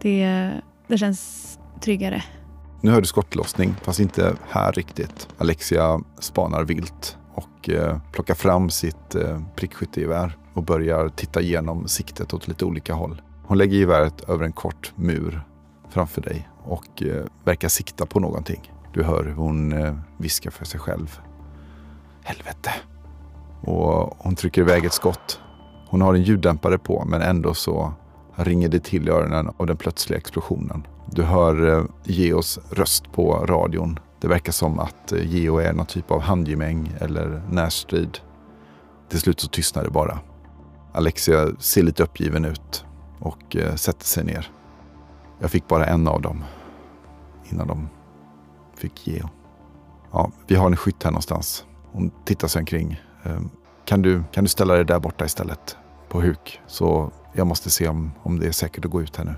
det, 0.00 0.50
det 0.88 0.98
känns 0.98 1.58
tryggare. 1.80 2.22
Nu 2.80 2.90
hör 2.90 3.00
du 3.00 3.06
skottlossning, 3.06 3.74
fast 3.82 4.00
inte 4.00 4.36
här 4.48 4.72
riktigt. 4.72 5.28
Alexia 5.38 6.00
spanar 6.18 6.64
vilt 6.64 7.18
och 7.34 7.70
eh, 7.70 7.98
plockar 8.12 8.34
fram 8.34 8.70
sitt 8.70 9.14
eh, 9.14 9.40
prickskyttegevär 9.56 10.36
och 10.54 10.62
börjar 10.62 11.08
titta 11.08 11.40
igenom 11.40 11.88
siktet 11.88 12.34
åt 12.34 12.48
lite 12.48 12.64
olika 12.64 12.94
håll. 12.94 13.22
Hon 13.46 13.58
lägger 13.58 13.76
geväret 13.76 14.28
över 14.28 14.44
en 14.44 14.52
kort 14.52 14.92
mur 14.96 15.42
framför 15.90 16.20
dig 16.20 16.48
och 16.64 17.02
eh, 17.02 17.24
verkar 17.44 17.68
sikta 17.68 18.06
på 18.06 18.20
någonting. 18.20 18.72
Du 18.92 19.02
hör 19.02 19.24
hur 19.24 19.34
hon 19.34 19.72
eh, 19.72 19.96
viskar 20.18 20.50
för 20.50 20.64
sig 20.64 20.80
själv. 20.80 21.20
Helvete. 22.22 22.70
Och 23.62 24.16
hon 24.18 24.34
trycker 24.34 24.60
iväg 24.60 24.84
ett 24.84 24.92
skott. 24.92 25.40
Hon 25.88 26.00
har 26.00 26.14
en 26.14 26.22
ljuddämpare 26.22 26.78
på 26.78 27.04
men 27.04 27.22
ändå 27.22 27.54
så 27.54 27.92
ringer 28.34 28.68
det 28.68 28.84
till 28.84 29.08
i 29.08 29.10
öronen 29.10 29.50
av 29.56 29.66
den 29.66 29.76
plötsliga 29.76 30.18
explosionen. 30.18 30.86
Du 31.06 31.22
hör 31.22 31.78
eh, 31.78 31.84
Geos 32.04 32.58
röst 32.70 33.12
på 33.12 33.32
radion. 33.32 33.98
Det 34.20 34.28
verkar 34.28 34.52
som 34.52 34.78
att 34.78 35.12
eh, 35.12 35.34
Geo 35.34 35.58
är 35.58 35.72
någon 35.72 35.86
typ 35.86 36.10
av 36.10 36.20
handgemäng 36.20 36.92
eller 37.00 37.42
närstrid. 37.50 38.18
Till 39.08 39.20
slut 39.20 39.40
så 39.40 39.48
tystnar 39.48 39.84
det 39.84 39.90
bara. 39.90 40.18
Alexia 40.92 41.48
ser 41.58 41.82
lite 41.82 42.02
uppgiven 42.02 42.44
ut 42.44 42.84
och 43.18 43.56
eh, 43.56 43.74
sätter 43.74 44.04
sig 44.04 44.24
ner. 44.24 44.50
Jag 45.38 45.50
fick 45.50 45.68
bara 45.68 45.86
en 45.86 46.08
av 46.08 46.22
dem 46.22 46.44
innan 47.50 47.66
de 47.66 47.88
fick 48.76 49.06
Geo. 49.06 49.28
Ja, 50.12 50.30
vi 50.46 50.54
har 50.54 50.66
en 50.66 50.76
skytt 50.76 51.02
här 51.02 51.10
någonstans. 51.10 51.64
Hon 51.92 52.10
tittar 52.24 52.48
sig 52.48 52.60
omkring. 52.60 53.00
Ehm, 53.22 53.50
kan 53.84 54.02
du, 54.02 54.22
kan 54.32 54.44
du 54.44 54.48
ställa 54.48 54.74
dig 54.74 54.84
där 54.84 54.98
borta 54.98 55.24
istället? 55.24 55.76
På 56.08 56.20
huk. 56.20 56.60
Så 56.66 57.12
jag 57.32 57.46
måste 57.46 57.70
se 57.70 57.88
om, 57.88 58.12
om 58.22 58.38
det 58.38 58.46
är 58.46 58.52
säkert 58.52 58.84
att 58.84 58.90
gå 58.90 59.02
ut 59.02 59.16
här 59.16 59.24
nu. 59.24 59.34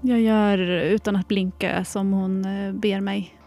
Jag 0.00 0.20
gör 0.20 0.58
utan 0.68 1.16
att 1.16 1.28
blinka 1.28 1.84
som 1.84 2.12
hon 2.12 2.44
eh, 2.44 2.72
ber 2.72 3.00
mig. 3.00 3.38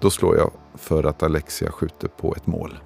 Då 0.00 0.10
slår 0.10 0.36
jag 0.36 0.50
för 0.74 1.04
att 1.04 1.22
Alexia 1.22 1.70
skjuter 1.70 2.08
på 2.08 2.34
ett 2.34 2.46
mål. 2.46 2.78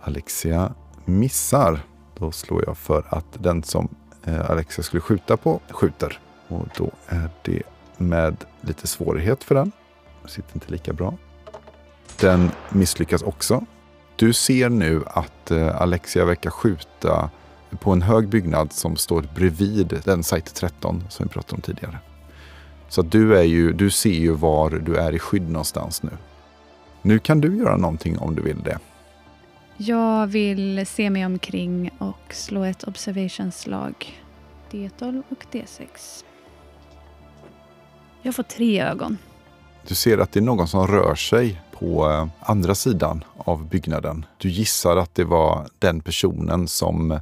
Alexia 0.00 0.74
missar. 1.04 1.80
Då 2.18 2.32
slår 2.32 2.64
jag 2.66 2.76
för 2.76 3.04
att 3.08 3.42
den 3.42 3.62
som 3.62 3.88
eh, 4.24 4.50
Alexia 4.50 4.82
skulle 4.82 5.00
skjuta 5.00 5.36
på 5.36 5.60
skjuter. 5.70 6.18
Och 6.48 6.66
då 6.76 6.90
är 7.06 7.30
det 7.42 7.62
med 7.96 8.36
lite 8.60 8.86
svårighet 8.86 9.44
för 9.44 9.54
den. 9.54 9.72
Sitter 10.26 10.54
inte 10.54 10.72
lika 10.72 10.92
bra. 10.92 11.14
Den 12.22 12.50
misslyckas 12.68 13.22
också. 13.22 13.64
Du 14.16 14.32
ser 14.32 14.68
nu 14.68 15.02
att 15.06 15.50
eh, 15.50 15.80
Alexia 15.80 16.24
verkar 16.24 16.50
skjuta 16.50 17.30
på 17.80 17.92
en 17.92 18.02
hög 18.02 18.28
byggnad 18.28 18.72
som 18.72 18.96
står 18.96 19.22
bredvid 19.34 20.00
den 20.04 20.24
Site 20.24 20.50
13 20.54 21.04
som 21.08 21.26
vi 21.26 21.32
pratade 21.32 21.54
om 21.54 21.60
tidigare. 21.60 21.98
Så 22.88 23.02
du, 23.02 23.38
är 23.38 23.42
ju, 23.42 23.72
du 23.72 23.90
ser 23.90 24.10
ju 24.10 24.32
var 24.32 24.70
du 24.70 24.96
är 24.96 25.14
i 25.14 25.18
skydd 25.18 25.50
någonstans 25.50 26.02
nu. 26.02 26.10
Nu 27.02 27.18
kan 27.18 27.40
du 27.40 27.56
göra 27.56 27.76
någonting 27.76 28.18
om 28.18 28.34
du 28.34 28.42
vill 28.42 28.62
det. 28.62 28.78
Jag 29.76 30.26
vill 30.26 30.86
se 30.86 31.10
mig 31.10 31.26
omkring 31.26 31.90
och 31.98 32.34
slå 32.34 32.64
ett 32.64 32.84
observationslag. 32.84 34.22
D12 34.70 35.22
och 35.28 35.46
D6. 35.52 36.24
Jag 38.22 38.34
får 38.34 38.42
tre 38.42 38.80
ögon. 38.80 39.18
Du 39.86 39.94
ser 39.94 40.18
att 40.18 40.32
det 40.32 40.40
är 40.40 40.44
någon 40.44 40.68
som 40.68 40.86
rör 40.86 41.14
sig 41.14 41.60
på 41.82 42.10
eh, 42.10 42.26
andra 42.40 42.74
sidan 42.74 43.24
av 43.36 43.68
byggnaden. 43.68 44.26
Du 44.38 44.48
gissar 44.48 44.96
att 44.96 45.14
det 45.14 45.24
var 45.24 45.68
den 45.78 46.00
personen 46.00 46.68
som 46.68 47.20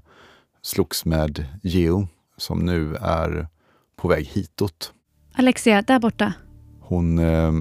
slogs 0.62 1.04
med 1.04 1.46
Geo 1.62 2.08
som 2.36 2.58
nu 2.58 2.96
är 2.96 3.48
på 3.96 4.08
väg 4.08 4.26
hitåt. 4.26 4.92
Alexia, 5.32 5.82
där 5.82 5.98
borta. 5.98 6.32
Hon 6.80 7.18
eh, 7.18 7.52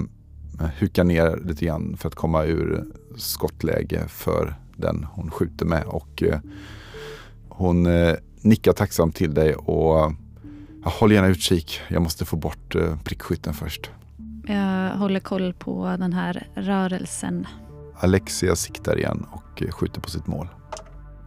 hukar 0.78 1.04
ner 1.04 1.40
lite 1.44 1.64
grann 1.64 1.96
för 1.96 2.08
att 2.08 2.14
komma 2.14 2.44
ur 2.44 2.84
skottläge 3.16 4.08
för 4.08 4.54
den 4.76 5.04
hon 5.04 5.30
skjuter 5.30 5.66
med 5.66 5.84
och 5.84 6.22
eh, 6.22 6.40
hon 7.48 7.86
eh, 7.86 8.14
nickar 8.40 8.72
tacksamt 8.72 9.16
till 9.16 9.34
dig 9.34 9.54
och 9.54 10.12
håll 10.84 11.12
gärna 11.12 11.28
utkik. 11.28 11.80
Jag 11.88 12.02
måste 12.02 12.24
få 12.24 12.36
bort 12.36 12.74
eh, 12.74 12.98
prickskytten 13.04 13.54
först. 13.54 13.90
Jag 14.50 14.96
håller 14.96 15.20
koll 15.20 15.52
på 15.52 15.96
den 15.98 16.12
här 16.12 16.48
rörelsen. 16.54 17.46
Alexia 17.96 18.56
siktar 18.56 18.98
igen 18.98 19.26
och 19.30 19.62
skjuter 19.70 20.00
på 20.00 20.10
sitt 20.10 20.26
mål. 20.26 20.48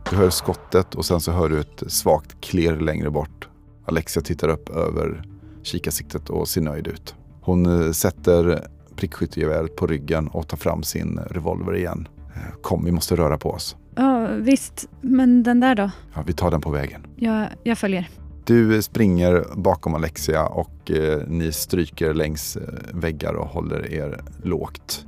Du 0.10 0.16
hör 0.16 0.30
skottet 0.30 0.96
och 0.96 1.06
sen 1.06 1.22
så 1.22 1.32
hör 1.32 1.50
du 1.50 1.60
ett 1.60 1.84
svagt 1.88 2.42
klirr 2.42 2.80
längre 2.80 3.10
bort. 3.10 3.48
Alexia 3.86 4.24
tittar 4.24 4.48
upp 4.48 4.70
över 4.70 5.24
kikarsiktet 5.64 6.30
och 6.30 6.48
ser 6.48 6.62
nöjd 6.62 6.88
ut. 6.88 7.16
Hon 7.42 7.86
eh, 7.86 7.92
sätter 7.92 8.68
prickskyttegeväret 8.96 9.76
på 9.76 9.88
ryggen 9.88 10.28
och 10.28 10.48
tar 10.48 10.58
fram 10.58 10.84
sin 10.84 11.20
revolver 11.30 11.76
igen. 11.76 12.08
Eh, 12.36 12.62
kom, 12.62 12.86
vi 12.86 12.92
måste 12.92 13.16
röra 13.16 13.38
på 13.38 13.50
oss. 13.50 13.76
Ja, 13.96 14.28
visst. 14.28 14.90
Men 15.02 15.44
den 15.44 15.60
där 15.60 15.76
då? 15.76 15.92
Ja, 16.14 16.24
vi 16.28 16.34
tar 16.34 16.52
den 16.52 16.62
på 16.62 16.70
vägen. 16.70 17.08
Jag, 17.16 17.48
jag 17.64 17.78
följer. 17.78 18.10
Du 18.46 18.82
springer 18.82 19.46
bakom 19.56 19.96
Alexia 19.96 20.46
och 20.46 20.92
eh, 20.92 21.22
ni 21.28 21.52
stryker 21.52 22.14
längs 22.14 22.56
eh, 22.56 22.64
väggar 22.94 23.34
och 23.34 23.48
håller 23.48 23.94
er 23.94 24.22
lågt. 24.44 25.06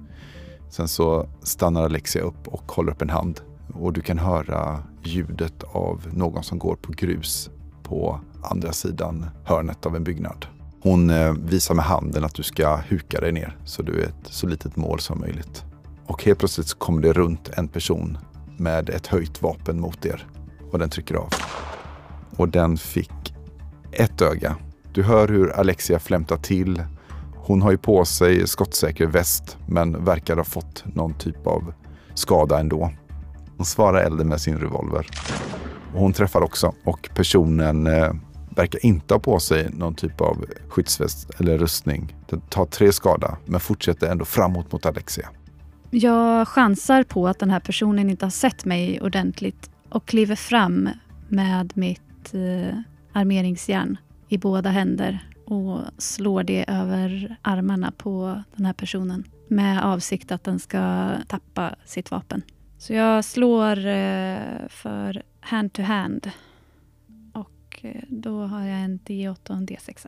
Sen 0.69 0.87
så 0.87 1.27
stannar 1.43 1.83
Alexia 1.83 2.21
upp 2.21 2.47
och 2.47 2.71
håller 2.71 2.91
upp 2.91 3.01
en 3.01 3.09
hand 3.09 3.41
och 3.73 3.93
du 3.93 4.01
kan 4.01 4.19
höra 4.19 4.83
ljudet 5.03 5.63
av 5.63 6.07
någon 6.13 6.43
som 6.43 6.59
går 6.59 6.75
på 6.75 6.91
grus 6.91 7.49
på 7.83 8.19
andra 8.43 8.71
sidan 8.71 9.25
hörnet 9.43 9.85
av 9.85 9.95
en 9.95 10.03
byggnad. 10.03 10.45
Hon 10.81 11.09
eh, 11.09 11.33
visar 11.33 11.75
med 11.75 11.85
handen 11.85 12.23
att 12.23 12.35
du 12.35 12.43
ska 12.43 12.75
huka 12.75 13.19
dig 13.19 13.31
ner 13.31 13.57
så 13.65 13.81
du 13.81 14.01
är 14.01 14.05
ett 14.05 14.25
så 14.25 14.47
litet 14.47 14.75
mål 14.75 14.99
som 14.99 15.19
möjligt. 15.19 15.63
Och 16.05 16.23
helt 16.23 16.39
plötsligt 16.39 16.67
så 16.67 16.77
kommer 16.77 17.01
det 17.01 17.13
runt 17.13 17.49
en 17.49 17.67
person 17.67 18.17
med 18.57 18.89
ett 18.89 19.07
höjt 19.07 19.41
vapen 19.41 19.79
mot 19.79 20.05
er 20.05 20.27
och 20.71 20.79
den 20.79 20.89
trycker 20.89 21.15
av. 21.15 21.29
Och 22.37 22.49
den 22.49 22.77
fick 22.77 23.24
ett 23.95 24.21
öga. 24.21 24.55
Du 24.93 25.03
hör 25.03 25.27
hur 25.27 25.49
Alexia 25.51 25.99
flämtar 25.99 26.37
till. 26.37 26.83
Hon 27.35 27.61
har 27.61 27.71
ju 27.71 27.77
på 27.77 28.05
sig 28.05 28.47
skottsäker 28.47 29.07
väst 29.07 29.57
men 29.67 30.05
verkar 30.05 30.37
ha 30.37 30.43
fått 30.43 30.83
någon 30.95 31.13
typ 31.13 31.47
av 31.47 31.73
skada 32.13 32.59
ändå. 32.59 32.91
Hon 33.57 33.65
svarar 33.65 34.01
elden 34.01 34.27
med 34.27 34.41
sin 34.41 34.57
revolver. 34.57 35.07
Och 35.93 36.01
hon 36.01 36.13
träffar 36.13 36.41
också 36.41 36.73
och 36.83 37.09
personen 37.15 37.87
eh, 37.87 38.13
verkar 38.55 38.85
inte 38.85 39.13
ha 39.13 39.19
på 39.19 39.39
sig 39.39 39.69
någon 39.73 39.95
typ 39.95 40.21
av 40.21 40.45
skyddsväst 40.69 41.29
eller 41.39 41.57
rustning. 41.57 42.15
Den 42.29 42.41
tar 42.41 42.65
tre 42.65 42.91
skada 42.91 43.37
men 43.45 43.59
fortsätter 43.59 44.07
ändå 44.07 44.25
framåt 44.25 44.71
mot 44.71 44.85
Alexia. 44.85 45.29
Jag 45.89 46.47
chansar 46.47 47.03
på 47.03 47.27
att 47.27 47.39
den 47.39 47.49
här 47.49 47.59
personen 47.59 48.09
inte 48.09 48.25
har 48.25 48.31
sett 48.31 48.65
mig 48.65 49.01
ordentligt 49.01 49.69
och 49.89 50.05
kliver 50.05 50.35
fram 50.35 50.89
med 51.27 51.71
mitt 51.75 52.33
eh, 52.33 52.79
armeringsjärn 53.15 53.97
i 54.27 54.37
båda 54.37 54.69
händer 54.69 55.29
och 55.45 55.79
slår 55.97 56.43
det 56.43 56.65
över 56.67 57.37
armarna 57.41 57.91
på 57.91 58.43
den 58.55 58.65
här 58.65 58.73
personen 58.73 59.23
med 59.47 59.85
avsikt 59.85 60.31
att 60.31 60.43
den 60.43 60.59
ska 60.59 61.11
tappa 61.27 61.75
sitt 61.85 62.11
vapen. 62.11 62.41
Så 62.77 62.93
jag 62.93 63.25
slår 63.25 63.77
eh, 63.77 64.67
för 64.69 65.23
hand 65.39 65.73
to 65.73 65.81
hand. 65.81 66.31
Och 67.33 67.79
eh, 67.81 68.01
då 68.07 68.41
har 68.41 68.65
jag 68.65 68.79
en 68.79 68.99
D8 68.99 69.49
och 69.49 69.55
en 69.55 69.67
D6. 69.67 70.07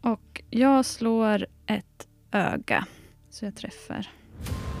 Och 0.00 0.42
jag 0.50 0.84
slår 0.84 1.46
ett 1.66 2.08
öga. 2.30 2.86
Så 3.30 3.44
jag 3.44 3.56
träffar. 3.56 4.08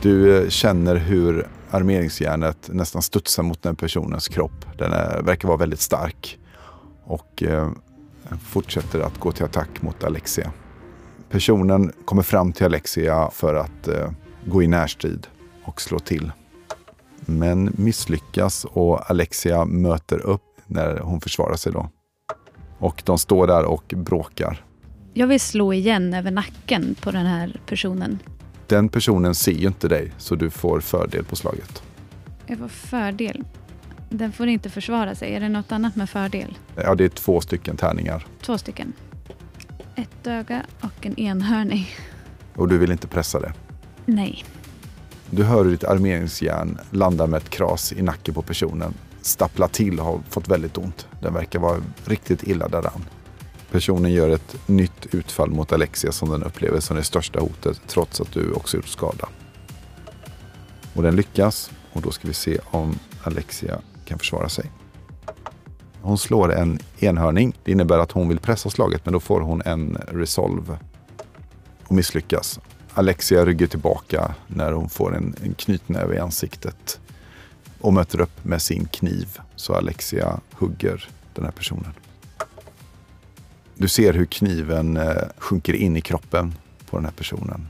Du 0.02 0.42
eh, 0.42 0.48
känner 0.48 0.96
hur 0.96 1.48
armeringsjärnet 1.70 2.70
nästan 2.72 3.02
studsar 3.02 3.42
mot 3.42 3.62
den 3.62 3.76
personens 3.76 4.28
kropp. 4.28 4.78
Den 4.78 4.92
är, 4.92 5.22
verkar 5.22 5.48
vara 5.48 5.58
väldigt 5.58 5.80
stark. 5.80 6.38
Och 7.04 7.42
eh, 7.42 7.70
fortsätter 8.42 9.00
att 9.00 9.18
gå 9.18 9.32
till 9.32 9.44
attack 9.44 9.82
mot 9.82 10.04
Alexia. 10.04 10.52
Personen 11.30 11.92
kommer 12.04 12.22
fram 12.22 12.52
till 12.52 12.66
Alexia 12.66 13.30
för 13.30 13.54
att 13.54 13.88
eh, 13.88 14.10
gå 14.44 14.62
i 14.62 14.66
närstrid 14.66 15.26
och 15.64 15.80
slå 15.80 15.98
till. 15.98 16.32
Men 17.20 17.72
misslyckas 17.78 18.64
och 18.64 19.10
Alexia 19.10 19.64
möter 19.64 20.18
upp 20.18 20.42
när 20.66 20.98
hon 20.98 21.20
försvarar 21.20 21.56
sig 21.56 21.72
då. 21.72 21.88
Och 22.78 23.02
de 23.04 23.18
står 23.18 23.46
där 23.46 23.64
och 23.64 23.94
bråkar. 23.96 24.64
Jag 25.12 25.26
vill 25.26 25.40
slå 25.40 25.72
igen 25.72 26.14
över 26.14 26.30
nacken 26.30 26.94
på 27.00 27.10
den 27.10 27.26
här 27.26 27.60
personen. 27.66 28.18
Den 28.66 28.88
personen 28.88 29.34
ser 29.34 29.52
ju 29.52 29.66
inte 29.66 29.88
dig 29.88 30.12
så 30.18 30.34
du 30.34 30.50
får 30.50 30.80
fördel 30.80 31.24
på 31.24 31.36
slaget. 31.36 31.82
Jag 32.46 32.58
får 32.58 32.68
fördel. 32.68 33.44
Den 34.08 34.32
får 34.32 34.48
inte 34.48 34.70
försvara 34.70 35.14
sig. 35.14 35.34
Är 35.34 35.40
det 35.40 35.48
något 35.48 35.72
annat 35.72 35.96
med 35.96 36.10
fördel? 36.10 36.58
Ja, 36.76 36.94
det 36.94 37.04
är 37.04 37.08
två 37.08 37.40
stycken 37.40 37.76
tärningar. 37.76 38.26
Två 38.42 38.58
stycken. 38.58 38.92
Ett 39.94 40.26
öga 40.26 40.62
och 40.80 41.06
en 41.06 41.20
enhörning. 41.20 41.88
Och 42.54 42.68
du 42.68 42.78
vill 42.78 42.92
inte 42.92 43.06
pressa 43.06 43.40
det? 43.40 43.52
Nej. 44.06 44.44
Du 45.30 45.44
hör 45.44 45.64
hur 45.64 45.70
ditt 45.70 45.84
armeringsjärn 45.84 46.78
landar 46.90 47.26
med 47.26 47.38
ett 47.38 47.50
kras 47.50 47.92
i 47.92 48.02
nacken 48.02 48.34
på 48.34 48.42
personen. 48.42 48.94
Stapplar 49.22 49.68
till 49.68 50.00
och 50.00 50.06
har 50.06 50.20
fått 50.28 50.48
väldigt 50.48 50.78
ont. 50.78 51.06
Den 51.20 51.34
verkar 51.34 51.58
vara 51.58 51.82
riktigt 52.04 52.42
illa 52.42 52.68
däran. 52.68 53.04
Personen 53.70 54.12
gör 54.12 54.28
ett 54.28 54.68
nytt 54.68 55.14
utfall 55.14 55.50
mot 55.50 55.72
Alexia 55.72 56.12
som 56.12 56.30
den 56.30 56.42
upplever 56.42 56.80
som 56.80 56.96
det 56.96 57.02
största 57.02 57.40
hotet 57.40 57.80
trots 57.86 58.20
att 58.20 58.32
du 58.32 58.52
också 58.52 58.76
gjort 58.76 58.88
skada. 58.88 59.28
Och 60.94 61.02
den 61.02 61.16
lyckas 61.16 61.70
och 61.92 62.02
då 62.02 62.10
ska 62.10 62.28
vi 62.28 62.34
se 62.34 62.58
om 62.64 62.98
Alexia 63.22 63.80
kan 64.04 64.18
försvara 64.18 64.48
sig. 64.48 64.70
Hon 66.02 66.18
slår 66.18 66.52
en 66.54 66.78
enhörning. 66.98 67.54
Det 67.64 67.72
innebär 67.72 67.98
att 67.98 68.12
hon 68.12 68.28
vill 68.28 68.38
pressa 68.38 68.70
slaget 68.70 69.04
men 69.04 69.12
då 69.12 69.20
får 69.20 69.40
hon 69.40 69.62
en 69.64 69.98
resolve 70.08 70.78
och 71.84 71.94
misslyckas. 71.94 72.60
Alexia 72.94 73.44
rygger 73.44 73.66
tillbaka 73.66 74.34
när 74.46 74.72
hon 74.72 74.88
får 74.88 75.16
en, 75.16 75.34
en 75.42 75.54
knytnäve 75.54 76.14
i 76.14 76.18
ansiktet 76.18 77.00
och 77.80 77.92
möter 77.92 78.20
upp 78.20 78.44
med 78.44 78.62
sin 78.62 78.86
kniv. 78.86 79.38
Så 79.56 79.74
Alexia 79.74 80.40
hugger 80.52 81.08
den 81.34 81.44
här 81.44 81.52
personen. 81.52 81.92
Du 83.74 83.88
ser 83.88 84.12
hur 84.12 84.26
kniven 84.26 84.96
eh, 84.96 85.22
sjunker 85.38 85.74
in 85.74 85.96
i 85.96 86.00
kroppen 86.00 86.54
på 86.90 86.96
den 86.96 87.04
här 87.04 87.12
personen. 87.12 87.68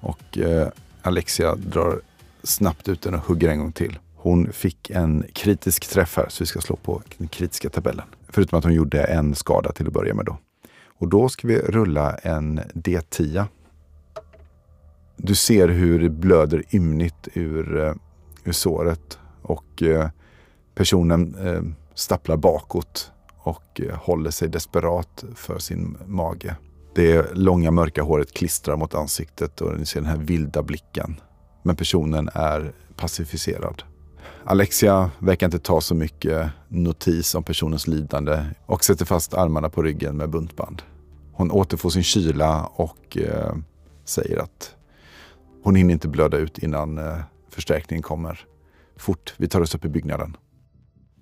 Och 0.00 0.38
eh, 0.38 0.68
Alexia 1.02 1.54
drar 1.54 2.00
snabbt 2.42 2.88
ut 2.88 3.02
den 3.02 3.14
och 3.14 3.20
hugger 3.20 3.48
en 3.48 3.58
gång 3.58 3.72
till. 3.72 3.98
Hon 4.22 4.52
fick 4.52 4.90
en 4.90 5.24
kritisk 5.34 5.88
träff 5.88 6.16
här, 6.16 6.26
så 6.28 6.42
vi 6.42 6.46
ska 6.46 6.60
slå 6.60 6.76
på 6.76 7.02
den 7.18 7.28
kritiska 7.28 7.70
tabellen. 7.70 8.04
Förutom 8.28 8.58
att 8.58 8.64
hon 8.64 8.74
gjorde 8.74 9.04
en 9.04 9.34
skada 9.34 9.72
till 9.72 9.86
att 9.86 9.92
börja 9.92 10.14
med 10.14 10.24
då. 10.24 10.36
Och 10.86 11.08
då 11.08 11.28
ska 11.28 11.48
vi 11.48 11.58
rulla 11.58 12.14
en 12.14 12.60
D10. 12.60 13.44
Du 15.16 15.34
ser 15.34 15.68
hur 15.68 16.00
det 16.00 16.10
blöder 16.10 16.62
ymnigt 16.74 17.28
ur, 17.34 17.84
eh, 17.84 17.94
ur 18.44 18.52
såret 18.52 19.18
och 19.42 19.82
eh, 19.82 20.08
personen 20.74 21.34
eh, 21.34 21.62
stapplar 21.94 22.36
bakåt 22.36 23.12
och 23.36 23.80
håller 23.94 24.30
sig 24.30 24.48
desperat 24.48 25.24
för 25.34 25.58
sin 25.58 25.98
mage. 26.06 26.56
Det 26.94 27.34
långa 27.34 27.70
mörka 27.70 28.02
håret 28.02 28.32
klistrar 28.32 28.76
mot 28.76 28.94
ansiktet 28.94 29.60
och 29.60 29.78
ni 29.78 29.86
ser 29.86 30.00
den 30.00 30.10
här 30.10 30.16
vilda 30.16 30.62
blicken. 30.62 31.20
Men 31.62 31.76
personen 31.76 32.30
är 32.34 32.72
pacificerad. 32.96 33.82
Alexia 34.44 35.10
verkar 35.18 35.46
inte 35.46 35.58
ta 35.58 35.80
så 35.80 35.94
mycket 35.94 36.50
notis 36.68 37.34
om 37.34 37.42
personens 37.42 37.86
lidande 37.86 38.44
och 38.66 38.84
sätter 38.84 39.04
fast 39.04 39.34
armarna 39.34 39.68
på 39.68 39.82
ryggen 39.82 40.16
med 40.16 40.30
buntband. 40.30 40.82
Hon 41.32 41.50
återfår 41.50 41.90
sin 41.90 42.02
kyla 42.02 42.64
och 42.64 43.16
eh, 43.16 43.54
säger 44.04 44.38
att 44.38 44.76
hon 45.62 45.74
hinner 45.74 45.92
inte 45.92 46.08
blöda 46.08 46.36
ut 46.36 46.58
innan 46.58 46.98
eh, 46.98 47.18
förstärkningen 47.50 48.02
kommer. 48.02 48.40
Fort, 48.96 49.34
vi 49.36 49.48
tar 49.48 49.60
oss 49.60 49.74
upp 49.74 49.84
i 49.84 49.88
byggnaden. 49.88 50.36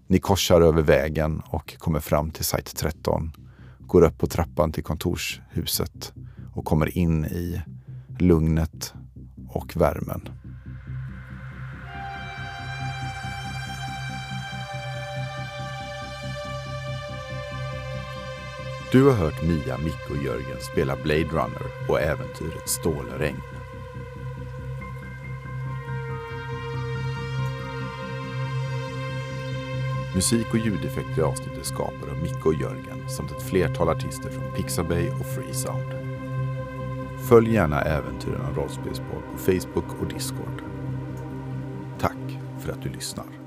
Ni 0.07 0.19
korsar 0.19 0.61
över 0.61 0.83
vägen 0.83 1.43
och 1.51 1.79
kommer 1.79 2.01
fram 2.01 2.31
till 2.31 2.45
site 2.45 2.77
13. 2.77 3.33
Går 3.79 4.03
upp 4.03 4.19
på 4.19 4.27
trappan 4.27 4.73
till 4.73 4.85
kontorshuset 4.85 6.13
och 6.55 6.65
kommer 6.65 6.99
in 6.99 7.25
i 7.25 7.63
lugnet 8.19 8.95
och 9.49 9.77
värmen. 9.77 10.29
Du 18.93 19.05
har 19.05 19.13
hört 19.13 19.43
Mia, 19.43 19.79
Micke 19.79 20.11
och 20.11 20.25
Jörgen 20.25 20.61
spela 20.61 20.97
Blade 20.97 21.25
Runner 21.25 21.63
och 21.89 22.01
äventyret 22.01 22.69
Stålregn. 22.69 23.43
Musik 30.15 30.47
och 30.51 30.59
ljudeffekter 30.59 31.19
i 31.19 31.23
avsnittet 31.23 31.67
skapade 31.67 32.13
av 32.13 32.19
Micke 32.23 32.47
och 32.47 32.55
Jörgen 32.55 33.09
samt 33.09 33.31
ett 33.31 33.43
flertal 33.43 33.89
artister 33.89 34.31
från 34.31 34.53
Pixabay 34.53 35.09
och 35.09 35.27
Freesound. 35.27 35.95
Följ 37.29 37.53
gärna 37.53 37.81
äventyren 37.81 38.41
av 38.41 38.57
rollspelspodd 38.57 39.23
på 39.33 39.39
Facebook 39.39 40.01
och 40.01 40.09
Discord. 40.09 40.63
Tack 42.01 42.39
för 42.59 42.73
att 42.73 42.83
du 42.83 42.89
lyssnar. 42.89 43.40